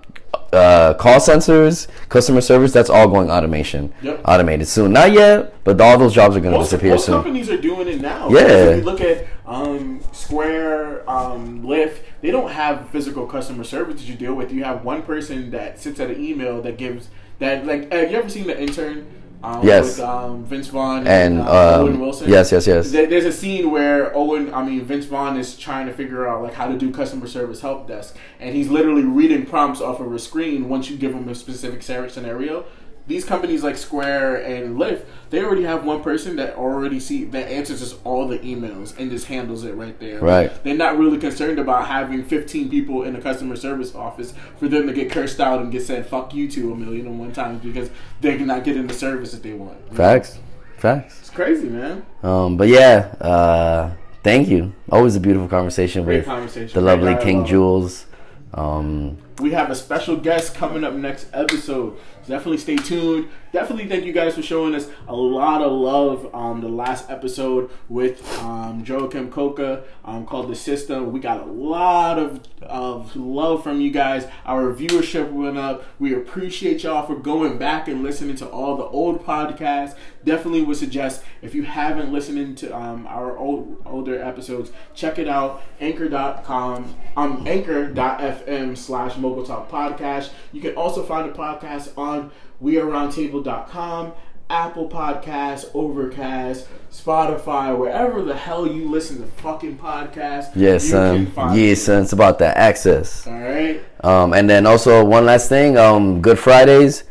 uh, 0.55 0.93
call 0.95 1.19
centers, 1.19 1.87
customer 2.09 2.41
service. 2.41 2.71
That's 2.71 2.89
all 2.89 3.07
going 3.07 3.29
automation. 3.29 3.93
Yep. 4.01 4.21
Automated 4.25 4.67
soon. 4.67 4.93
Not 4.93 5.11
yet, 5.11 5.53
but 5.63 5.79
all 5.79 5.97
those 5.97 6.13
jobs 6.13 6.35
are 6.35 6.39
gonna 6.39 6.57
disappear 6.57 6.91
most 6.91 7.05
soon. 7.05 7.15
companies 7.15 7.49
are 7.49 7.57
doing 7.57 7.87
it 7.87 8.01
now. 8.01 8.29
Yeah. 8.29 8.41
If 8.41 8.77
you 8.77 8.83
look 8.83 9.01
at 9.01 9.27
um, 9.45 10.01
Square, 10.11 11.09
um, 11.09 11.63
Lyft, 11.63 11.99
they 12.21 12.31
don't 12.31 12.51
have 12.51 12.89
physical 12.89 13.27
customer 13.27 13.63
service 13.63 14.01
that 14.01 14.07
you 14.07 14.15
deal 14.15 14.33
with. 14.33 14.51
You 14.51 14.63
have 14.63 14.83
one 14.83 15.03
person 15.03 15.51
that 15.51 15.79
sits 15.79 15.99
at 15.99 16.09
an 16.09 16.23
email 16.23 16.61
that 16.61 16.77
gives 16.77 17.09
that. 17.39 17.65
Like, 17.65 17.91
have 17.91 18.11
you 18.11 18.17
ever 18.17 18.29
seen 18.29 18.47
the 18.47 18.59
intern? 18.59 19.07
Um, 19.45 19.65
Yes. 19.65 19.97
With 19.97 19.99
um, 19.99 20.43
Vince 20.45 20.67
Vaughn 20.67 21.05
And, 21.07 21.39
uh, 21.39 21.75
um, 21.77 21.81
Owen 21.83 21.99
Wilson. 21.99 22.29
yes, 22.29 22.51
yes, 22.51 22.65
yes. 22.65 22.91
There- 22.91 23.05
There's 23.05 23.25
a 23.25 23.31
scene 23.31 23.69
where 23.69 24.15
Owen, 24.15 24.51
I 24.53 24.63
mean 24.65 24.83
Vince 24.83 25.05
Vaughn, 25.05 25.37
is 25.37 25.55
trying 25.55 25.85
to 25.85 25.93
figure 25.93 26.27
out 26.27 26.41
like 26.41 26.53
how 26.53 26.67
to 26.67 26.77
do 26.77 26.91
customer 26.91 27.27
service 27.27 27.61
help 27.61 27.87
desk, 27.87 28.17
and 28.39 28.55
he's 28.55 28.69
literally 28.69 29.03
reading 29.03 29.45
prompts 29.45 29.81
off 29.81 29.99
of 29.99 30.11
a 30.13 30.19
screen 30.19 30.67
once 30.67 30.89
you 30.89 30.97
give 30.97 31.13
him 31.13 31.29
a 31.29 31.35
specific 31.35 31.83
scenario. 31.83 32.65
These 33.07 33.23
companies 33.23 33.63
like 33.63 33.77
Square 33.77 34.37
and 34.45 34.77
Lyft, 34.77 35.05
they 35.29 35.43
already 35.43 35.63
have 35.63 35.85
one 35.85 36.01
person 36.01 36.35
that 36.37 36.55
already 36.55 36.99
see 36.99 37.23
that 37.25 37.47
answers 37.51 37.79
just 37.81 37.97
all 38.03 38.27
the 38.27 38.39
emails 38.39 38.97
and 38.97 39.11
just 39.11 39.27
handles 39.27 39.63
it 39.63 39.75
right 39.75 39.99
there. 39.99 40.19
Right. 40.19 40.51
They're 40.63 40.75
not 40.75 40.97
really 40.97 41.19
concerned 41.19 41.59
about 41.59 41.87
having 41.87 42.23
15 42.23 42.69
people 42.69 43.03
in 43.03 43.15
a 43.15 43.21
customer 43.21 43.55
service 43.55 43.93
office 43.93 44.33
for 44.57 44.67
them 44.67 44.87
to 44.87 44.93
get 44.93 45.11
cursed 45.11 45.39
out 45.39 45.61
and 45.61 45.71
get 45.71 45.83
said 45.83 46.07
"fuck 46.07 46.33
you" 46.33 46.49
to 46.51 46.73
a 46.73 46.75
million 46.75 47.05
and 47.05 47.19
one 47.19 47.31
times 47.31 47.63
because 47.63 47.91
they're 48.21 48.39
not 48.39 48.63
getting 48.63 48.87
the 48.87 48.93
service 48.93 49.31
that 49.33 49.43
they 49.43 49.53
want. 49.53 49.77
Facts. 49.95 50.39
Facts. 50.77 51.19
It's 51.19 51.29
crazy, 51.29 51.69
man. 51.69 52.05
Um, 52.23 52.57
but 52.57 52.67
yeah, 52.67 53.13
uh, 53.21 53.91
thank 54.23 54.47
you. 54.49 54.73
Always 54.91 55.15
a 55.15 55.19
beautiful 55.19 55.47
conversation 55.47 56.03
Great 56.05 56.17
with 56.17 56.25
conversation. 56.25 56.73
the 56.73 56.81
lovely 56.85 57.15
King. 57.23 57.45
Jules. 57.45 58.07
Um, 58.53 59.17
We 59.39 59.51
have 59.51 59.69
a 59.69 59.75
special 59.75 60.15
guest 60.15 60.55
coming 60.55 60.83
up 60.83 60.93
next 60.93 61.27
episode. 61.33 61.97
Definitely 62.27 62.57
stay 62.57 62.75
tuned. 62.77 63.29
Definitely 63.51 63.87
thank 63.87 64.03
you 64.03 64.11
guys 64.11 64.35
for 64.35 64.41
showing 64.41 64.75
us 64.75 64.89
a 65.07 65.15
lot 65.15 65.61
of 65.61 65.71
love 65.71 66.33
on 66.33 66.59
the 66.59 66.67
last 66.67 67.09
episode 67.09 67.69
with 67.87 68.21
um, 68.39 68.83
Joachim 68.85 69.31
Coca 69.31 69.83
um, 70.03 70.25
called 70.25 70.49
The 70.49 70.55
System. 70.55 71.11
We 71.11 71.19
got 71.19 71.41
a 71.41 71.45
lot 71.45 72.17
of, 72.17 72.41
of 72.61 73.15
love 73.15 73.63
from 73.63 73.79
you 73.79 73.91
guys. 73.91 74.27
Our 74.45 74.73
viewership 74.73 75.31
went 75.31 75.57
up. 75.57 75.85
We 75.99 76.13
appreciate 76.13 76.83
y'all 76.83 77.05
for 77.05 77.15
going 77.15 77.57
back 77.57 77.87
and 77.87 78.03
listening 78.03 78.35
to 78.37 78.49
all 78.49 78.75
the 78.75 78.83
old 78.83 79.23
podcasts. 79.23 79.95
Definitely 80.23 80.63
would 80.63 80.77
suggest 80.77 81.23
if 81.41 81.53
you 81.53 81.63
haven't 81.63 82.11
listened 82.11 82.57
to 82.57 82.75
um, 82.75 83.05
our 83.07 83.37
old 83.37 83.81
older 83.85 84.21
episodes, 84.21 84.71
check 84.95 85.19
it 85.19 85.27
out. 85.27 85.61
Anchor.com, 85.79 86.95
um, 87.15 87.43
anchor.fm 87.47 88.75
slash 88.75 89.15
Mogul 89.17 89.45
Talk 89.45 89.69
Podcast. 89.69 90.31
You 90.51 90.61
can 90.61 90.75
also 90.75 91.03
find 91.03 91.29
the 91.29 91.37
podcast 91.37 91.97
on 91.97 92.14
weareroundtable.com 92.63 94.13
Apple 94.47 94.87
Podcasts, 94.87 95.65
Overcast, 95.73 96.67
Spotify, 96.91 97.75
wherever 97.75 98.21
the 98.21 98.35
hell 98.35 98.67
you 98.67 98.87
listen 98.89 99.19
to 99.19 99.25
fucking 99.41 99.75
podcasts. 99.77 100.51
Yes, 100.55 100.83
you 100.85 100.91
son. 100.91 101.15
can 101.25 101.31
find 101.33 101.59
Yeah, 101.59 101.71
it. 101.71 101.75
son. 101.77 102.03
It's 102.03 102.13
about 102.13 102.37
that 102.39 102.55
access. 102.55 103.25
All 103.25 103.33
right. 103.33 103.81
Um, 104.03 104.33
and 104.33 104.47
then 104.47 104.67
also 104.67 105.03
one 105.03 105.25
last 105.25 105.49
thing, 105.49 105.77
um, 105.79 106.21
Good 106.21 106.37
Fridays 106.37 107.05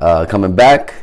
uh, 0.00 0.26
coming 0.26 0.56
back. 0.56 0.94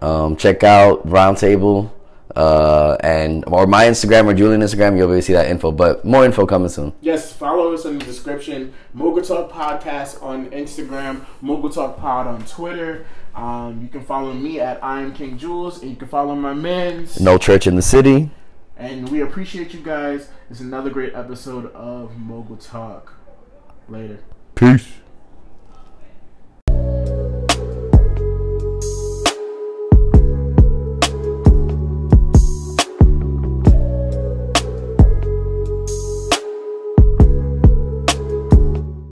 Um, 0.00 0.36
check 0.36 0.62
out 0.62 1.04
Roundtable 1.08 1.90
uh, 2.36 2.96
and 3.00 3.44
or 3.46 3.66
my 3.66 3.84
Instagram 3.84 4.26
or 4.26 4.34
Julian 4.34 4.60
Instagram. 4.60 4.96
You'll 4.96 5.08
be 5.08 5.12
able 5.12 5.16
to 5.16 5.22
see 5.22 5.32
that 5.32 5.48
info. 5.48 5.72
But 5.72 6.04
more 6.04 6.24
info 6.24 6.46
coming 6.46 6.68
soon. 6.68 6.92
Yes, 7.00 7.32
follow 7.32 7.72
us 7.72 7.84
in 7.84 7.98
the 7.98 8.04
description. 8.04 8.72
Mogul 8.94 9.22
Talk 9.22 9.50
Podcast 9.50 10.22
on 10.22 10.50
Instagram, 10.50 11.24
Mogul 11.40 11.70
Talk 11.70 11.98
Pod 11.98 12.26
on 12.26 12.44
Twitter. 12.46 13.06
Um, 13.34 13.80
you 13.82 13.88
can 13.88 14.02
follow 14.02 14.32
me 14.32 14.60
at 14.60 14.82
I 14.84 15.00
am 15.00 15.14
King 15.14 15.38
Jules, 15.38 15.80
and 15.80 15.90
you 15.90 15.96
can 15.96 16.08
follow 16.08 16.34
my 16.34 16.52
mans. 16.52 17.18
No 17.20 17.38
church 17.38 17.66
in 17.66 17.76
the 17.76 17.82
city. 17.82 18.30
And 18.76 19.08
we 19.10 19.20
appreciate 19.20 19.72
you 19.72 19.80
guys. 19.80 20.28
It's 20.50 20.60
another 20.60 20.90
great 20.90 21.14
episode 21.14 21.72
of 21.72 22.16
Mogul 22.18 22.56
Talk. 22.56 23.14
Later. 23.88 24.20
Peace. 24.54 24.88